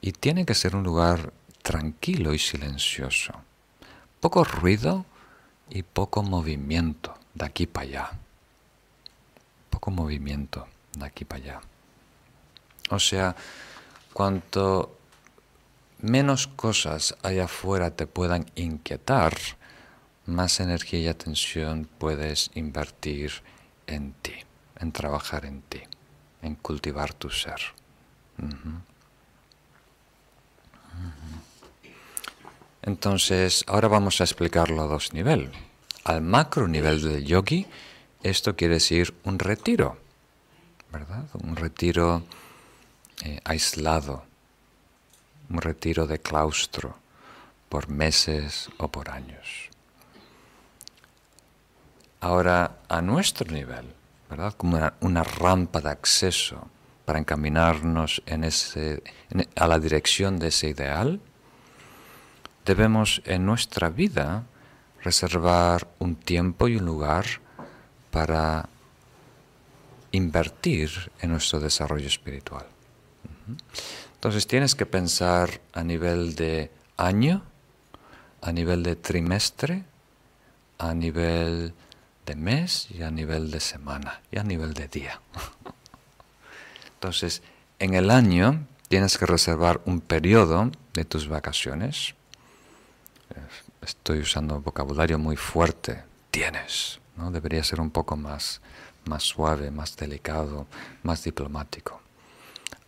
Y 0.00 0.10
tiene 0.10 0.44
que 0.44 0.56
ser 0.56 0.74
un 0.74 0.82
lugar 0.82 1.32
tranquilo 1.62 2.34
y 2.34 2.40
silencioso. 2.40 3.34
Poco 4.18 4.42
ruido 4.42 5.06
y 5.70 5.84
poco 5.84 6.24
movimiento 6.24 7.14
de 7.34 7.44
aquí 7.44 7.68
para 7.68 7.86
allá. 7.86 8.10
Poco 9.70 9.92
movimiento 9.92 10.66
de 10.98 11.06
aquí 11.06 11.24
para 11.24 11.40
allá. 11.44 11.60
O 12.90 12.98
sea, 12.98 13.36
cuanto 14.12 14.98
menos 16.00 16.48
cosas 16.48 17.14
allá 17.22 17.44
afuera 17.44 17.92
te 17.92 18.08
puedan 18.08 18.50
inquietar, 18.56 19.38
más 20.26 20.60
energía 20.60 21.00
y 21.00 21.08
atención 21.08 21.88
puedes 21.98 22.50
invertir 22.54 23.32
en 23.86 24.12
ti, 24.22 24.34
en 24.80 24.92
trabajar 24.92 25.44
en 25.44 25.62
ti, 25.62 25.80
en 26.42 26.54
cultivar 26.54 27.12
tu 27.12 27.30
ser. 27.30 27.60
Entonces, 32.82 33.64
ahora 33.66 33.88
vamos 33.88 34.20
a 34.20 34.24
explicarlo 34.24 34.82
a 34.82 34.86
dos 34.86 35.12
niveles. 35.12 35.50
Al 36.04 36.20
macro 36.20 36.68
nivel 36.68 37.02
del 37.02 37.24
yogi, 37.24 37.66
esto 38.22 38.56
quiere 38.56 38.74
decir 38.74 39.14
un 39.24 39.38
retiro, 39.38 39.96
¿verdad? 40.92 41.24
Un 41.42 41.56
retiro 41.56 42.22
eh, 43.22 43.40
aislado, 43.44 44.24
un 45.48 45.62
retiro 45.62 46.06
de 46.06 46.18
claustro 46.18 46.96
por 47.68 47.88
meses 47.88 48.68
o 48.76 48.88
por 48.88 49.10
años. 49.10 49.70
Ahora, 52.24 52.78
a 52.88 53.02
nuestro 53.02 53.52
nivel, 53.52 53.84
¿verdad? 54.30 54.54
como 54.54 54.80
una, 55.00 55.22
rampa 55.22 55.82
de 55.82 55.90
acceso 55.90 56.70
para 57.04 57.18
encaminarnos 57.18 58.22
a 59.56 59.66
la 59.68 59.78
dirección 59.78 60.38
de 60.38 60.46
ese 60.46 60.70
ideal, 60.70 61.20
debemos 62.64 63.20
en 63.26 63.44
nuestra 63.44 63.90
vida 63.90 64.44
reservar 65.02 65.86
un 65.98 66.16
tiempo 66.16 66.66
y 66.66 66.76
un 66.76 66.86
lugar 66.86 67.26
para 68.10 68.70
invertir 70.12 71.12
en 71.20 71.32
nuestro 71.32 71.60
desarrollo 71.60 72.06
espiritual. 72.06 72.64
Entonces 74.14 74.46
tienes 74.46 74.74
que 74.74 74.86
pensar 74.86 75.60
a 75.74 75.82
nivel 75.82 76.36
de 76.36 76.70
año, 76.96 77.42
a 78.40 78.50
nivel 78.50 78.82
de 78.82 78.96
trimestre, 78.96 79.84
a 80.78 80.94
nivel 80.94 81.74
de 82.26 82.34
mes 82.36 82.88
y 82.90 83.02
a 83.02 83.10
nivel 83.10 83.50
de 83.50 83.60
semana 83.60 84.20
y 84.30 84.38
a 84.38 84.42
nivel 84.42 84.74
de 84.74 84.88
día. 84.88 85.20
Entonces, 86.94 87.42
en 87.78 87.94
el 87.94 88.10
año 88.10 88.66
tienes 88.88 89.18
que 89.18 89.26
reservar 89.26 89.80
un 89.84 90.00
periodo 90.00 90.70
de 90.94 91.04
tus 91.04 91.28
vacaciones. 91.28 92.14
Estoy 93.82 94.20
usando 94.20 94.60
vocabulario 94.60 95.18
muy 95.18 95.36
fuerte. 95.36 96.02
Tienes, 96.30 97.00
¿no? 97.16 97.30
Debería 97.30 97.62
ser 97.62 97.80
un 97.80 97.90
poco 97.90 98.16
más, 98.16 98.60
más 99.06 99.22
suave, 99.22 99.70
más 99.70 99.96
delicado, 99.96 100.66
más 101.02 101.22
diplomático. 101.24 102.00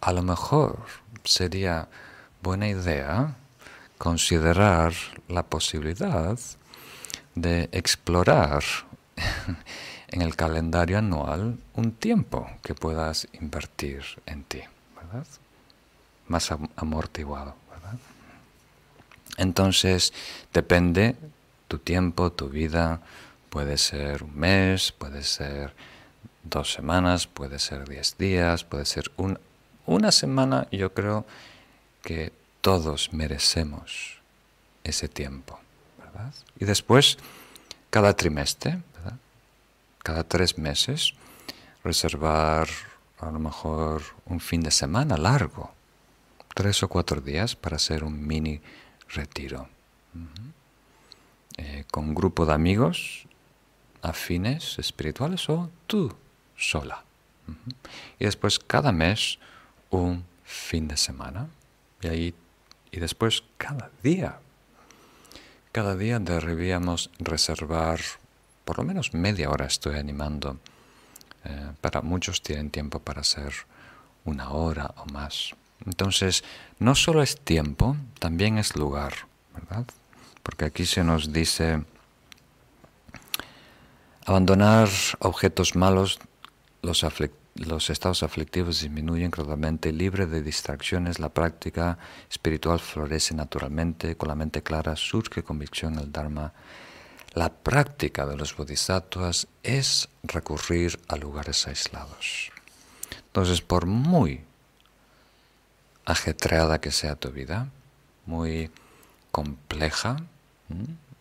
A 0.00 0.12
lo 0.12 0.22
mejor 0.22 0.78
sería 1.24 1.88
buena 2.42 2.68
idea 2.68 3.36
considerar 3.98 4.92
la 5.28 5.42
posibilidad 5.42 6.38
de 7.34 7.68
explorar 7.72 8.62
en 10.08 10.22
el 10.22 10.36
calendario 10.36 10.98
anual 10.98 11.58
un 11.74 11.92
tiempo 11.92 12.48
que 12.62 12.74
puedas 12.74 13.28
invertir 13.32 14.02
en 14.26 14.44
ti, 14.44 14.60
¿verdad? 14.94 15.26
Más 16.28 16.50
amortiguado, 16.76 17.54
¿verdad? 17.70 17.98
Entonces, 19.38 20.12
depende 20.52 21.16
tu 21.68 21.78
tiempo, 21.78 22.32
tu 22.32 22.48
vida, 22.48 23.00
puede 23.50 23.78
ser 23.78 24.22
un 24.22 24.36
mes, 24.38 24.92
puede 24.92 25.22
ser 25.22 25.74
dos 26.42 26.72
semanas, 26.72 27.26
puede 27.26 27.58
ser 27.58 27.88
diez 27.88 28.16
días, 28.18 28.64
puede 28.64 28.84
ser 28.84 29.10
un 29.16 29.38
una 29.86 30.10
semana 30.10 30.66
yo 30.72 30.92
creo 30.92 31.24
que 32.02 32.32
todos 32.60 33.12
merecemos 33.12 34.18
ese 34.84 35.08
tiempo, 35.08 35.58
¿verdad? 35.98 36.34
Y 36.58 36.64
después, 36.64 37.18
cada 37.90 38.14
trimestre. 38.14 38.80
Cada 40.06 40.22
tres 40.22 40.56
meses, 40.56 41.14
reservar 41.82 42.68
a 43.18 43.28
lo 43.32 43.40
mejor 43.40 44.02
un 44.26 44.38
fin 44.38 44.60
de 44.60 44.70
semana 44.70 45.16
largo, 45.16 45.74
tres 46.54 46.84
o 46.84 46.88
cuatro 46.88 47.20
días 47.20 47.56
para 47.56 47.74
hacer 47.74 48.04
un 48.04 48.24
mini 48.24 48.60
retiro. 49.08 49.66
Eh, 51.56 51.82
con 51.90 52.04
un 52.04 52.14
grupo 52.14 52.46
de 52.46 52.52
amigos 52.52 53.26
afines 54.00 54.78
espirituales 54.78 55.50
o 55.50 55.70
tú 55.88 56.14
sola. 56.56 57.02
Y 58.20 58.26
después 58.26 58.60
cada 58.60 58.92
mes 58.92 59.40
un 59.90 60.22
fin 60.44 60.86
de 60.86 60.96
semana 60.96 61.48
y 62.00 62.06
ahí 62.06 62.34
y 62.92 63.00
después 63.00 63.42
cada 63.58 63.90
día. 64.04 64.38
Cada 65.72 65.96
día 65.96 66.20
deberíamos 66.20 67.10
reservar 67.18 67.98
por 68.66 68.78
lo 68.78 68.84
menos 68.84 69.14
media 69.14 69.48
hora 69.48 69.64
estoy 69.64 69.96
animando. 69.96 70.58
Eh, 71.44 71.70
para 71.80 72.02
muchos 72.02 72.42
tienen 72.42 72.70
tiempo 72.70 72.98
para 72.98 73.20
hacer 73.20 73.54
una 74.24 74.50
hora 74.50 74.92
o 74.96 75.06
más. 75.12 75.54
Entonces, 75.86 76.42
no 76.80 76.96
solo 76.96 77.22
es 77.22 77.38
tiempo, 77.38 77.96
también 78.18 78.58
es 78.58 78.74
lugar, 78.74 79.14
¿verdad? 79.54 79.86
Porque 80.42 80.64
aquí 80.64 80.84
se 80.84 81.04
nos 81.04 81.32
dice 81.32 81.84
abandonar 84.24 84.88
objetos 85.20 85.76
malos 85.76 86.18
los 86.82 87.90
estados 87.90 88.22
aflictivos 88.24 88.80
disminuyen 88.80 89.30
gradualmente, 89.30 89.92
libre 89.92 90.26
de 90.26 90.42
distracciones, 90.42 91.20
la 91.20 91.28
práctica 91.28 91.98
espiritual 92.28 92.80
florece 92.80 93.34
naturalmente, 93.34 94.16
con 94.16 94.28
la 94.28 94.34
mente 94.34 94.62
clara 94.62 94.96
surge 94.96 95.44
convicción 95.44 95.94
en 95.94 96.00
el 96.00 96.12
Dharma. 96.12 96.52
La 97.36 97.50
práctica 97.50 98.24
de 98.24 98.34
los 98.34 98.56
bodhisattvas 98.56 99.46
es 99.62 100.08
recurrir 100.22 100.98
a 101.06 101.16
lugares 101.16 101.66
aislados. 101.66 102.50
Entonces, 103.26 103.60
por 103.60 103.84
muy 103.84 104.40
ajetreada 106.06 106.80
que 106.80 106.90
sea 106.90 107.14
tu 107.14 107.30
vida, 107.32 107.68
muy 108.24 108.70
compleja, 109.32 110.16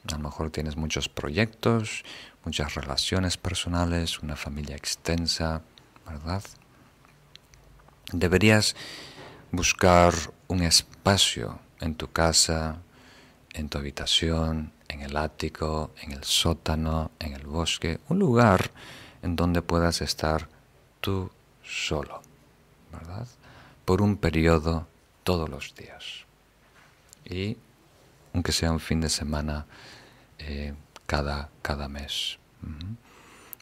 a 0.07 0.11
lo 0.13 0.19
mejor 0.19 0.51
tienes 0.51 0.77
muchos 0.77 1.09
proyectos, 1.09 2.05
muchas 2.45 2.75
relaciones 2.75 3.35
personales, 3.35 4.23
una 4.23 4.37
familia 4.37 4.77
extensa, 4.77 5.63
¿verdad? 6.07 6.43
Deberías 8.13 8.77
buscar 9.51 10.13
un 10.47 10.63
espacio 10.63 11.59
en 11.81 11.93
tu 11.95 12.09
casa, 12.09 12.77
en 13.51 13.67
tu 13.67 13.79
habitación, 13.79 14.71
en 14.87 15.01
el 15.01 15.17
ático, 15.17 15.91
en 16.01 16.11
el 16.11 16.23
sótano, 16.23 17.11
en 17.19 17.33
el 17.33 17.45
bosque, 17.45 17.99
un 18.09 18.19
lugar 18.19 18.71
en 19.21 19.35
donde 19.35 19.61
puedas 19.61 20.01
estar 20.01 20.49
tú 21.01 21.31
solo, 21.63 22.21
¿verdad? 22.91 23.27
Por 23.85 24.01
un 24.01 24.17
periodo 24.17 24.87
todos 25.23 25.49
los 25.49 25.73
días. 25.75 26.25
Y 27.25 27.57
aunque 28.33 28.51
sea 28.51 28.71
un 28.71 28.79
fin 28.79 29.01
de 29.01 29.09
semana 29.09 29.65
eh, 30.37 30.73
cada, 31.05 31.49
cada 31.61 31.87
mes, 31.87 32.37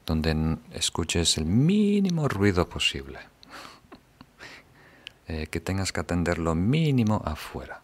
donde 0.05 0.57
escuches 0.71 1.38
el 1.38 1.45
mínimo 1.45 2.28
ruido 2.28 2.67
posible, 2.67 3.19
eh, 5.28 5.47
que 5.47 5.59
tengas 5.59 5.91
que 5.91 6.01
atender 6.01 6.39
lo 6.39 6.55
mínimo 6.55 7.21
afuera, 7.24 7.82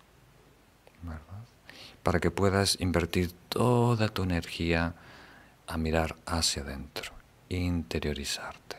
para 2.09 2.19
que 2.19 2.31
puedas 2.31 2.75
invertir 2.81 3.33
toda 3.49 4.09
tu 4.09 4.23
energía 4.23 4.95
a 5.67 5.77
mirar 5.77 6.15
hacia 6.25 6.63
adentro, 6.63 7.11
interiorizarte 7.49 8.77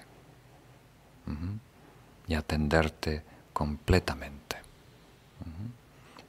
y 2.26 2.34
atenderte 2.34 3.22
completamente. 3.52 4.56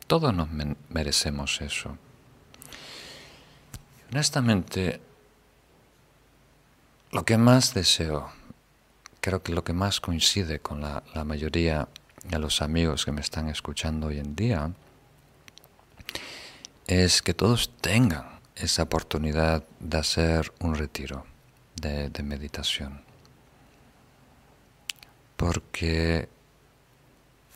Todos 0.06 0.32
nos 0.32 0.50
merecemos 0.90 1.60
eso. 1.62 1.98
Honestamente, 4.12 5.02
lo 7.12 7.26
que 7.26 7.40
más 7.40 7.74
deseo, 7.74 8.30
creo 9.22 9.42
que 9.42 9.54
lo 9.54 9.64
que 9.64 9.74
más 9.74 10.00
coincide 10.00 10.60
con 10.60 10.82
la, 10.82 11.02
mayoría 11.26 11.88
de 12.26 12.38
los 12.38 12.62
amigos 12.62 13.06
que 13.06 13.12
me 13.12 13.22
están 13.22 13.50
escuchando 13.50 14.06
hoy 14.06 14.20
en 14.20 14.36
día, 14.36 14.72
es 16.88 17.22
que 17.22 17.34
todos 17.34 17.72
tengan 17.82 18.40
esa 18.56 18.84
oportunidad 18.84 19.64
de 19.80 19.98
hacer 19.98 20.54
un 20.60 20.76
retiro 20.76 21.26
de, 21.76 22.24
meditación. 22.24 23.02
Porque 25.36 26.30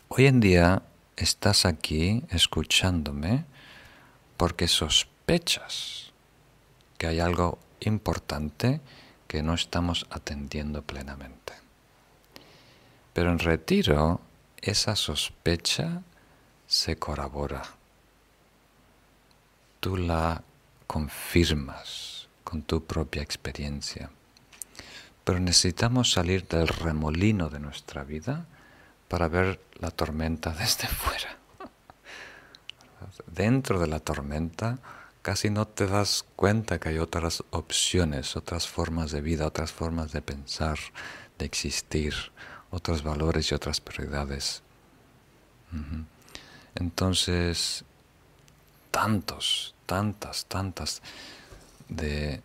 hoy 0.08 0.26
en 0.26 0.40
día 0.40 0.82
estás 1.16 1.64
aquí 1.64 2.24
escuchándome 2.30 3.44
porque 4.36 4.68
sospechas 4.68 6.12
que 6.98 7.06
hay 7.06 7.20
algo 7.20 7.58
importante 7.80 8.80
que 9.28 9.42
no 9.42 9.54
estamos 9.54 10.06
atendiendo 10.10 10.82
plenamente. 10.82 11.52
Pero 13.12 13.30
en 13.30 13.38
retiro 13.38 14.20
esa 14.60 14.96
sospecha 14.96 16.02
se 16.66 16.98
corrobora. 16.98 17.62
Tú 19.86 19.96
la 19.96 20.42
confirmas 20.88 22.26
con 22.42 22.62
tu 22.62 22.84
propia 22.84 23.22
experiencia. 23.22 24.10
Pero 25.22 25.38
necesitamos 25.38 26.10
salir 26.10 26.48
del 26.48 26.66
remolino 26.66 27.50
de 27.50 27.60
nuestra 27.60 28.02
vida 28.02 28.46
para 29.06 29.28
ver 29.28 29.60
la 29.78 29.92
tormenta 29.92 30.50
desde 30.58 30.88
fuera. 30.88 31.38
Dentro 33.28 33.78
de 33.78 33.86
la 33.86 34.00
tormenta 34.00 34.80
casi 35.22 35.50
no 35.50 35.68
te 35.68 35.86
das 35.86 36.24
cuenta 36.34 36.80
que 36.80 36.88
hay 36.88 36.98
otras 36.98 37.44
opciones, 37.50 38.34
otras 38.34 38.66
formas 38.66 39.12
de 39.12 39.20
vida, 39.20 39.46
otras 39.46 39.70
formas 39.70 40.10
de 40.10 40.20
pensar, 40.20 40.80
de 41.38 41.46
existir, 41.46 42.12
otros 42.72 43.04
valores 43.04 43.52
y 43.52 43.54
otras 43.54 43.80
prioridades. 43.80 44.64
Entonces, 46.74 47.84
tantos, 48.90 49.75
tantas, 49.86 50.46
tantas 50.46 51.02
de, 51.88 52.42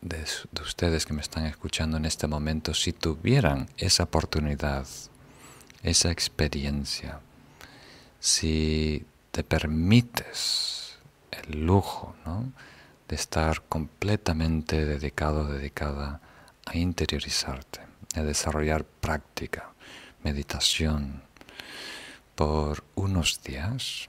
de, 0.00 0.24
ustedes 0.62 1.06
que 1.06 1.12
me 1.12 1.22
están 1.22 1.46
escuchando 1.46 1.96
en 1.96 2.04
este 2.04 2.26
momento, 2.26 2.74
si 2.74 2.92
tuvieran 2.92 3.68
esa 3.76 4.04
oportunidad, 4.04 4.86
esa 5.82 6.10
experiencia, 6.10 7.20
si 8.18 9.04
te 9.30 9.44
permites 9.44 10.98
el 11.30 11.64
lujo 11.64 12.14
de 13.08 13.16
estar 13.16 13.62
completamente 13.62 14.84
dedicado, 14.84 15.46
dedicada 15.46 16.20
a 16.66 16.76
interiorizarte, 16.76 17.80
a 18.14 18.22
desarrollar 18.22 18.84
práctica, 18.84 19.70
meditación, 20.22 21.22
por 22.34 22.84
unos 22.94 23.42
días, 23.42 24.08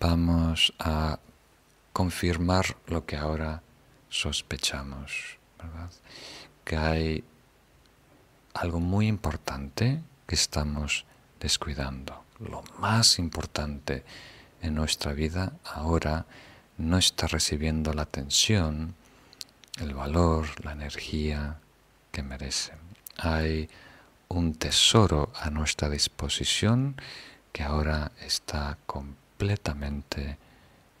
vamos 0.00 0.74
a 0.78 1.18
confirmar 1.92 2.76
lo 2.86 3.06
que 3.06 3.16
ahora 3.16 3.62
sospechamos, 4.08 5.38
¿verdad? 5.58 5.90
Que 6.64 6.76
hay 6.76 7.24
algo 8.54 8.80
muy 8.80 9.06
importante 9.06 10.02
que 10.26 10.34
estamos 10.34 11.06
descuidando. 11.40 12.24
Lo 12.38 12.62
más 12.78 13.18
importante 13.18 14.04
en 14.62 14.74
nuestra 14.74 15.12
vida 15.12 15.52
ahora 15.64 16.26
no 16.76 16.98
está 16.98 17.26
recibiendo 17.26 17.92
la 17.94 18.02
atención, 18.02 18.94
el 19.80 19.94
valor, 19.94 20.64
la 20.64 20.72
energía 20.72 21.58
que 22.12 22.22
merece. 22.22 22.74
Hay 23.16 23.68
un 24.28 24.54
tesoro 24.54 25.32
a 25.40 25.50
nuestra 25.50 25.88
disposición 25.88 27.00
que 27.52 27.62
ahora 27.62 28.12
está 28.20 28.76
completamente 28.86 29.27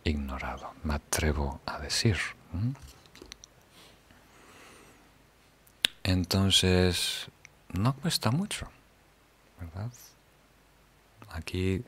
ignorado, 0.04 0.72
me 0.84 0.94
atrevo 0.94 1.60
a 1.66 1.78
decir. 1.78 2.16
Entonces, 6.04 7.28
no 7.72 7.94
cuesta 7.94 8.30
mucho, 8.30 8.68
¿verdad? 9.60 9.90
Aquí 11.30 11.84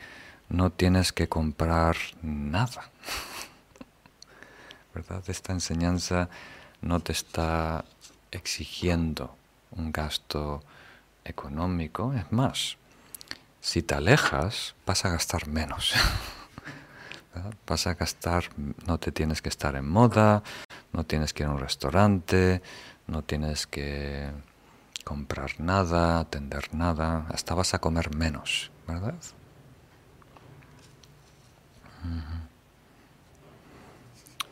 no 0.49 0.71
tienes 0.71 1.13
que 1.13 1.29
comprar 1.29 1.97
nada, 2.21 2.91
¿verdad? 4.95 5.23
Esta 5.29 5.53
enseñanza 5.53 6.29
no 6.83 7.01
te 7.01 7.13
está 7.13 7.85
exigiendo 8.31 9.37
un 9.71 9.93
gasto 9.93 10.63
económico, 11.25 12.13
es 12.13 12.31
más, 12.33 12.77
si 13.61 13.83
te 13.83 13.95
alejas 13.95 14.75
vas 14.85 15.05
a 15.05 15.11
gastar 15.11 15.47
menos. 15.47 15.95
Vas 17.67 17.87
a 17.87 17.95
gastar, 17.95 18.45
no 18.87 18.99
te 18.99 19.13
tienes 19.13 19.41
que 19.41 19.49
estar 19.49 19.77
en 19.77 19.89
moda, 19.89 20.43
no 20.93 21.05
tienes 21.05 21.33
que 21.33 21.45
ir 21.45 21.49
a 21.49 21.53
un 21.53 21.59
restaurante, 21.59 22.61
no 23.07 23.23
tienes 23.23 23.67
que 23.67 24.31
comprar 25.05 25.61
nada, 25.61 26.21
atender 26.21 26.75
nada, 26.75 27.27
hasta 27.31 27.55
vas 27.55 27.75
a 27.75 27.79
comer 27.79 28.15
menos, 28.15 28.71
¿verdad? 28.87 29.15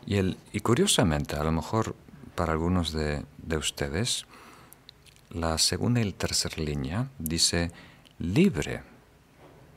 Y, 0.05 0.15
el, 0.15 0.37
y 0.53 0.59
curiosamente, 0.61 1.35
a 1.35 1.43
lo 1.43 1.51
mejor 1.51 1.95
para 2.35 2.53
algunos 2.53 2.93
de, 2.93 3.25
de 3.37 3.57
ustedes, 3.57 4.25
la 5.29 5.57
segunda 5.57 6.01
y 6.01 6.05
la 6.05 6.17
tercera 6.17 6.55
línea 6.63 7.09
dice 7.19 7.71
libre 8.17 8.83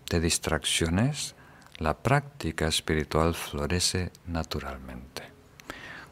de 0.08 0.20
distracciones, 0.20 1.34
la 1.82 1.94
práctica 1.94 2.68
espiritual 2.68 3.34
florece 3.34 4.12
naturalmente. 4.26 5.22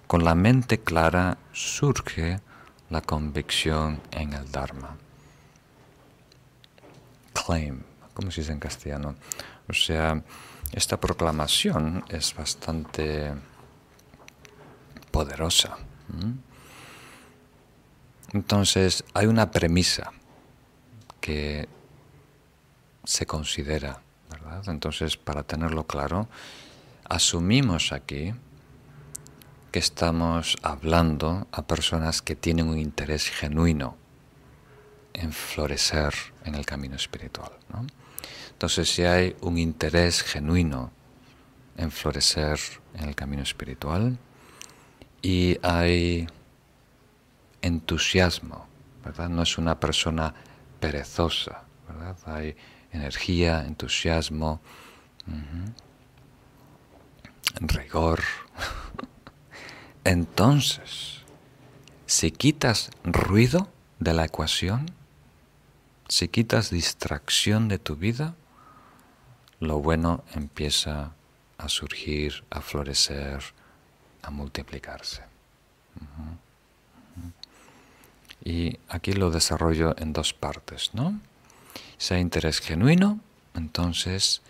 Con 0.06 0.24
la 0.24 0.34
mente 0.34 0.80
clara 0.80 1.38
surge 1.52 2.40
la 2.90 3.00
convicción 3.00 4.00
en 4.10 4.32
el 4.32 4.50
Dharma. 4.50 4.96
Claim, 7.32 7.82
¿cómo 8.14 8.30
se 8.30 8.40
dice 8.40 8.52
en 8.52 8.58
castellano? 8.58 9.14
O 9.68 9.72
sea, 9.72 10.20
esta 10.72 10.98
proclamación 10.98 12.04
es 12.08 12.34
bastante 12.34 13.32
poderosa. 15.12 15.76
Entonces, 18.32 19.04
hay 19.14 19.26
una 19.26 19.50
premisa 19.50 20.12
que 21.20 21.68
se 23.04 23.26
considera, 23.26 24.02
¿verdad? 24.30 24.62
Entonces, 24.68 25.16
para 25.16 25.42
tenerlo 25.42 25.86
claro, 25.86 26.28
asumimos 27.08 27.92
aquí 27.92 28.32
que 29.72 29.78
estamos 29.78 30.56
hablando 30.62 31.46
a 31.52 31.66
personas 31.66 32.22
que 32.22 32.36
tienen 32.36 32.68
un 32.68 32.78
interés 32.78 33.28
genuino 33.28 33.96
en 35.12 35.32
florecer 35.32 36.14
en 36.44 36.54
el 36.54 36.66
camino 36.66 36.96
espiritual. 36.96 37.52
Entonces, 38.52 38.92
si 38.92 39.02
hay 39.02 39.36
un 39.40 39.58
interés 39.58 40.22
genuino 40.22 40.90
en 41.76 41.90
florecer 41.90 42.58
en 42.94 43.08
el 43.08 43.14
camino 43.14 43.42
espiritual 43.42 44.18
y 45.22 45.58
hay 45.62 46.26
entusiasmo, 47.62 48.66
¿verdad? 49.04 49.28
No 49.28 49.42
es 49.42 49.56
una 49.58 49.78
persona 49.78 50.34
perezosa, 50.78 51.62
¿verdad? 51.88 52.16
Hay 52.26 52.56
energía, 52.92 53.64
entusiasmo, 53.66 54.60
rigor. 57.60 58.22
Entonces, 60.04 61.22
si 62.06 62.30
quitas 62.30 62.90
ruido 63.04 63.68
de 63.98 64.14
la 64.14 64.24
ecuación, 64.24 64.86
Si 66.10 66.26
quitas 66.26 66.70
distracción 66.70 67.68
de 67.68 67.78
tu 67.78 67.94
vida, 67.94 68.34
lo 69.60 69.78
bueno 69.78 70.24
empieza 70.34 71.12
a 71.56 71.68
surgir, 71.68 72.42
a 72.50 72.60
florecer, 72.60 73.40
a 74.20 74.30
multiplicarse. 74.30 75.22
Y 78.42 78.76
aquí 78.88 79.12
lo 79.12 79.30
desarrollo 79.30 79.94
en 79.98 80.12
dos 80.12 80.34
partes, 80.34 80.90
¿no? 80.94 81.20
Si 82.00 82.14
hay 82.14 82.22
interés 82.22 82.60
genuino, 82.60 83.20
entonces 83.52 84.40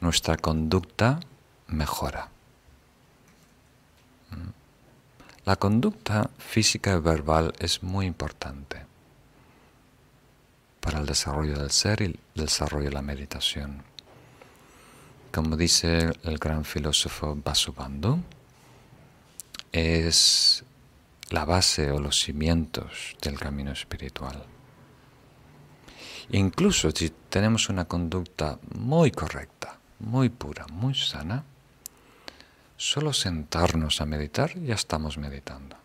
nuestra 0.00 0.38
conducta 0.38 1.20
mejora. 1.66 2.30
La 5.44 5.56
conducta 5.56 6.30
física 6.38 6.94
y 6.96 7.00
verbal 7.00 7.52
es 7.58 7.82
muy 7.82 8.06
importante 8.06 8.86
para 10.80 10.98
el 10.98 11.04
desarrollo 11.04 11.58
del 11.58 11.70
ser 11.70 12.00
y 12.00 12.04
el 12.06 12.18
desarrollo 12.34 12.86
de 12.86 12.94
la 12.94 13.02
meditación. 13.02 13.82
Como 15.30 15.58
dice 15.58 16.10
el 16.22 16.38
gran 16.38 16.64
filósofo 16.64 17.36
Vasubandhu, 17.36 18.22
es 19.72 20.64
la 21.28 21.44
base 21.44 21.90
o 21.90 22.00
los 22.00 22.18
cimientos 22.18 23.14
del 23.20 23.38
camino 23.38 23.72
espiritual. 23.72 24.53
Incluso 26.30 26.90
si 26.90 27.10
tenemos 27.28 27.68
una 27.68 27.84
conducta 27.84 28.58
muy 28.74 29.10
correcta, 29.10 29.78
muy 30.00 30.28
pura, 30.28 30.66
muy 30.72 30.94
sana, 30.94 31.44
solo 32.76 33.12
sentarnos 33.12 34.00
a 34.00 34.06
meditar 34.06 34.58
ya 34.58 34.74
estamos 34.74 35.18
meditando. 35.18 35.76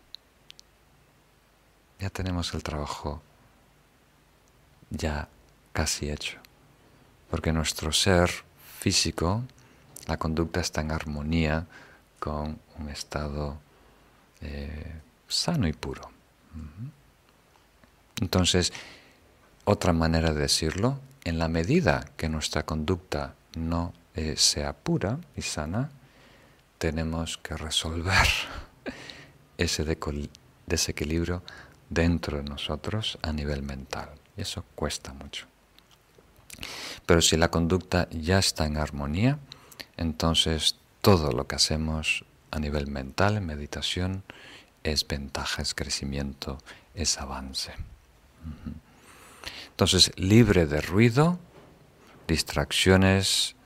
Ya 1.98 2.10
tenemos 2.10 2.54
el 2.54 2.62
trabajo 2.62 3.22
ya 4.90 5.28
casi 5.72 6.10
hecho. 6.10 6.38
Porque 7.30 7.52
nuestro 7.52 7.92
ser 7.92 8.30
físico, 8.78 9.44
la 10.06 10.16
conducta 10.16 10.60
está 10.60 10.80
en 10.80 10.90
armonía 10.90 11.66
con 12.18 12.58
un 12.78 12.88
estado 12.88 13.58
eh, 14.40 15.00
sano 15.28 15.68
y 15.68 15.72
puro. 15.72 16.10
Entonces, 18.20 18.72
otra 19.64 19.92
manera 19.92 20.32
de 20.32 20.40
decirlo, 20.40 21.00
en 21.24 21.38
la 21.38 21.48
medida 21.48 22.06
que 22.16 22.28
nuestra 22.28 22.64
conducta 22.64 23.34
no 23.56 23.92
eh, 24.14 24.34
sea 24.36 24.72
pura 24.72 25.18
y 25.36 25.42
sana, 25.42 25.90
tenemos 26.78 27.38
que 27.38 27.56
resolver 27.56 28.26
ese 29.58 29.84
desequilibrio 30.66 31.42
dentro 31.88 32.38
de 32.38 32.44
nosotros 32.44 33.18
a 33.22 33.32
nivel 33.32 33.62
mental. 33.62 34.08
Y 34.36 34.42
eso 34.42 34.64
cuesta 34.74 35.12
mucho. 35.12 35.46
Pero 37.06 37.20
si 37.20 37.36
la 37.36 37.50
conducta 37.50 38.08
ya 38.10 38.38
está 38.38 38.66
en 38.66 38.76
armonía, 38.76 39.38
entonces 39.96 40.76
todo 41.00 41.32
lo 41.32 41.46
que 41.46 41.56
hacemos 41.56 42.24
a 42.50 42.58
nivel 42.58 42.86
mental, 42.86 43.36
en 43.36 43.46
meditación, 43.46 44.22
es 44.82 45.06
ventaja, 45.06 45.62
es 45.62 45.74
crecimiento, 45.74 46.58
es 46.94 47.18
avance. 47.18 47.72
Entonces, 49.70 50.12
libre 50.16 50.66
de 50.66 50.80
ruido, 50.80 51.38
distracciones 52.28 53.56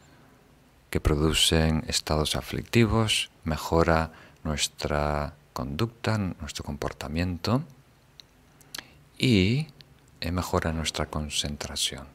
que 0.90 1.00
producen 1.00 1.84
estados 1.88 2.36
aflictivos, 2.36 3.30
mejora 3.42 4.12
nuestra 4.44 5.34
conducta, 5.52 6.18
nuestro 6.18 6.64
comportamiento 6.64 7.64
y 9.18 9.66
eh, 10.20 10.32
mejora 10.32 10.72
nuestra 10.72 11.06
concentración. 11.06 12.06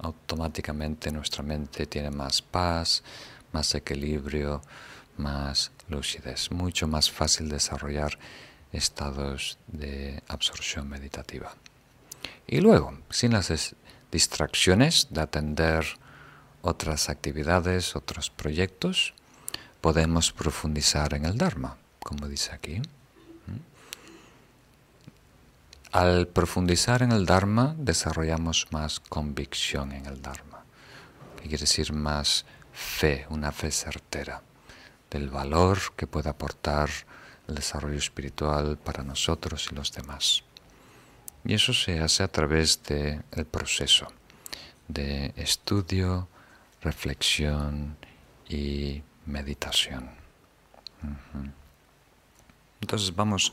Automáticamente 0.00 1.12
nuestra 1.12 1.42
mente 1.42 1.86
tiene 1.86 2.10
más 2.10 2.42
paz, 2.42 3.02
más 3.52 3.74
equilibrio, 3.74 4.62
más 5.16 5.70
lucidez, 5.88 6.50
mucho 6.50 6.88
más 6.88 7.10
fácil 7.10 7.48
desarrollar 7.48 8.18
estados 8.72 9.58
de 9.68 10.22
absorción 10.28 10.88
meditativa. 10.88 11.54
Y 12.46 12.60
luego, 12.60 12.98
sin 13.10 13.32
las 13.32 13.74
distracciones 14.10 15.08
de 15.10 15.20
atender 15.20 15.86
otras 16.62 17.08
actividades, 17.08 17.96
otros 17.96 18.30
proyectos, 18.30 19.14
podemos 19.80 20.32
profundizar 20.32 21.14
en 21.14 21.24
el 21.24 21.36
Dharma, 21.36 21.76
como 21.98 22.28
dice 22.28 22.52
aquí. 22.52 22.80
Al 25.92 26.26
profundizar 26.26 27.02
en 27.02 27.12
el 27.12 27.26
Dharma, 27.26 27.74
desarrollamos 27.78 28.66
más 28.70 28.98
convicción 28.98 29.92
en 29.92 30.06
el 30.06 30.20
Dharma, 30.22 30.64
que 31.36 31.42
quiere 31.48 31.58
decir 31.58 31.92
más 31.92 32.44
fe, 32.72 33.26
una 33.30 33.52
fe 33.52 33.70
certera 33.70 34.42
del 35.10 35.30
valor 35.30 35.78
que 35.96 36.08
puede 36.08 36.30
aportar 36.30 36.90
el 37.46 37.54
desarrollo 37.54 37.98
espiritual 37.98 38.76
para 38.78 39.04
nosotros 39.04 39.68
y 39.70 39.74
los 39.74 39.92
demás. 39.92 40.42
Y 41.44 41.54
eso 41.54 41.74
se 41.74 42.00
hace 42.00 42.22
a 42.22 42.28
través 42.28 42.82
del 42.84 43.46
proceso 43.50 44.08
de 44.88 45.32
estudio, 45.36 46.28
reflexión 46.82 47.96
y 48.48 49.02
meditación. 49.26 50.10
Entonces 52.80 53.14
vamos 53.14 53.52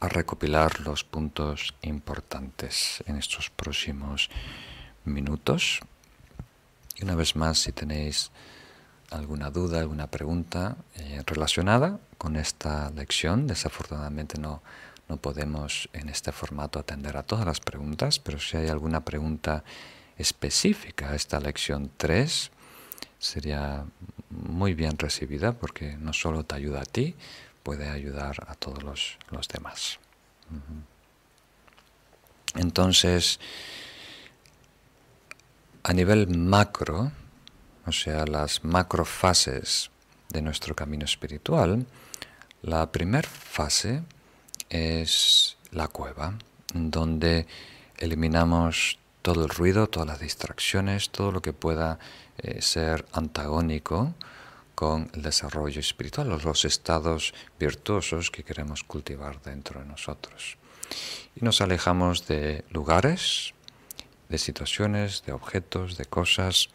a 0.00 0.08
recopilar 0.08 0.80
los 0.80 1.04
puntos 1.04 1.74
importantes 1.82 3.02
en 3.06 3.16
estos 3.16 3.50
próximos 3.50 4.30
minutos. 5.04 5.80
Y 6.96 7.04
una 7.04 7.14
vez 7.14 7.34
más, 7.36 7.58
si 7.58 7.72
tenéis 7.72 8.30
alguna 9.10 9.50
duda, 9.50 9.80
alguna 9.80 10.08
pregunta 10.08 10.76
eh, 10.96 11.22
relacionada 11.26 11.98
con 12.18 12.36
esta 12.36 12.90
lección, 12.90 13.46
desafortunadamente 13.46 14.38
no, 14.40 14.62
no 15.08 15.16
podemos 15.16 15.88
en 15.92 16.08
este 16.08 16.32
formato 16.32 16.78
atender 16.78 17.16
a 17.16 17.22
todas 17.22 17.46
las 17.46 17.60
preguntas, 17.60 18.18
pero 18.18 18.38
si 18.38 18.56
hay 18.56 18.68
alguna 18.68 19.04
pregunta 19.04 19.64
específica 20.16 21.10
a 21.10 21.14
esta 21.14 21.40
lección 21.40 21.90
3, 21.96 22.50
sería 23.18 23.84
muy 24.30 24.74
bien 24.74 24.98
recibida 24.98 25.52
porque 25.52 25.96
no 25.96 26.12
solo 26.12 26.44
te 26.44 26.56
ayuda 26.56 26.82
a 26.82 26.84
ti, 26.84 27.14
puede 27.62 27.88
ayudar 27.88 28.44
a 28.46 28.54
todos 28.54 28.82
los, 28.82 29.48
demás. 29.48 29.98
Entonces, 32.54 33.40
a 35.82 35.92
nivel 35.92 36.28
macro, 36.28 37.12
o 37.86 37.92
sea, 37.92 38.26
las 38.26 38.64
macrofases 38.64 39.90
de 40.30 40.42
nuestro 40.42 40.74
camino 40.74 41.04
espiritual, 41.04 41.86
la 42.62 42.90
primera 42.90 43.28
fase 43.28 44.02
es 44.70 45.56
la 45.72 45.88
cueva, 45.88 46.34
donde 46.74 47.46
eliminamos 47.98 48.98
todo 49.22 49.44
el 49.44 49.50
ruido, 49.50 49.88
todas 49.88 50.08
las 50.08 50.20
distracciones, 50.20 51.10
todo 51.10 51.32
lo 51.32 51.42
que 51.42 51.52
pueda 51.52 51.98
eh, 52.38 52.62
ser 52.62 53.04
antagónico 53.12 54.14
con 54.74 55.10
el 55.12 55.22
desarrollo 55.22 55.80
espiritual, 55.80 56.28
los 56.28 56.64
estados 56.64 57.34
virtuosos 57.58 58.30
que 58.30 58.44
queremos 58.44 58.84
cultivar 58.84 59.42
dentro 59.42 59.80
de 59.80 59.86
nosotros. 59.86 60.56
Y 61.34 61.44
nos 61.44 61.60
alejamos 61.60 62.26
de 62.28 62.64
lugares, 62.70 63.54
de 64.28 64.38
situaciones, 64.38 65.24
de 65.26 65.32
objetos, 65.32 65.96
de 65.96 66.04
cosas 66.04 66.68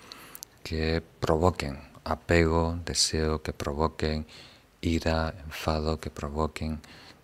que 0.63 1.01
provoquen 1.19 1.79
apego, 2.03 2.77
deseo, 2.85 3.41
que 3.41 3.53
provoquen 3.53 4.27
ira, 4.81 5.33
enfado, 5.45 5.99
que 5.99 6.09
provoquen 6.09 6.81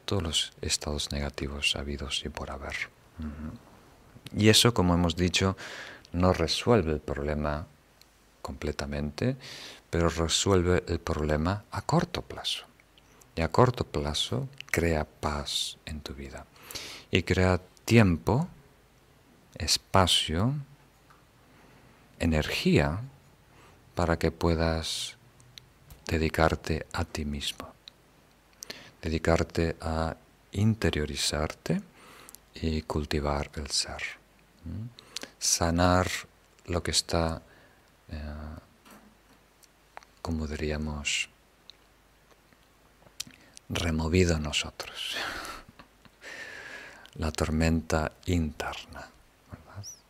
todos 0.10 0.24
los 0.24 0.54
estados 0.62 1.12
negativos 1.12 1.76
habidos 1.76 2.24
y 2.26 2.30
por 2.30 2.50
haber. 2.50 2.90
Y 4.36 4.50
eso, 4.50 4.74
como 4.74 4.96
hemos 4.96 5.16
dicho, 5.16 5.56
no 6.14 6.34
resuelve 6.34 6.94
el 6.94 7.00
problema 7.00 7.68
completamente, 8.42 9.38
pero 9.92 10.10
resuelve 10.10 10.84
el 10.88 11.00
problema 11.00 11.64
a 11.70 11.84
corto 11.84 12.24
plazo. 12.24 12.66
Y 13.36 13.42
a 13.42 13.50
corto 13.50 13.86
plazo 13.86 14.50
crea 14.72 15.06
paz 15.06 15.78
en 15.86 16.02
tu 16.02 16.16
vida. 16.16 16.48
Y 17.12 17.22
crea 17.22 17.62
tiempo, 17.86 18.48
espacio, 19.60 20.56
energía 22.18 23.00
para 23.94 24.18
que 24.18 24.32
puedas 24.32 25.18
dedicarte 26.08 26.88
a 26.94 27.06
ti 27.06 27.26
mismo. 27.26 27.70
Dedicarte 29.02 29.76
a 29.82 30.16
interiorizarte 30.52 31.82
y 32.56 32.82
cultivar 32.84 33.50
el 33.56 33.70
ser. 33.70 34.02
Sanar 35.38 36.08
lo 36.66 36.84
que 36.84 36.92
está 36.92 37.42
eh, 38.12 38.18
como 40.22 40.48
diríamos, 40.48 41.30
removido 43.70 44.36
en 44.36 44.44
nosotros. 44.44 45.16
La 47.16 47.32
tormenta 47.32 48.12
interna. 48.26 49.10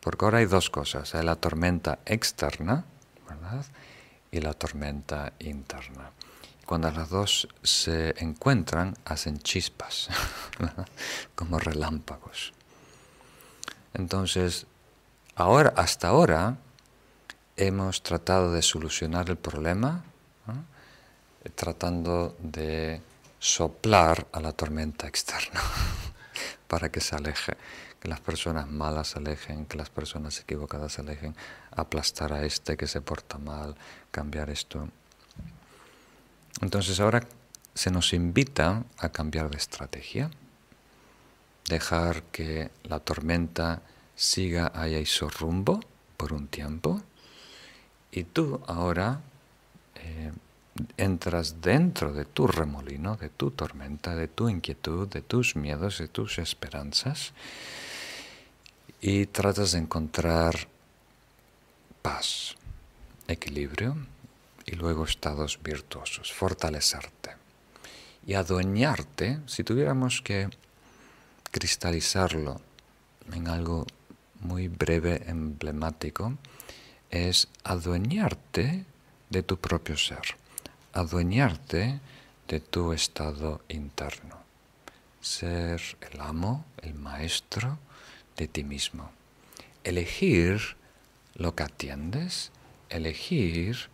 Porque 0.00 0.24
ahora 0.24 0.38
hay 0.38 0.46
dos 0.46 0.70
cosas, 0.70 1.14
hay 1.14 1.24
la 1.24 1.36
tormenta 1.36 1.98
externa, 2.06 2.84
¿verdad? 3.28 3.64
Y 4.30 4.40
la 4.40 4.54
tormenta 4.54 5.32
interna. 5.40 6.10
Cuando 6.70 6.88
las 6.92 7.08
dos 7.08 7.48
se 7.64 8.14
encuentran, 8.22 8.96
hacen 9.04 9.40
chispas, 9.40 10.08
como 11.34 11.58
relámpagos. 11.58 12.52
Entonces, 13.92 14.68
ahora, 15.34 15.72
hasta 15.76 16.06
ahora, 16.06 16.58
hemos 17.56 18.04
tratado 18.04 18.52
de 18.52 18.62
solucionar 18.62 19.30
el 19.30 19.36
problema, 19.36 20.04
tratando 21.56 22.36
de 22.38 23.02
soplar 23.40 24.28
a 24.30 24.38
la 24.38 24.52
tormenta 24.52 25.08
externa 25.08 25.60
para 26.68 26.88
que 26.92 27.00
se 27.00 27.16
aleje, 27.16 27.56
que 27.98 28.08
las 28.08 28.20
personas 28.20 28.68
malas 28.68 29.08
se 29.08 29.18
alejen, 29.18 29.66
que 29.66 29.76
las 29.76 29.90
personas 29.90 30.38
equivocadas 30.38 30.92
se 30.92 31.00
alejen, 31.00 31.34
aplastar 31.72 32.32
a 32.32 32.44
este 32.44 32.76
que 32.76 32.86
se 32.86 33.00
porta 33.00 33.38
mal, 33.38 33.74
cambiar 34.12 34.50
esto. 34.50 34.88
Entonces 36.60 37.00
ahora 37.00 37.26
se 37.74 37.90
nos 37.90 38.12
invita 38.12 38.84
a 38.98 39.08
cambiar 39.08 39.50
de 39.50 39.56
estrategia, 39.56 40.30
dejar 41.66 42.22
que 42.24 42.70
la 42.84 43.00
tormenta 43.00 43.82
siga 44.14 44.72
ahí 44.74 45.06
su 45.06 45.28
rumbo 45.28 45.80
por 46.16 46.32
un 46.32 46.48
tiempo 46.48 47.00
y 48.12 48.24
tú 48.24 48.60
ahora 48.66 49.20
eh, 49.94 50.32
entras 50.96 51.62
dentro 51.62 52.12
de 52.12 52.24
tu 52.26 52.46
remolino, 52.46 53.16
de 53.16 53.30
tu 53.30 53.50
tormenta, 53.50 54.14
de 54.14 54.28
tu 54.28 54.48
inquietud, 54.48 55.08
de 55.08 55.22
tus 55.22 55.56
miedos, 55.56 55.98
de 55.98 56.08
tus 56.08 56.38
esperanzas 56.38 57.32
y 59.00 59.26
tratas 59.26 59.72
de 59.72 59.78
encontrar 59.78 60.68
paz, 62.02 62.56
equilibrio 63.28 63.96
y 64.66 64.76
luego 64.76 65.04
estados 65.04 65.58
virtuosos, 65.62 66.32
fortalecerte 66.32 67.30
y 68.26 68.34
adueñarte, 68.34 69.40
si 69.46 69.64
tuviéramos 69.64 70.22
que 70.22 70.48
cristalizarlo 71.50 72.60
en 73.32 73.48
algo 73.48 73.86
muy 74.40 74.68
breve, 74.68 75.22
emblemático, 75.26 76.36
es 77.10 77.48
adueñarte 77.64 78.84
de 79.30 79.42
tu 79.42 79.58
propio 79.58 79.96
ser, 79.96 80.36
adueñarte 80.92 82.00
de 82.48 82.60
tu 82.60 82.92
estado 82.92 83.62
interno, 83.68 84.36
ser 85.20 85.80
el 86.00 86.20
amo, 86.20 86.64
el 86.82 86.94
maestro 86.94 87.78
de 88.36 88.48
ti 88.48 88.64
mismo, 88.64 89.10
elegir 89.84 90.76
lo 91.34 91.54
que 91.54 91.62
atiendes, 91.62 92.50
elegir 92.88 93.88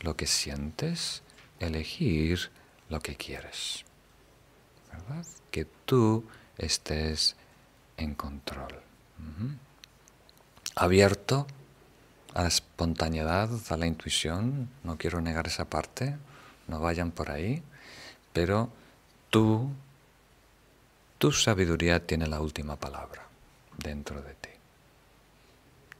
lo 0.00 0.16
que 0.16 0.26
sientes, 0.26 1.22
elegir 1.58 2.50
lo 2.88 3.00
que 3.00 3.16
quieres. 3.16 3.84
¿Verdad? 4.92 5.26
Que 5.50 5.64
tú 5.84 6.24
estés 6.56 7.36
en 7.96 8.14
control. 8.14 8.80
Abierto 10.74 11.46
a 12.34 12.42
la 12.42 12.48
espontaneidad, 12.48 13.50
a 13.68 13.76
la 13.76 13.86
intuición, 13.86 14.70
no 14.84 14.96
quiero 14.96 15.20
negar 15.20 15.46
esa 15.46 15.64
parte, 15.64 16.16
no 16.68 16.78
vayan 16.80 17.10
por 17.10 17.30
ahí, 17.30 17.62
pero 18.32 18.70
tú, 19.30 19.70
tu 21.18 21.32
sabiduría 21.32 22.06
tiene 22.06 22.26
la 22.28 22.40
última 22.40 22.76
palabra 22.76 23.26
dentro 23.76 24.22
de 24.22 24.34
ti. 24.34 24.50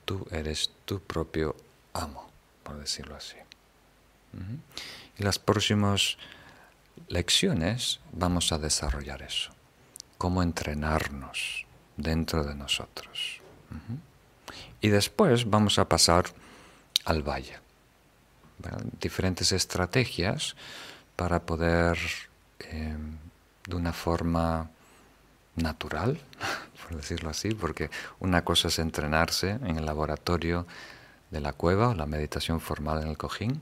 Tú 0.04 0.26
eres 0.30 0.70
tu 0.84 1.00
propio 1.00 1.56
amo, 1.92 2.30
por 2.62 2.78
decirlo 2.78 3.16
así. 3.16 3.36
Y 5.18 5.22
las 5.22 5.38
próximas 5.38 6.18
lecciones 7.08 8.00
vamos 8.12 8.52
a 8.52 8.58
desarrollar 8.58 9.22
eso, 9.22 9.50
cómo 10.16 10.42
entrenarnos 10.42 11.66
dentro 11.96 12.44
de 12.44 12.54
nosotros. 12.54 13.40
Y 14.80 14.88
después 14.88 15.48
vamos 15.48 15.78
a 15.78 15.88
pasar 15.88 16.26
al 17.04 17.22
valle. 17.22 17.58
Diferentes 19.00 19.52
estrategias 19.52 20.56
para 21.16 21.40
poder, 21.40 21.98
em, 22.60 23.16
de 23.66 23.76
una 23.76 23.92
forma 23.92 24.70
natural, 25.56 26.20
por 26.82 26.96
decirlo 26.96 27.30
así, 27.30 27.54
porque 27.54 27.90
una 28.20 28.44
cosa 28.44 28.68
es 28.68 28.78
entrenarse 28.78 29.50
en 29.50 29.76
el 29.76 29.86
laboratorio 29.86 30.66
de 31.30 31.40
la 31.40 31.52
cueva 31.52 31.88
o 31.88 31.94
la 31.94 32.06
meditación 32.06 32.60
formal 32.60 33.02
en 33.02 33.08
el 33.08 33.18
cojín, 33.18 33.60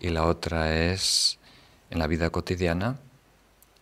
y 0.00 0.08
la 0.08 0.24
otra 0.24 0.74
es 0.74 1.38
en 1.90 1.98
la 1.98 2.06
vida 2.06 2.30
cotidiana 2.30 2.98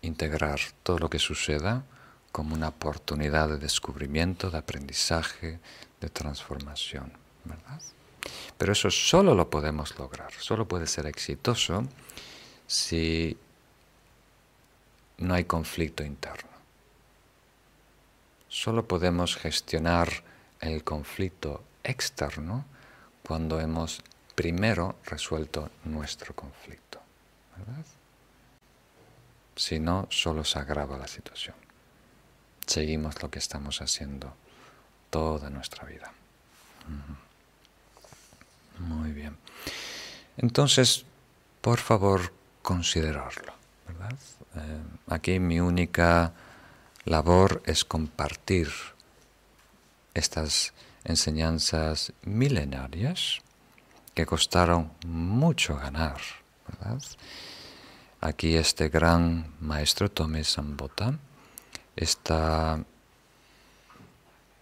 integrar 0.02 0.60
todo 0.82 0.98
lo 0.98 1.08
que 1.08 1.18
suceda 1.18 1.84
como 2.32 2.54
una 2.54 2.68
oportunidad 2.68 3.48
de 3.48 3.58
descubrimiento, 3.58 4.50
de 4.50 4.58
aprendizaje, 4.58 5.60
de 6.00 6.08
transformación, 6.08 7.12
¿verdad? 7.44 7.80
Pero 8.58 8.72
eso 8.72 8.90
solo 8.90 9.34
lo 9.34 9.48
podemos 9.48 9.98
lograr, 9.98 10.32
solo 10.38 10.66
puede 10.66 10.86
ser 10.86 11.06
exitoso 11.06 11.84
si 12.66 13.36
no 15.18 15.34
hay 15.34 15.44
conflicto 15.44 16.04
interno. 16.04 16.50
Solo 18.48 18.86
podemos 18.86 19.36
gestionar 19.36 20.08
el 20.60 20.82
conflicto 20.84 21.62
externo 21.84 22.64
cuando 23.22 23.60
hemos 23.60 24.02
primero 24.38 24.94
resuelto 25.04 25.68
nuestro 25.82 26.32
conflicto, 26.32 27.00
¿verdad? 27.56 27.84
Si 29.56 29.80
no, 29.80 30.06
solo 30.10 30.44
se 30.44 30.60
agrava 30.60 30.96
la 30.96 31.08
situación. 31.08 31.56
Seguimos 32.64 33.20
lo 33.20 33.32
que 33.32 33.40
estamos 33.40 33.82
haciendo 33.82 34.32
toda 35.10 35.50
nuestra 35.50 35.84
vida. 35.86 36.12
Muy 38.78 39.10
bien. 39.10 39.36
Entonces, 40.36 41.04
por 41.60 41.80
favor, 41.80 42.32
considerarlo. 42.62 43.54
¿verdad? 43.88 44.16
Eh, 44.54 44.82
aquí 45.08 45.40
mi 45.40 45.58
única 45.58 46.32
labor 47.06 47.60
es 47.66 47.84
compartir 47.84 48.70
estas 50.14 50.74
enseñanzas 51.02 52.12
milenarias 52.22 53.42
que 54.18 54.26
costaron 54.26 54.90
mucho 55.06 55.76
ganar. 55.76 56.16
Aquí 58.20 58.56
este 58.56 58.88
gran 58.88 59.54
maestro 59.60 60.10
Tome 60.10 60.42
Sambota 60.42 61.16
está 61.94 62.84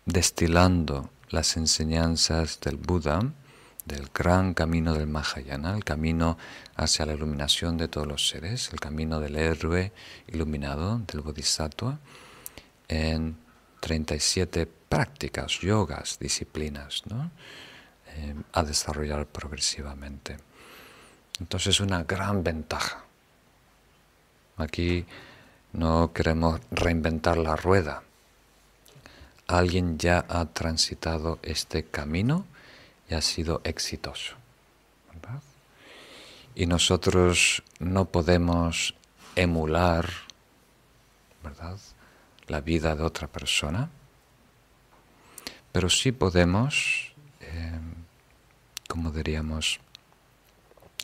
destilando 0.05 1.09
las 1.31 1.57
enseñanzas 1.57 2.61
del 2.61 2.77
Buda, 2.77 3.33
del 3.87 4.11
gran 4.13 4.53
camino 4.53 4.93
del 4.93 5.07
Mahayana, 5.07 5.75
el 5.75 5.85
camino 5.85 6.37
hacia 6.75 7.07
la 7.07 7.15
iluminación 7.15 7.79
de 7.79 7.89
todos 7.89 8.07
los 8.07 8.29
seres, 8.29 8.69
el 8.75 8.79
camino 8.79 9.21
del 9.21 9.37
héroe 9.37 9.91
iluminado, 10.27 10.99
del 10.99 11.23
Bodhisattva, 11.23 11.99
en 12.89 13.39
37 13.81 14.67
prácticas, 14.67 15.61
yogas, 15.61 16.19
disciplinas, 16.19 17.05
¿no? 17.07 17.31
Eh, 18.17 18.35
a 18.53 18.63
desarrollar 18.63 19.27
progresivamente. 19.27 20.39
Entonces, 21.39 21.81
una 21.81 22.05
gran 22.05 22.43
ventaja. 22.43 23.05
Aquí 24.57 25.05
no 25.75 26.13
queremos 26.15 26.61
reinventar 26.71 27.37
la 27.37 27.57
rueda, 27.57 28.03
alguien 29.47 29.99
ya 29.99 30.25
ha 30.29 30.47
transitado 30.47 31.39
este 31.43 31.85
camino 31.85 32.47
y 33.11 33.15
ha 33.15 33.21
sido 33.21 33.61
exitoso. 33.65 34.35
Y 36.55 36.65
nosotros 36.65 37.63
no 37.81 38.07
podemos 38.07 38.95
emular 39.35 40.09
la 42.49 42.61
vida 42.63 42.97
de 42.97 43.03
otra 43.03 43.29
persona, 43.29 43.91
pero 45.71 45.91
sí 45.91 46.13
podemos, 46.13 47.13
eh, 47.41 47.79
como 48.97 49.11
diríamos, 49.11 49.79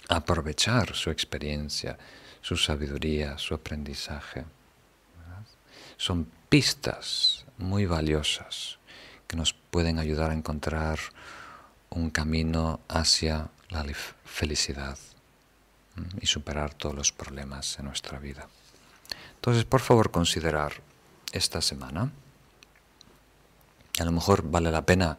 aprovechar 0.08 0.94
su 0.94 1.10
experiencia, 1.10 1.98
su 2.40 2.56
sabiduría, 2.56 3.36
su 3.36 3.52
aprendizaje. 3.52 4.46
Son 5.98 6.26
pistas 6.48 7.44
muy 7.58 7.84
valiosas 7.84 8.78
que 9.28 9.36
nos 9.36 9.52
pueden 9.52 9.98
ayudar 9.98 10.30
a 10.30 10.34
encontrar 10.34 11.00
un 11.90 12.08
camino 12.08 12.80
hacia 12.88 13.50
la 13.68 13.84
felicidad 14.24 14.96
y 16.18 16.26
superar 16.26 16.72
todos 16.72 16.94
los 16.94 17.12
problemas 17.12 17.78
en 17.78 17.84
nuestra 17.84 18.18
vida. 18.18 18.48
Entonces, 19.34 19.66
por 19.66 19.82
favor, 19.82 20.10
considerar 20.10 20.80
esta 21.30 21.60
semana. 21.60 22.10
A 23.98 24.04
lo 24.04 24.12
mejor 24.12 24.50
vale 24.50 24.70
la 24.70 24.86
pena 24.86 25.18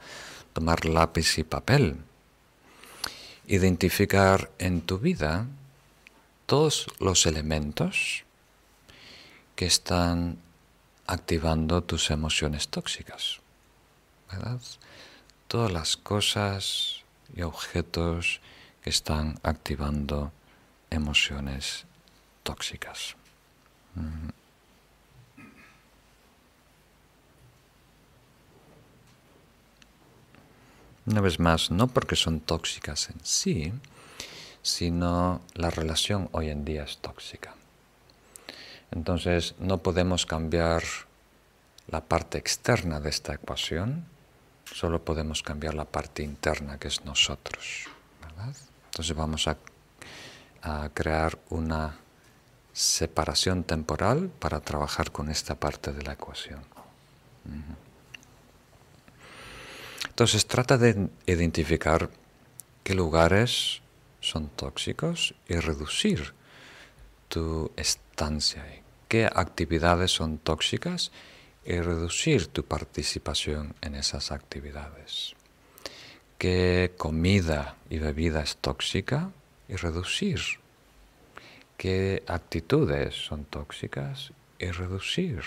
tomar 0.54 0.86
lápiz 0.86 1.38
y 1.38 1.44
papel, 1.44 2.04
identificar 3.48 4.50
en 4.58 4.82
tu 4.82 5.00
vida 5.00 5.48
todos 6.46 6.88
los 7.00 7.26
elementos 7.26 8.24
que 9.56 9.66
están 9.66 10.38
activando 11.08 11.84
tus 11.84 12.10
emociones 12.12 12.68
tóxicas. 12.68 13.40
Todas 15.48 15.72
las 15.72 15.98
cosas 15.98 17.04
y 17.36 17.44
objetos 17.44 18.42
que 18.82 18.90
están 18.90 19.40
activando 19.44 20.32
emociones 20.90 21.86
tóxicas. 22.44 23.16
Mm. 23.96 24.43
Una 31.06 31.22
vez 31.22 31.40
más, 31.40 31.70
no 31.70 31.88
porque 31.88 32.16
son 32.16 32.40
tóxicas 32.40 33.10
en 33.10 33.20
sí, 33.24 33.74
sino 34.62 35.42
la 35.54 35.70
relación 35.70 36.30
hoy 36.32 36.50
en 36.50 36.64
día 36.64 36.84
es 36.84 36.98
tóxica. 37.00 37.56
Entonces 38.92 39.56
no 39.60 39.80
podemos 39.80 40.26
cambiar 40.26 40.84
la 41.88 42.02
parte 42.02 42.38
externa 42.38 43.02
de 43.02 43.10
esta 43.10 43.34
ecuación, 43.34 44.06
solo 44.66 45.04
podemos 45.04 45.44
cambiar 45.44 45.74
la 45.74 45.86
parte 45.86 46.24
interna 46.24 46.80
que 46.80 46.88
es 46.88 47.04
nosotros. 47.04 47.88
Entonces 48.86 49.16
vamos 49.16 49.48
a, 49.48 49.58
crear 50.94 51.38
una 51.50 51.98
separación 52.72 53.66
temporal 53.66 54.30
para 54.30 54.62
trabajar 54.62 55.12
con 55.12 55.30
esta 55.30 55.56
parte 55.56 55.92
de 55.92 56.04
la 56.04 56.14
ecuación. 56.14 56.62
Entonces 60.14 60.46
trata 60.46 60.78
de 60.78 61.10
identificar 61.26 62.12
qué 62.84 62.94
lugares 62.94 63.82
son 64.22 64.48
tóxicos 64.50 65.34
y 65.50 65.56
reducir 65.56 66.36
tu 67.30 67.72
estancia 67.76 68.62
ahí. 68.62 68.82
¿Qué 69.08 69.26
actividades 69.26 70.12
son 70.12 70.38
tóxicas? 70.38 71.12
Y 71.66 71.82
reducir 71.82 72.46
tu 72.46 72.64
participación 72.64 73.74
en 73.82 73.96
esas 73.96 74.32
actividades. 74.32 75.34
¿Qué 76.38 76.94
comida 76.96 77.78
y 77.90 77.98
bebida 77.98 78.44
es 78.44 78.58
tóxica? 78.58 79.32
Y 79.68 79.78
reducir. 79.78 80.42
¿Qué 81.76 82.22
actitudes 82.28 83.16
son 83.16 83.46
tóxicas? 83.46 84.32
Y 84.60 84.68
reducir. 84.68 85.44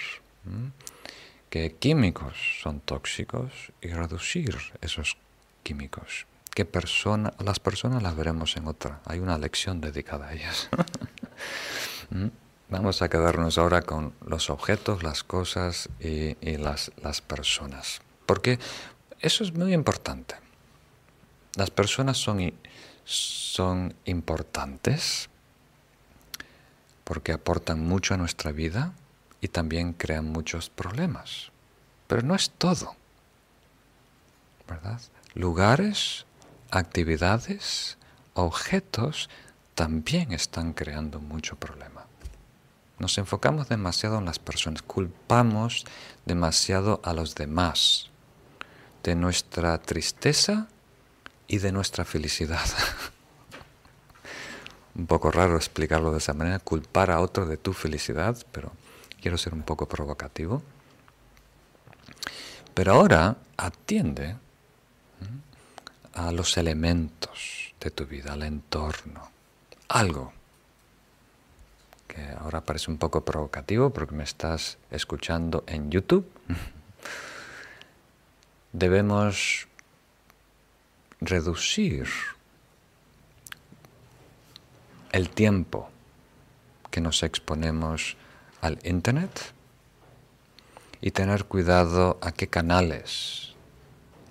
¿Qué 1.51 1.74
químicos 1.78 2.35
son 2.62 2.81
tóxicos? 2.81 3.73
Y 3.81 3.89
reducir 3.89 4.56
esos 4.81 5.16
químicos 5.62 6.27
qué 6.56 6.64
persona, 6.64 7.35
las 7.44 7.60
personas 7.60 8.02
las 8.02 8.16
veremos 8.16 8.56
en 8.56 8.66
otra. 8.66 9.01
Hay 9.05 9.18
una 9.18 9.36
lección 9.36 9.82
dedicada 9.82 10.28
a 10.28 10.32
ellas. 10.32 10.70
¿Mm? 12.10 12.28
Vamos 12.70 13.02
a 13.02 13.10
quedarnos 13.10 13.59
ahora 13.59 13.82
con 13.82 14.14
los 14.27 14.48
objetos, 14.48 15.02
las 15.02 15.23
cosas 15.23 15.90
y, 16.01 16.35
las, 16.56 16.93
las 17.02 17.20
personas. 17.20 18.01
Porque 18.24 18.59
eso 19.20 19.44
es 19.44 19.52
muy 19.52 19.74
importante. 19.74 20.35
Las 21.56 21.70
personas 21.70 22.16
son, 22.16 22.55
son 23.05 23.94
importantes 24.06 25.28
porque 27.05 27.32
aportan 27.32 27.86
mucho 27.86 28.14
a 28.14 28.16
nuestra 28.16 28.51
vida 28.51 28.94
y 29.41 29.49
también 29.49 29.93
crean 29.93 30.31
muchos 30.31 30.71
problemas. 30.71 31.51
Pero 32.07 32.23
no 32.23 32.35
es 32.35 32.51
todo. 32.51 32.95
¿Verdad? 34.69 35.01
Lugares 35.35 36.27
actividades, 36.71 37.99
objetos, 38.35 39.29
también 39.75 40.33
están 40.33 40.73
creando 40.73 41.21
mucho 41.21 41.57
problema. 41.57 42.07
Nos 42.99 43.19
enfocamos 43.19 43.69
demasiado 43.69 44.19
en 44.19 44.25
las 44.25 44.39
personas, 44.39 44.83
culpamos 44.83 45.85
demasiado 46.25 47.01
a 47.05 47.13
los 47.13 47.35
demás 47.35 48.11
de 49.03 49.15
nuestra 49.15 49.77
tristeza 49.79 50.69
y 51.47 51.59
de 51.59 51.73
nuestra 51.73 52.05
felicidad. 52.05 52.65
un 54.95 55.07
poco 55.07 55.31
raro 55.31 55.57
explicarlo 55.57 56.11
de 56.11 56.19
esa 56.19 56.33
manera, 56.33 56.59
culpar 56.59 57.11
a 57.11 57.21
otro 57.21 57.45
de 57.45 57.59
tu 57.59 57.75
felicidad, 57.75 58.39
pero 58.51 58.73
quiero 59.21 59.39
ser 59.39 59.55
un 59.55 59.63
poco 59.63 59.87
provocativo. 59.87 60.63
Pero 62.75 62.93
ahora 62.93 63.37
atiende 63.57 64.37
a 66.15 66.33
los 66.33 66.57
elementos 66.57 67.75
de 67.81 67.91
tu 67.91 68.07
vida, 68.07 68.33
al 68.33 68.43
entorno, 68.43 69.31
algo 69.89 70.33
que 72.07 72.23
ahora 72.39 72.63
parece 72.63 72.91
un 72.91 72.99
poco 72.99 73.25
provocativo 73.25 73.91
porque 73.91 74.15
me 74.15 74.25
estás 74.25 74.79
escuchando 74.91 75.65
en 75.67 75.91
YouTube. 75.91 76.31
Debemos 78.73 79.67
reducir 81.21 82.09
el 85.13 85.31
tiempo 85.31 85.89
que 86.91 87.01
nos 87.01 87.23
exponemos 87.23 88.17
al 88.61 88.78
Internet 88.85 89.53
y 91.01 91.11
tener 91.11 91.45
cuidado 91.45 92.19
a 92.20 92.33
qué 92.33 92.49
canales, 92.49 93.55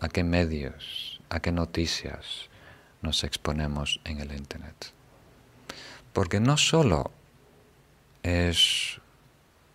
a 0.01 0.09
qué 0.09 0.23
medios 0.23 1.05
a 1.29 1.39
qué 1.39 1.51
noticias 1.51 2.49
nos 3.01 3.23
exponemos 3.23 3.99
en 4.03 4.19
el 4.19 4.31
Internet. 4.33 4.91
Porque 6.13 6.39
no 6.39 6.57
solo 6.57 7.11
es 8.23 8.99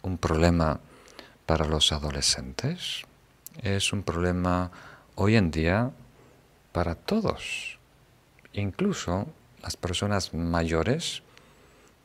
un 0.02 0.18
problema 0.18 0.80
para 1.46 1.66
los 1.66 1.92
adolescentes, 1.92 3.02
es 3.62 3.92
un 3.92 4.02
problema 4.02 4.70
hoy 5.16 5.36
en 5.36 5.50
día 5.50 5.90
para 6.72 6.94
todos, 6.94 7.78
incluso 8.52 9.26
las 9.62 9.76
personas 9.76 10.32
mayores 10.32 11.22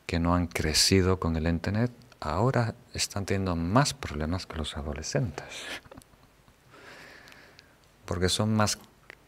que 0.06 0.18
no 0.18 0.34
han 0.34 0.46
crecido 0.46 1.18
con 1.18 1.36
el 1.36 1.46
Internet 1.46 1.90
ahora 2.20 2.74
están 2.92 3.26
teniendo 3.26 3.56
más 3.56 3.94
problemas 3.94 4.46
que 4.46 4.56
los 4.56 4.76
adolescentes, 4.76 5.46
porque 8.04 8.28
son 8.28 8.54
más 8.54 8.78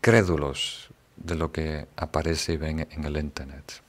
crédulos 0.01 0.89
de 1.17 1.35
lo 1.35 1.53
que 1.53 1.87
aparece 1.97 2.55
y 2.55 2.57
ven 2.57 2.87
en 2.91 3.05
el 3.05 3.17
Internet. 3.17 3.83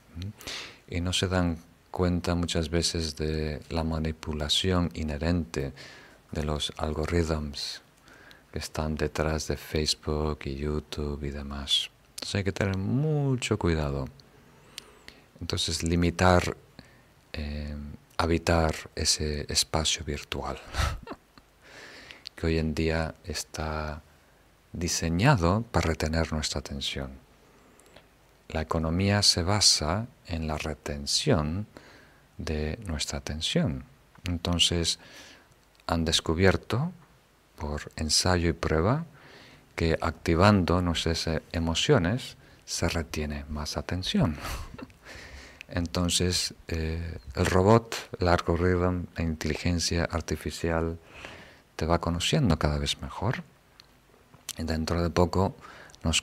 Y 0.88 1.00
no 1.00 1.12
se 1.12 1.28
dan 1.28 1.58
cuenta 1.90 2.34
muchas 2.34 2.70
veces 2.70 3.16
de 3.16 3.60
la 3.70 3.84
manipulación 3.84 4.90
inherente 4.94 5.72
de 6.32 6.44
los 6.44 6.72
algoritmos 6.76 7.82
que 8.52 8.58
están 8.58 8.96
detrás 8.96 9.46
de 9.48 9.56
Facebook 9.56 10.40
y 10.44 10.56
YouTube 10.56 11.22
y 11.24 11.30
demás. 11.30 11.90
Entonces 12.14 12.34
hay 12.34 12.44
que 12.44 12.52
tener 12.52 12.76
mucho 12.76 13.58
cuidado. 13.58 14.06
Entonces 15.40 15.82
limitar, 15.82 16.56
eh, 17.32 17.74
habitar 18.20 18.74
ese 18.94 19.46
espacio 19.48 20.04
virtual 20.04 20.58
que 22.36 22.46
hoy 22.46 22.58
en 22.58 22.74
día 22.74 23.14
está 23.24 24.02
diseñado 24.74 25.64
para 25.72 25.88
retener 25.88 26.30
nuestra 26.30 26.60
atención. 26.60 27.12
La 28.50 28.60
economía 28.60 29.22
se 29.22 29.42
basa 29.42 30.06
en 30.26 30.46
la 30.46 30.58
retención 30.58 31.66
de 32.36 32.78
nuestra 32.84 33.18
atención. 33.18 33.84
Entonces, 34.24 34.98
han 35.86 36.04
descubierto, 36.04 36.92
por 37.56 37.90
ensayo 37.96 38.50
y 38.50 38.52
prueba, 38.52 39.06
que 39.74 39.96
activando 39.98 40.82
nuestras 40.82 41.26
emociones 41.52 42.36
se 42.66 42.86
retiene 42.90 43.46
más 43.48 43.78
atención. 43.78 44.36
Entonces, 45.70 46.54
eh, 46.68 47.18
el 47.36 47.46
robot, 47.46 47.96
el 48.18 48.28
algoritmo, 48.28 49.04
la 49.16 49.22
inteligencia 49.22 50.04
artificial 50.04 50.98
te 51.76 51.86
va 51.86 52.00
conociendo 52.00 52.58
cada 52.58 52.78
vez 52.78 53.00
mejor 53.00 53.44
y 54.58 54.64
dentro 54.64 55.02
de 55.02 55.10
poco 55.10 55.54
nos 56.02 56.22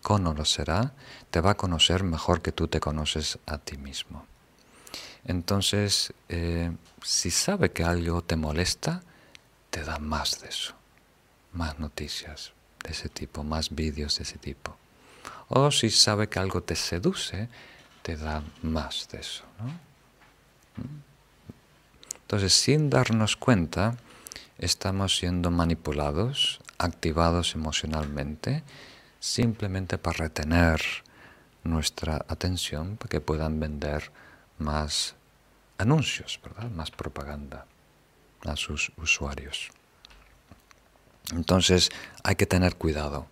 conocerá, 0.00 0.92
te 1.30 1.40
va 1.40 1.50
a 1.50 1.56
conocer 1.56 2.04
mejor 2.04 2.42
que 2.42 2.52
tú 2.52 2.68
te 2.68 2.80
conoces 2.80 3.38
a 3.46 3.58
ti 3.58 3.76
mismo. 3.76 4.24
Entonces, 5.24 6.14
eh, 6.28 6.72
si 7.02 7.30
sabe 7.30 7.72
que 7.72 7.84
algo 7.84 8.22
te 8.22 8.36
molesta, 8.36 9.02
te 9.70 9.82
da 9.82 9.98
más 9.98 10.40
de 10.40 10.48
eso, 10.48 10.74
más 11.52 11.78
noticias 11.78 12.52
de 12.82 12.92
ese 12.92 13.08
tipo, 13.08 13.42
más 13.42 13.74
vídeos 13.74 14.16
de 14.18 14.22
ese 14.22 14.38
tipo. 14.38 14.76
O 15.48 15.70
si 15.70 15.90
sabe 15.90 16.28
que 16.28 16.38
algo 16.38 16.62
te 16.62 16.76
seduce, 16.76 17.48
te 18.06 18.16
da 18.16 18.40
más 18.62 19.08
de 19.10 19.18
eso. 19.18 19.42
Entonces, 22.22 22.52
sin 22.54 22.88
darnos 22.88 23.36
cuenta, 23.36 23.96
estamos 24.58 25.16
siendo 25.16 25.50
manipulados 25.50 26.60
activados 26.78 27.56
emocionalmente 27.56 28.62
simplemente 29.18 29.98
para 29.98 30.18
retener 30.18 30.80
nuestra 31.64 32.24
atención 32.28 32.96
para 32.96 33.08
que 33.08 33.20
puedan 33.20 33.58
vender 33.58 34.12
más 34.58 35.16
anuncios, 35.76 36.38
¿verdad? 36.44 36.70
más 36.70 36.92
propaganda 36.92 37.66
a 38.44 38.54
sus 38.54 38.92
usuarios. 38.98 39.72
Entonces 41.32 41.90
hay 42.22 42.36
que 42.36 42.46
tener 42.46 42.76
cuidado 42.76 43.26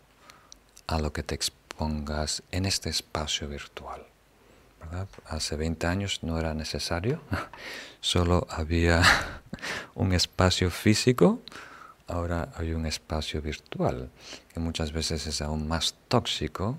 a 0.88 0.98
lo 0.98 1.12
que 1.12 1.22
te 1.22 1.36
expongas 1.36 2.42
en 2.50 2.66
este 2.66 2.90
espacio 2.90 3.46
virtual. 3.46 4.04
Hace 5.26 5.56
20 5.56 5.86
años 5.86 6.20
no 6.22 6.38
era 6.38 6.54
necesario, 6.54 7.20
solo 8.00 8.46
había 8.50 9.02
un 9.94 10.12
espacio 10.12 10.70
físico, 10.70 11.40
ahora 12.06 12.52
hay 12.56 12.72
un 12.72 12.86
espacio 12.86 13.42
virtual, 13.42 14.10
que 14.52 14.60
muchas 14.60 14.92
veces 14.92 15.26
es 15.26 15.42
aún 15.42 15.66
más 15.66 15.94
tóxico 16.08 16.78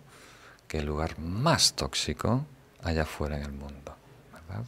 que 0.67 0.79
el 0.79 0.85
lugar 0.85 1.19
más 1.19 1.73
tóxico 1.73 2.45
allá 2.83 3.03
afuera 3.03 3.37
en 3.37 3.43
el 3.43 3.51
mundo. 3.51 3.95
¿verdad? 4.31 4.65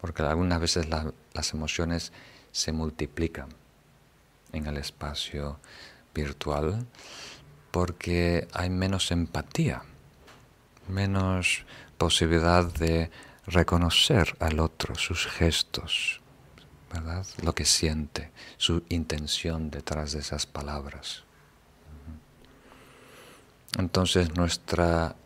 Porque 0.00 0.22
algunas 0.22 0.60
veces 0.60 0.88
las 0.88 1.54
emociones 1.54 2.12
se 2.52 2.72
multiplican 2.72 3.48
en 4.52 4.66
el 4.66 4.76
espacio 4.76 5.58
virtual 6.14 6.86
porque 7.70 8.46
hay 8.52 8.70
menos 8.70 9.10
empatía, 9.10 9.82
menos 10.88 11.64
posibilidad 12.04 12.66
de 12.66 13.10
reconocer 13.46 14.36
al 14.38 14.60
otro, 14.60 14.94
sus 14.94 15.26
gestos, 15.26 16.20
¿verdad? 16.92 17.24
lo 17.42 17.54
que 17.54 17.64
siente, 17.64 18.30
su 18.58 18.82
intención 18.90 19.70
detrás 19.70 20.12
de 20.12 20.18
esas 20.20 20.44
palabras. 20.44 21.24
Entonces 23.78 24.36
nuestra 24.36 25.16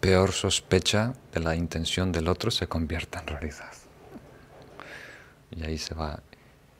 peor 0.00 0.32
sospecha 0.32 1.12
de 1.34 1.40
la 1.40 1.54
intención 1.54 2.10
del 2.10 2.28
otro 2.28 2.50
se 2.50 2.66
convierte 2.66 3.18
en 3.18 3.26
realidad. 3.26 3.74
Y 5.50 5.62
ahí 5.62 5.76
se 5.76 5.94
va 5.94 6.22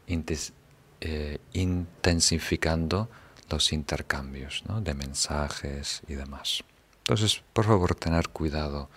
eh, 0.07 1.39
intensificando 1.53 3.11
los 3.51 3.75
intercambios 3.75 4.65
de 4.81 4.95
mensajes 4.95 6.01
y 6.09 6.15
demás. 6.15 6.65
Entonces, 7.01 7.43
por 7.53 7.67
favor, 7.67 7.95
tener 7.95 8.31
cuidado 8.31 8.89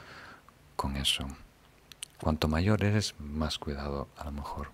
con 0.82 0.98
eso. 0.98 1.28
Cuanto 2.20 2.48
mayor 2.48 2.84
eres, 2.84 3.14
más 3.20 3.60
cuidado 3.60 4.08
a 4.18 4.24
lo 4.24 4.32
mejor. 4.32 4.72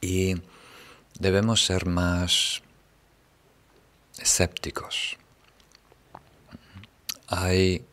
Y 0.00 0.36
debemos 1.18 1.64
ser 1.64 1.86
más 1.86 2.62
escépticos. 4.18 5.18
Hay, 7.26 7.84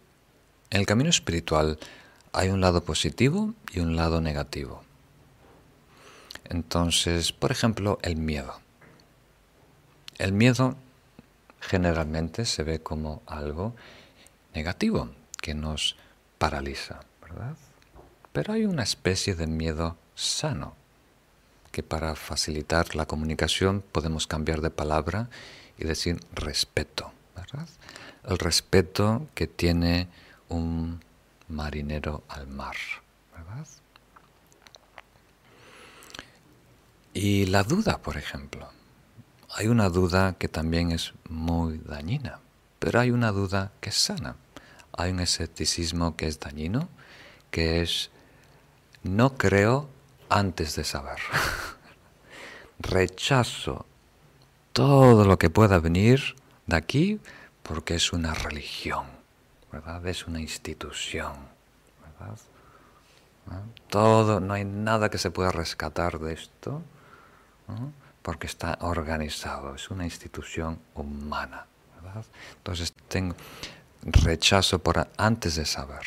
en 0.70 0.80
el 0.82 0.86
camino 0.86 1.10
espiritual 1.10 1.80
hay 2.32 2.50
un 2.50 2.62
lado 2.62 2.84
positivo 2.84 3.56
y 3.74 3.80
un 3.80 3.96
lado 3.96 4.22
negativo. 4.22 4.84
Entonces, 6.44 7.32
por 7.32 7.52
ejemplo, 7.52 7.98
el 8.04 8.16
miedo. 8.16 8.60
El 10.20 10.34
miedo 10.34 10.76
generalmente 11.62 12.46
se 12.46 12.64
ve 12.64 12.82
como 12.82 13.22
algo 13.26 13.76
negativo 14.54 15.10
que 15.42 15.54
nos 15.54 15.96
paraliza, 16.38 17.02
¿verdad? 17.22 17.56
Pero 18.34 18.54
hay 18.54 18.66
una 18.66 18.84
especie 18.84 19.36
de 19.36 19.48
miedo 19.48 19.98
sano 20.16 20.76
que 21.72 21.84
para 21.84 22.16
facilitar 22.16 22.96
la 22.96 23.06
comunicación 23.06 23.84
podemos 23.92 24.28
cambiar 24.28 24.62
de 24.62 24.70
palabra 24.70 25.30
y 25.78 25.86
decir 25.86 26.20
respeto, 26.34 27.12
¿verdad? 27.36 27.68
El 28.28 28.38
respeto 28.38 29.28
que 29.36 29.48
tiene 29.48 30.08
un 30.50 31.02
marinero 31.48 32.24
al 32.28 32.48
mar, 32.48 32.76
¿verdad? 33.36 33.68
Y 37.14 37.46
la 37.48 37.64
duda, 37.64 38.00
por 38.00 38.18
ejemplo. 38.18 38.70
Hay 39.60 39.68
una 39.68 39.90
duda 39.90 40.38
que 40.40 40.48
también 40.48 40.92
es 40.92 41.14
muy 41.28 41.80
dañina, 41.80 42.40
pero 42.80 43.02
hay 43.02 43.12
una 43.12 43.34
duda 43.34 43.74
que 43.82 43.90
es 43.90 43.96
sana. 43.98 44.38
Hay 44.94 45.12
un 45.12 45.20
escepticismo 45.20 46.16
que 46.16 46.30
es 46.30 46.40
dañino, 46.40 46.88
que 47.52 47.82
es 47.82 48.10
no 49.04 49.36
creo 49.36 49.90
antes 50.30 50.78
de 50.78 50.86
saber. 50.86 51.20
Rechazo 52.80 53.86
todo 54.72 55.26
lo 55.26 55.38
que 55.38 55.50
pueda 55.50 55.80
venir 55.80 56.38
de 56.66 56.78
aquí 56.78 57.20
porque 57.62 57.96
es 57.96 58.14
una 58.14 58.34
religión, 58.34 59.08
¿verdad? 59.74 60.08
Es 60.08 60.26
una 60.26 60.40
institución, 60.40 61.34
¿verdad? 62.02 62.40
Todo, 63.90 64.40
no 64.40 64.54
hay 64.54 64.64
nada 64.64 65.10
que 65.10 65.18
se 65.18 65.32
pueda 65.32 65.52
rescatar 65.52 66.18
de 66.20 66.32
esto, 66.32 66.82
porque 68.30 68.46
está 68.46 68.78
organizado, 68.82 69.74
es 69.74 69.90
una 69.90 70.04
institución 70.04 70.80
humana. 70.94 71.66
Entonces 72.58 72.94
tengo 73.08 73.36
rechazo 74.04 74.78
por 74.78 75.10
antes 75.18 75.56
de 75.56 75.66
saber. 75.66 76.06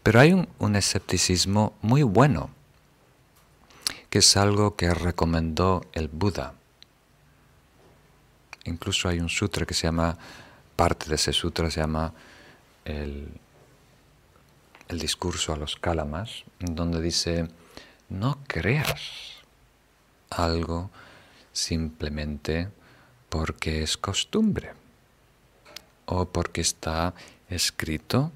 Pero 0.00 0.20
hay 0.20 0.46
un 0.60 0.76
escepticismo 0.76 1.76
muy 1.82 2.04
bueno, 2.04 2.50
que 4.08 4.20
es 4.20 4.36
algo 4.36 4.76
que 4.76 4.94
recomendó 4.94 5.84
el 5.92 6.06
Buda. 6.06 6.54
Incluso 8.66 9.08
hay 9.08 9.18
un 9.18 9.28
sutra 9.28 9.66
que 9.66 9.74
se 9.74 9.88
llama, 9.88 10.16
parte 10.76 11.08
de 11.08 11.16
ese 11.16 11.32
sutra 11.32 11.72
se 11.72 11.80
llama 11.80 12.14
el, 12.84 13.32
el 14.86 14.98
discurso 15.00 15.52
a 15.52 15.56
los 15.56 15.74
cálamas, 15.74 16.44
donde 16.60 17.02
dice, 17.02 17.48
no 18.08 18.38
creas 18.46 19.37
algo 20.30 20.90
simplemente 21.52 22.70
porque 23.28 23.82
es 23.82 23.96
costumbre 23.96 24.72
o 26.06 26.26
porque 26.26 26.60
está 26.60 27.14
escrito 27.48 28.32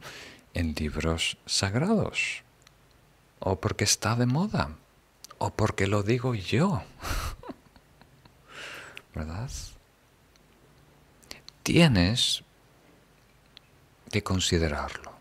en 0.54 0.74
libros 0.74 1.38
sagrados 1.46 2.42
o 3.38 3.60
porque 3.60 3.84
está 3.84 4.16
de 4.16 4.26
moda 4.26 4.76
o 5.38 5.50
porque 5.50 5.86
lo 5.86 6.02
digo 6.02 6.34
yo. 6.34 6.82
¿Verdad? 9.14 9.50
Tienes 11.62 12.44
que 14.10 14.22
considerarlo 14.22 15.12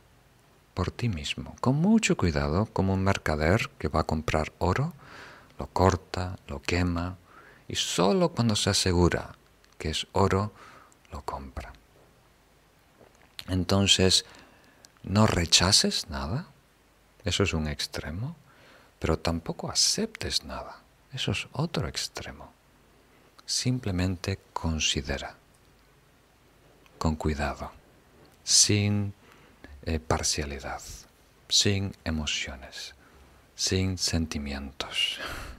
por 0.73 0.91
ti 0.91 1.10
mismo, 1.10 1.56
con 1.60 1.76
mucho 1.76 2.15
cuidado, 2.15 2.68
como 2.68 2.93
un 2.93 3.03
mercader 3.03 3.69
que 3.80 3.88
va 3.88 4.02
a 4.02 4.06
comprar 4.06 4.53
oro, 4.60 4.93
lo 5.62 5.68
corta, 5.68 6.40
lo 6.48 6.60
quema, 6.60 7.18
y 7.68 7.76
solo 7.76 8.30
cuando 8.30 8.56
se 8.56 8.72
asegura 8.72 9.36
que 9.78 9.92
es 9.92 10.08
oro, 10.12 10.52
lo 11.12 11.22
compra. 11.22 11.72
Entonces, 13.48 14.26
no 15.04 15.28
rechaces 15.28 16.10
nada, 16.10 16.48
eso 17.26 17.44
es 17.44 17.54
un 17.54 17.68
extremo, 17.68 18.36
pero 18.98 19.20
tampoco 19.20 19.70
aceptes 19.70 20.44
nada. 20.46 20.80
Eso 21.14 21.32
es 21.32 21.48
otro 21.52 21.88
extremo. 21.88 22.52
Simplemente 23.46 24.40
considera, 24.54 25.36
con 26.98 27.16
cuidado, 27.16 27.72
sin 28.44 29.14
eh, 29.84 30.00
parcialidad, 30.00 30.82
sin 31.50 31.96
emociones, 32.04 32.96
sin 33.56 34.00
sentimientos. 34.00 35.20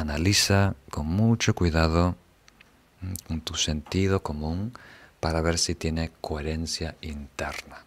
Analiza 0.00 0.74
con 0.90 1.06
mucho 1.06 1.54
cuidado, 1.54 2.16
mm, 3.00 3.12
con 3.26 3.40
tu 3.40 3.54
sentido 3.54 4.22
común, 4.22 4.72
para 5.20 5.40
ver 5.40 5.58
si 5.58 5.74
tiene 5.74 6.10
coherencia 6.20 6.96
interna. 7.00 7.84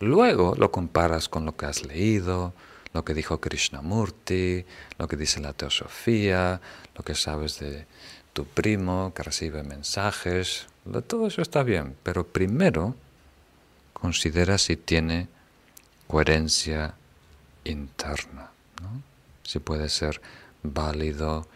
Luego 0.00 0.54
lo 0.56 0.70
comparas 0.70 1.28
con 1.28 1.44
lo 1.44 1.56
que 1.56 1.66
has 1.66 1.84
leído, 1.84 2.54
lo 2.94 3.04
que 3.04 3.14
dijo 3.14 3.40
Krishnamurti, 3.40 4.64
lo 4.98 5.06
que 5.06 5.16
dice 5.16 5.40
la 5.40 5.52
teosofía, 5.52 6.60
lo 6.96 7.04
que 7.04 7.14
sabes 7.14 7.60
de 7.60 7.86
tu 8.32 8.46
primo 8.46 9.12
que 9.14 9.22
recibe 9.22 9.62
mensajes, 9.62 10.66
todo 11.06 11.26
eso 11.26 11.42
está 11.42 11.62
bien, 11.62 11.94
pero 12.02 12.26
primero 12.26 12.94
considera 13.92 14.58
si 14.58 14.76
tiene 14.76 15.28
coherencia 16.06 16.94
interna, 17.64 18.50
si 19.42 19.58
puede 19.58 19.88
ser 19.88 20.20
válido 20.62 21.46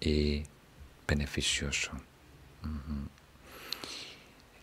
y 0.00 0.44
beneficioso. 1.06 1.90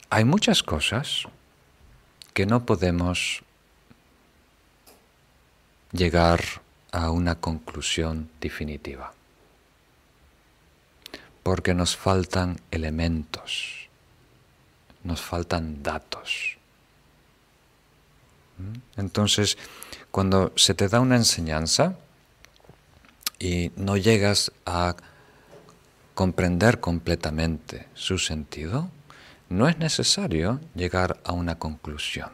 Hay 0.09 0.25
muchas 0.25 0.63
cosas 0.63 1.23
que 2.33 2.45
no 2.45 2.65
podemos 2.65 3.43
llegar 5.91 6.41
a 6.91 7.11
una 7.11 7.35
conclusión 7.35 8.29
definitiva, 8.39 9.13
porque 11.43 11.73
nos 11.73 11.95
faltan 11.95 12.59
elementos, 12.71 13.89
nos 15.03 15.21
faltan 15.21 15.83
datos. 15.83 16.57
Entonces, 18.97 19.57
cuando 20.11 20.51
se 20.55 20.73
te 20.73 20.89
da 20.89 20.99
una 20.99 21.15
enseñanza 21.15 21.97
y 23.39 23.71
no 23.77 23.95
llegas 23.95 24.51
a 24.65 24.95
comprender 26.13 26.81
completamente 26.81 27.87
su 27.93 28.17
sentido, 28.17 28.91
no 29.47 29.67
es 29.69 29.79
necesario 29.79 30.59
llegar 30.75 31.19
a 31.23 31.31
una 31.31 31.57
conclusión. 31.57 32.29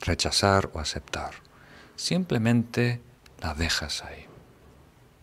Rechazar 0.00 0.70
o 0.74 0.78
aceptar. 0.78 1.30
Simplemente 1.96 3.00
la 3.40 3.54
dejas 3.54 4.04
ahí. 4.04 4.26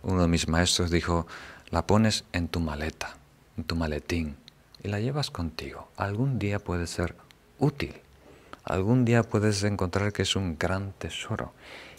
Uno 0.03 0.23
de 0.23 0.27
mis 0.27 0.47
maestros 0.47 0.89
dijo, 0.89 1.27
la 1.69 1.85
pones 1.85 2.25
en 2.33 2.47
tu 2.47 2.59
maleta, 2.59 3.17
en 3.57 3.63
tu 3.63 3.75
maletín, 3.75 4.37
y 4.83 4.87
la 4.87 4.99
llevas 4.99 5.31
contigo. 5.31 5.89
Algún 5.97 6.39
día 6.39 6.59
puede 6.59 6.87
ser 6.87 7.15
útil. 7.59 8.01
Algún 8.63 9.05
día 9.05 9.23
puedes 9.23 9.63
encontrar 9.63 10.13
que 10.13 10.23
es 10.23 10.35
un 10.35 10.57
gran 10.57 10.93
tesoro 10.93 11.53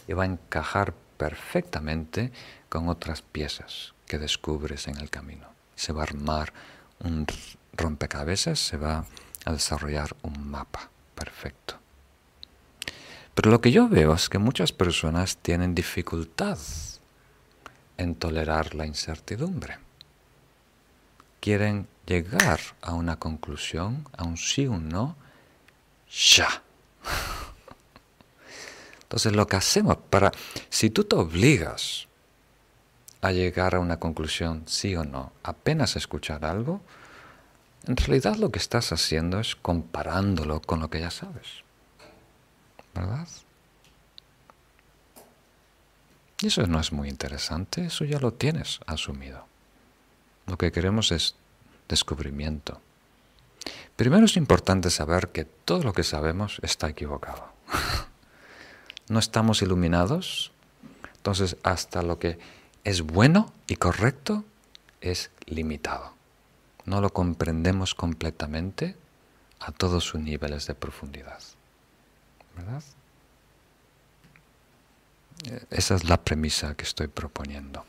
y 0.09 0.15
va 0.15 0.25
a 0.25 0.27
encajar 0.27 0.95
perfectamente 1.17 2.33
con 2.69 2.89
otras 2.89 3.23
piezas 3.23 3.95
que 4.07 4.19
descubres 4.19 4.89
en 4.89 4.97
el 4.97 5.11
camino. 5.11 5.47
Se 5.77 5.93
va 5.93 6.01
a 6.01 6.05
armar 6.05 6.53
un 7.01 7.27
rompecabezas, 7.75 8.59
se 8.59 8.77
va 8.77 9.05
a 9.45 9.53
desarrollar 9.53 10.17
un 10.23 10.51
mapa 10.51 10.91
perfecto. 11.15 11.77
Pero 13.35 13.51
lo 13.51 13.61
que 13.61 13.71
yo 13.71 13.89
veo 13.89 14.15
es 14.15 14.29
que 14.29 14.39
muchas 14.39 14.73
personas 14.73 15.37
tienen 15.37 15.75
dificultad 15.75 16.59
en 17.97 18.15
tolerar 18.15 18.75
la 18.75 18.87
incertidumbre. 18.87 19.79
Quieren 21.41 21.87
llegar 22.07 22.59
a 22.83 22.95
una 22.95 23.17
conclusión, 23.17 24.09
a 24.17 24.25
un 24.25 24.37
sí 24.37 24.67
o 24.67 24.73
un 24.73 24.89
no, 24.89 25.17
ya. 26.11 26.63
Entonces 29.09 29.33
lo 29.33 29.47
que 29.47 29.57
hacemos 29.57 29.97
para, 30.11 30.33
si 30.69 30.91
tú 30.91 31.05
te 31.05 31.17
obligas 31.17 32.09
a 33.23 33.33
llegar 33.33 33.75
a 33.75 33.81
una 33.81 33.99
conclusión 33.99 34.65
sí 34.67 34.95
o 34.97 35.03
no, 35.03 35.33
apenas 35.43 35.97
escuchar 35.97 36.45
algo, 36.45 36.83
en 37.87 37.97
realidad 37.97 38.37
lo 38.37 38.51
que 38.51 38.59
estás 38.59 38.93
haciendo 38.93 39.41
es 39.41 39.57
comparándolo 39.57 40.61
con 40.61 40.81
lo 40.81 40.91
que 40.91 41.01
ya 41.01 41.11
sabes. 41.11 41.65
¿Verdad? 42.95 43.27
Y 46.43 46.49
eso 46.49 46.67
no 46.67 46.79
es 46.79 46.93
muy 46.93 47.09
interesante, 47.09 47.87
eso 47.87 48.05
ya 48.05 48.21
lo 48.21 48.35
tienes 48.35 48.81
asumido. 48.87 49.47
Lo 50.47 50.59
que 50.59 50.71
queremos 50.71 51.13
es 51.13 51.35
descubrimiento. 51.89 52.83
Primero 53.97 54.27
es 54.27 54.37
importante 54.37 54.91
saber 54.91 55.31
que 55.31 55.47
todo 55.47 55.83
lo 55.83 55.95
que 55.95 56.05
sabemos 56.05 56.59
está 56.63 56.91
equivocado. 56.91 57.49
no 59.11 59.19
estamos 59.19 59.63
iluminados, 59.63 60.53
entonces 61.17 61.57
hasta 61.63 62.03
lo 62.03 62.19
que 62.19 62.39
es 62.85 63.03
bueno 63.03 63.53
y 63.67 63.77
correcto 63.77 64.45
es 65.01 65.31
limitado. 65.47 66.15
No 66.85 67.01
lo 67.01 67.11
comprendemos 67.11 67.95
completamente 67.95 68.97
a 69.61 69.73
todos 69.73 70.05
sus 70.05 70.21
niveles 70.21 70.67
de 70.67 70.75
profundidad. 70.75 71.41
¿Verdad? 72.57 72.83
Esa 75.71 75.95
es 75.95 76.05
la 76.05 76.17
premisa 76.17 76.75
que 76.75 76.85
estoy 76.85 77.09
proponiendo. 77.09 77.85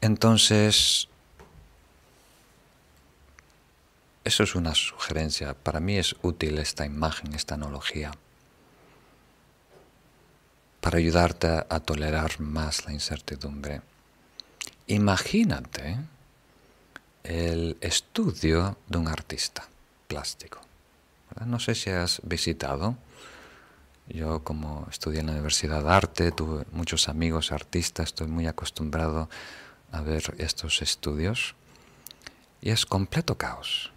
Entonces, 0.00 1.08
Eso 4.22 4.42
es 4.42 4.54
una 4.54 4.74
sugerencia. 4.74 5.54
Para 5.54 5.80
mí 5.80 5.96
es 5.96 6.14
útil 6.22 6.58
esta 6.58 6.84
imagen, 6.84 7.34
esta 7.34 7.54
analogía, 7.54 8.12
para 10.80 10.98
ayudarte 10.98 11.46
a, 11.68 11.80
tolerar 11.80 12.40
más 12.40 12.86
la 12.86 12.92
incertidumbre. 12.92 13.82
Imagínate 14.86 15.98
el 17.22 17.76
estudio 17.80 18.78
de 18.88 18.98
un 18.98 19.08
artista 19.08 19.68
plástico. 20.08 20.60
No 21.44 21.60
sé 21.60 21.74
si 21.74 21.90
has 21.90 22.20
visitado. 22.24 22.96
Yo 24.08 24.42
como 24.42 24.88
estudié 24.90 25.20
en 25.20 25.26
la 25.26 25.32
Universidad 25.32 25.84
de 25.84 25.90
Arte, 25.90 26.32
tuve 26.32 26.64
muchos 26.72 27.08
amigos 27.08 27.52
artistas, 27.52 28.08
estoy 28.08 28.26
muy 28.26 28.48
acostumbrado 28.48 29.28
a 29.92 30.00
ver 30.00 30.34
estos 30.38 30.82
estudios. 30.82 31.54
Y 32.60 32.70
es 32.70 32.86
completo 32.86 33.36
caos. 33.36 33.92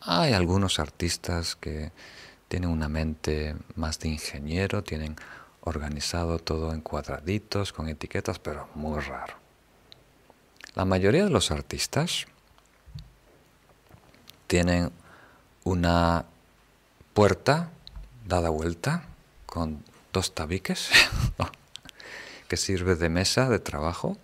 Hay 0.00 0.34
algunos 0.34 0.78
artistas 0.78 1.56
que 1.56 1.90
tienen 2.48 2.70
una 2.70 2.88
mente 2.88 3.56
más 3.74 3.98
de 3.98 4.08
ingeniero, 4.08 4.84
tienen 4.84 5.16
organizado 5.66 6.38
todo 6.38 6.72
en 6.72 6.80
cuadraditos, 6.80 7.72
con 7.72 7.88
etiquetas, 7.88 8.38
pero 8.38 8.68
muy 8.74 9.00
raro. 9.00 9.34
La 10.74 10.84
mayoría 10.84 11.24
de 11.24 11.30
los 11.30 11.50
artistas 11.50 12.26
tienen 14.46 14.92
una 15.64 16.24
puerta 17.14 17.70
dada 18.26 18.48
vuelta 18.50 19.04
con 19.44 19.82
dos 20.12 20.34
tabiques 20.34 20.90
que 22.48 22.56
sirve 22.56 22.94
de 22.94 23.08
mesa 23.08 23.48
de 23.48 23.58
trabajo. 23.58 24.16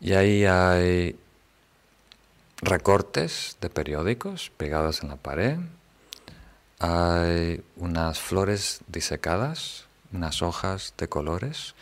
Y 0.00 0.12
ahí 0.12 0.44
hay 0.44 1.18
recortes 2.62 3.56
de 3.60 3.68
periódicos 3.68 4.50
pegados 4.56 5.02
en 5.02 5.08
la 5.08 5.16
pared, 5.16 5.58
hay 6.78 7.64
unas 7.76 8.20
flores 8.20 8.80
disecadas, 8.86 9.87
unas 10.12 10.42
hojas 10.42 10.94
de 10.96 11.08
colores, 11.08 11.74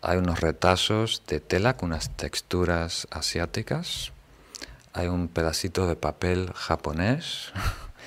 hay 0.00 0.18
unos 0.18 0.40
retazos 0.40 1.22
de 1.26 1.40
tela 1.40 1.76
con 1.76 1.90
unas 1.90 2.16
texturas 2.16 3.06
asiáticas, 3.10 4.12
hay 4.92 5.08
un 5.08 5.28
pedacito 5.28 5.86
de 5.86 5.96
papel 5.96 6.52
japonés, 6.54 7.52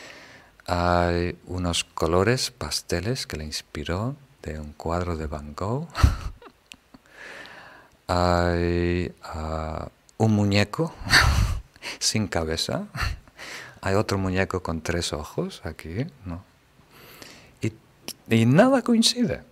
hay 0.67 1.37
unos 1.45 1.83
colores 1.83 2.51
pasteles 2.51 3.27
que 3.27 3.37
le 3.37 3.45
inspiró 3.45 4.15
de 4.41 4.59
un 4.59 4.73
cuadro 4.73 5.17
de 5.17 5.27
Van 5.27 5.53
Gogh, 5.55 5.87
hay 8.07 9.13
ah, 9.23 9.89
un 10.17 10.33
muñeco 10.33 10.93
sin 11.99 12.27
cabeza. 12.27 12.87
Hay 13.81 13.93
otro 13.93 14.17
muñeco 14.17 14.63
con 14.63 14.81
tres 14.81 15.13
ojos 15.13 15.61
aquí, 15.63 16.07
¿no? 16.25 16.43
Y, 18.29 18.45
nada 18.45 18.81
coincide, 18.81 19.43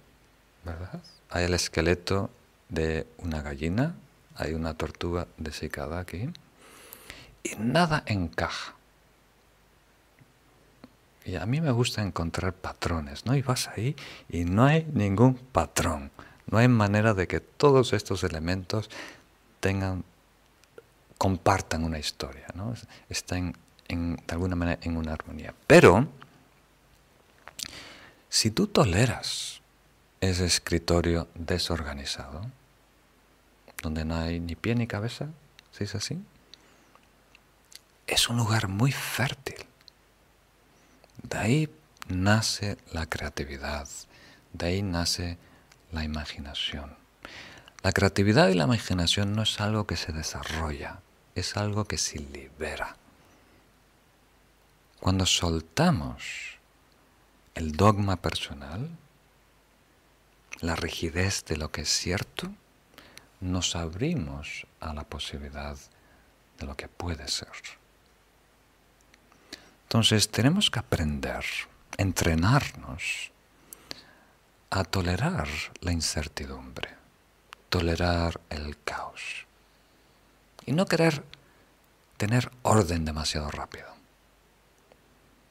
¿verdad? 0.63 1.01
Hay 1.29 1.45
el 1.45 1.53
esqueleto 1.53 2.29
de 2.69 3.07
una 3.17 3.41
gallina, 3.41 3.95
hay 4.35 4.53
una 4.53 4.73
tortuga 4.75 5.27
desecada 5.37 5.99
aquí, 5.99 6.29
y 7.43 7.55
nada 7.57 8.03
encaja. 8.05 8.75
Y 11.25 11.35
a 11.35 11.45
mí 11.45 11.61
me 11.61 11.71
gusta 11.71 12.01
encontrar 12.01 12.53
patrones, 12.53 13.25
¿no? 13.25 13.35
Y 13.35 13.41
vas 13.41 13.69
ahí 13.69 13.95
y 14.29 14.43
no 14.43 14.65
hay 14.65 14.85
ningún 14.93 15.35
patrón. 15.35 16.11
No 16.47 16.57
hay 16.57 16.67
manera 16.67 17.13
de 17.13 17.27
que 17.27 17.39
todos 17.39 17.93
estos 17.93 18.23
elementos 18.23 18.89
tengan 19.61 20.03
compartan 21.17 21.85
una 21.85 21.99
historia, 21.99 22.47
¿no? 22.53 22.73
están 23.07 23.55
en, 23.87 24.17
de 24.17 24.33
alguna 24.33 24.57
manera 24.57 24.79
en 24.81 24.97
una 24.97 25.13
armonía. 25.13 25.53
Pero, 25.67 26.07
si 28.33 28.49
tú 28.49 28.65
toleras 28.65 29.61
ese 30.19 30.45
escritorio 30.45 31.27
desorganizado, 31.35 32.41
donde 33.83 34.05
no 34.05 34.15
hay 34.15 34.39
ni 34.39 34.55
pie 34.55 34.73
ni 34.73 34.87
cabeza, 34.87 35.27
si 35.71 35.83
es 35.83 35.93
así, 35.93 36.17
es 38.07 38.29
un 38.29 38.37
lugar 38.37 38.69
muy 38.69 38.91
fértil. 38.91 39.63
De 41.21 41.37
ahí 41.37 41.69
nace 42.07 42.79
la 42.91 43.05
creatividad, 43.05 43.87
de 44.51 44.65
ahí 44.65 44.81
nace 44.81 45.37
la 45.91 46.03
imaginación. 46.03 46.95
La 47.83 47.91
creatividad 47.91 48.49
y 48.49 48.55
la 48.55 48.63
imaginación 48.63 49.35
no 49.35 49.43
es 49.43 49.61
algo 49.61 49.85
que 49.85 49.95
se 49.95 50.11
desarrolla, 50.11 51.01
es 51.35 51.55
algo 51.55 51.85
que 51.85 51.99
se 51.99 52.17
libera. 52.17 52.97
Cuando 54.99 55.27
soltamos 55.27 56.52
el 57.55 57.73
dogma 57.73 58.17
personal, 58.17 58.89
la 60.61 60.75
rigidez 60.75 61.45
de 61.45 61.57
lo 61.57 61.71
que 61.71 61.81
es 61.81 61.89
cierto, 61.89 62.51
nos 63.41 63.75
abrimos 63.75 64.65
a 64.79 64.93
la 64.93 65.03
posibilidad 65.03 65.77
de 66.59 66.65
lo 66.65 66.75
que 66.75 66.87
puede 66.87 67.27
ser. 67.27 67.51
Entonces 69.83 70.29
tenemos 70.29 70.71
que 70.71 70.79
aprender 70.79 71.43
entrenarnos 71.97 73.31
a 74.69 74.83
tolerar 74.83 75.47
la 75.81 75.91
incertidumbre, 75.91 76.89
tolerar 77.69 78.39
el 78.49 78.77
caos 78.83 79.45
y 80.65 80.71
no 80.71 80.85
querer 80.85 81.23
tener 82.17 82.51
orden 82.63 83.05
demasiado 83.05 83.51
rápido. 83.51 83.87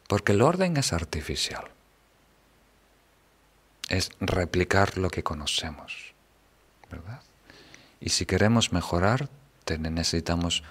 Porque 0.09 0.33
el 0.33 0.43
orden 0.43 0.77
es 0.77 0.93
artificial. 0.93 1.71
Es 3.89 4.11
replicar 4.21 4.99
lo 4.99 5.11
que 5.11 5.23
conocemos. 5.23 6.15
¿Verdad? 6.91 7.23
Y 8.01 8.11
si 8.11 8.27
queremos 8.27 8.73
mejorar, 8.73 9.29
necesitamos 9.79 10.63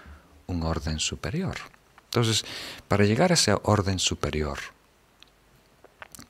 un 0.47 0.63
orden 0.63 0.99
superior. 0.99 1.57
Entonces, 2.05 2.43
para 2.87 3.05
llegar 3.05 3.31
a 3.31 3.35
ese 3.35 3.55
orden 3.63 3.99
superior, 3.99 4.59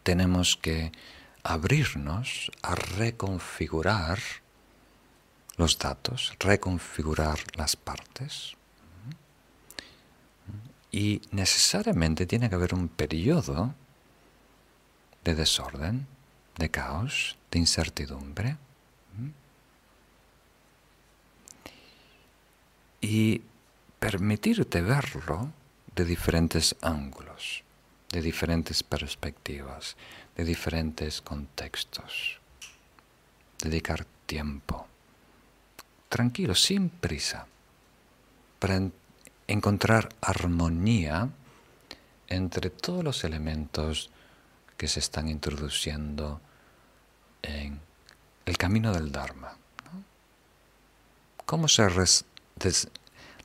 tenemos 0.03 0.55
que 0.57 0.91
abrirnos 1.43 2.51
a 2.61 2.75
reconfigurar 2.75 4.19
los 5.57 5.77
datos, 5.77 6.33
reconfigurar 6.39 7.39
las 7.55 7.75
partes. 7.75 8.55
Y 10.91 11.21
necesariamente 11.31 12.25
tiene 12.25 12.49
que 12.49 12.55
haber 12.55 12.73
un 12.73 12.89
periodo 12.89 13.73
de 15.23 15.35
desorden, 15.35 16.05
de 16.57 16.69
caos, 16.69 17.37
de 17.51 17.59
incertidumbre. 17.59 18.57
Y 23.01 23.41
permitirte 23.99 24.81
verlo 24.81 25.51
de 25.95 26.05
diferentes 26.05 26.75
ángulos, 26.81 27.63
de 28.11 28.21
diferentes 28.21 28.83
perspectivas, 28.83 29.95
de 30.35 30.45
diferentes 30.45 31.21
contextos. 31.21 32.39
Dedicar 33.59 34.05
tiempo, 34.25 34.87
tranquilo, 36.09 36.55
sin 36.55 36.89
prisa, 36.89 37.47
para 38.59 38.81
encontrar 39.47 40.09
armonía 40.21 41.29
entre 42.27 42.69
todos 42.69 43.03
los 43.03 43.23
elementos 43.23 44.09
que 44.81 44.87
se 44.87 44.99
están 44.99 45.29
introduciendo 45.29 46.41
en 47.43 47.79
el 48.47 48.57
camino 48.57 48.91
del 48.91 49.11
Dharma. 49.11 49.55
¿Cómo 51.45 51.67
se 51.67 51.87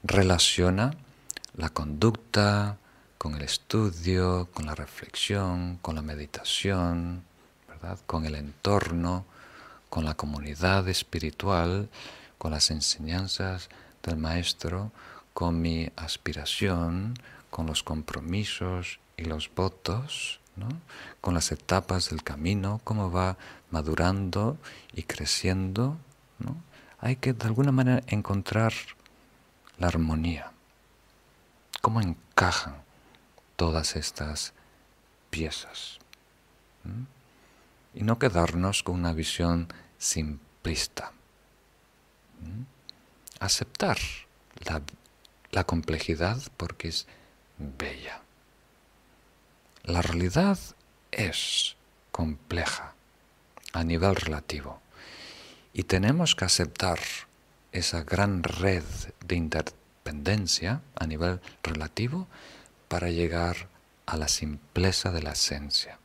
relaciona 0.03 0.95
la 1.55 1.69
conducta 1.69 2.79
con 3.19 3.35
el 3.35 3.43
estudio, 3.43 4.49
con 4.55 4.65
la 4.65 4.75
reflexión, 4.75 5.77
con 5.83 5.97
la 5.97 6.01
meditación, 6.01 7.23
¿verdad? 7.69 7.99
con 8.07 8.25
el 8.25 8.35
entorno, 8.35 9.27
con 9.91 10.07
la 10.07 10.15
comunidad 10.15 10.89
espiritual, 10.89 11.91
con 12.39 12.53
las 12.53 12.71
enseñanzas 12.71 13.69
del 14.03 14.17
maestro, 14.17 14.91
con 15.35 15.61
mi 15.61 15.91
aspiración, 15.97 17.13
con 17.51 17.67
los 17.67 17.83
compromisos 17.83 19.01
y 19.19 19.25
los 19.25 19.55
votos, 19.55 20.41
con 21.21 21.35
las 21.35 21.53
etapas 21.53 22.11
del 22.11 22.23
camino, 22.23 22.81
cómo 22.85 23.11
va 23.11 23.37
madurando 23.71 24.57
y 24.93 25.03
creciendo. 25.03 25.97
Hay 26.99 27.17
que 27.17 27.33
de 27.33 27.47
alguna 27.47 27.73
manera 27.73 28.03
encontrar 28.07 28.73
la 29.79 29.89
armonía, 29.89 30.53
cómo 31.83 32.01
encajan 32.01 32.77
todas 33.57 33.97
estas 33.97 34.55
piezas. 35.31 35.99
Y 37.95 38.03
no 38.03 38.19
quedarnos 38.19 38.83
con 38.83 38.95
una 38.95 39.13
visión 39.13 39.69
simplista. 39.99 41.13
Aceptar 43.41 43.99
la 44.65 44.81
la 45.57 45.65
complejidad 45.65 46.43
porque 46.59 46.89
es 46.89 47.07
bella. 47.57 48.21
La 49.87 50.03
realidad 50.03 50.59
es 51.13 51.77
compleja 52.11 52.95
a 53.73 53.85
nivel 53.85 54.17
relativo 54.17 54.81
y 55.73 55.85
tenemos 55.85 56.35
que 56.35 56.45
aceptar 56.45 56.99
esa 57.71 58.03
gran 58.03 58.43
red 58.43 58.83
de 59.25 59.37
interdependencia 59.37 60.81
a 60.97 61.07
nivel 61.07 61.41
relativo 61.63 62.27
para 62.89 63.11
llegar 63.11 63.69
a 64.07 64.17
la 64.17 64.27
simpleza 64.27 65.13
de 65.13 65.23
la 65.23 65.33
esencia. 65.33 66.01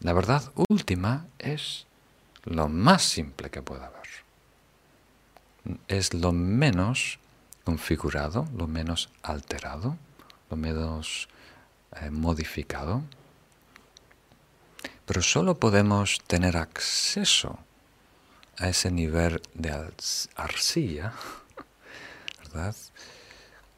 La 0.00 0.12
verdad 0.12 0.52
última 0.68 1.28
es 1.38 1.86
lo 2.44 2.68
más 2.68 3.02
simple 3.02 3.48
que 3.48 3.62
pueda 3.62 3.86
haber. 3.86 4.08
Es 5.88 6.12
lo 6.12 6.32
menos 6.32 7.18
configurado, 7.64 8.46
lo 8.54 8.66
menos 8.66 9.10
alterado, 9.22 9.96
lo 10.50 10.56
menos 10.56 11.28
eh, 12.00 12.10
modificado. 12.10 13.02
Pero 15.06 15.22
solo 15.22 15.58
podemos 15.58 16.20
tener 16.26 16.56
acceso 16.56 17.58
a 18.58 18.68
ese 18.68 18.90
nivel 18.90 19.40
de 19.54 19.92
arcilla, 20.36 21.12
¿verdad? 22.38 22.76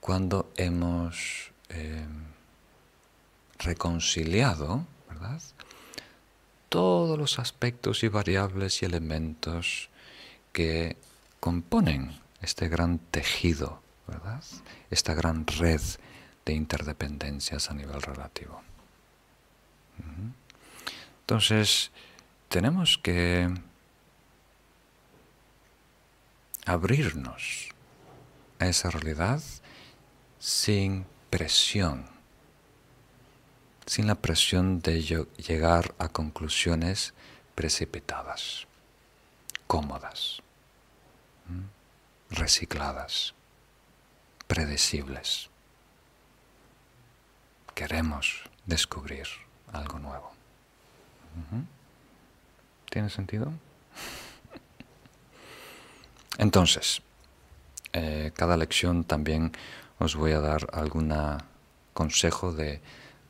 Cuando 0.00 0.50
hemos 0.56 1.52
eh, 1.68 2.04
reconciliado, 3.58 4.84
¿verdad? 5.08 5.40
Todos 6.68 7.18
los 7.18 7.38
aspectos 7.38 8.02
y 8.02 8.08
variables 8.08 8.82
y 8.82 8.86
elementos 8.86 9.88
que 10.52 10.96
componen 11.38 12.18
este 12.40 12.68
gran 12.68 12.98
tejido, 12.98 13.80
¿verdad? 14.06 14.42
Esta 14.90 15.14
gran 15.14 15.46
red 15.46 15.80
de 16.44 16.54
interdependencias 16.54 17.70
a 17.70 17.74
nivel 17.74 18.02
relativo. 18.02 18.62
Entonces, 21.20 21.90
tenemos 22.48 22.98
que 22.98 23.52
abrirnos 26.66 27.68
a 28.58 28.66
esa 28.66 28.90
realidad 28.90 29.40
sin 30.38 31.06
presión, 31.30 32.06
sin 33.86 34.06
la 34.06 34.16
presión 34.16 34.80
de 34.80 35.02
llegar 35.02 35.94
a 35.98 36.08
conclusiones 36.08 37.14
precipitadas, 37.54 38.66
cómodas 39.66 40.42
recicladas, 42.32 43.34
predecibles. 44.46 45.51
Queremos 47.74 48.42
descubrir 48.66 49.26
algo 49.72 49.98
nuevo. 49.98 50.32
¿Tiene 52.90 53.08
sentido? 53.08 53.52
Entonces, 56.38 57.02
eh, 57.92 58.32
cada 58.34 58.56
lección 58.56 59.04
también 59.04 59.52
os 59.98 60.16
voy 60.16 60.32
a 60.32 60.40
dar 60.40 60.66
algún 60.72 61.14
consejo 61.94 62.52
de, 62.52 62.80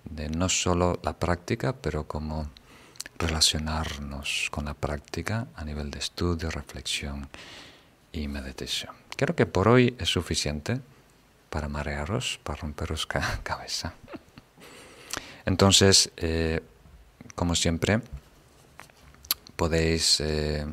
de 0.05 0.29
no 0.29 0.49
solo 0.49 0.99
la 1.03 1.13
práctica, 1.13 1.75
pero 1.75 2.07
cómo 2.07 2.49
relacionarnos 3.19 4.49
con 4.51 4.65
la 4.65 4.75
práctica 4.75 5.47
a 5.55 5.65
nivel 5.65 5.91
de 5.91 6.01
estudio, 6.01 6.51
reflexión 6.51 7.29
y 8.13 8.29
meditación. 8.29 8.95
Creo 9.17 9.37
que 9.37 9.47
por 9.47 9.69
hoy 9.69 9.95
es 9.99 10.09
suficiente 10.09 10.81
para 11.51 11.69
marearos, 11.69 12.41
para 12.43 12.61
romperos 12.61 13.07
cabeza. 13.43 13.95
Entonces, 15.45 16.11
eh, 16.17 16.61
como 17.35 17.55
siempre, 17.55 18.01
podéis 19.57 20.21
eh, 20.21 20.67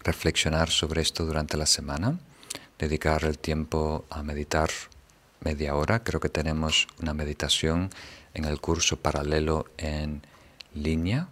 reflexionar 0.00 0.70
sobre 0.70 1.02
esto 1.02 1.24
durante 1.24 1.56
la 1.56 1.66
semana, 1.66 2.18
dedicar 2.78 3.24
el 3.24 3.38
tiempo 3.38 4.04
a 4.10 4.22
meditar 4.22 4.70
media 5.40 5.74
hora. 5.74 6.02
Creo 6.02 6.20
que 6.20 6.28
tenemos 6.28 6.86
una 7.00 7.14
meditación 7.14 7.90
en 8.34 8.44
el 8.44 8.60
curso 8.60 8.96
paralelo 8.96 9.66
en 9.78 10.22
línea 10.74 11.28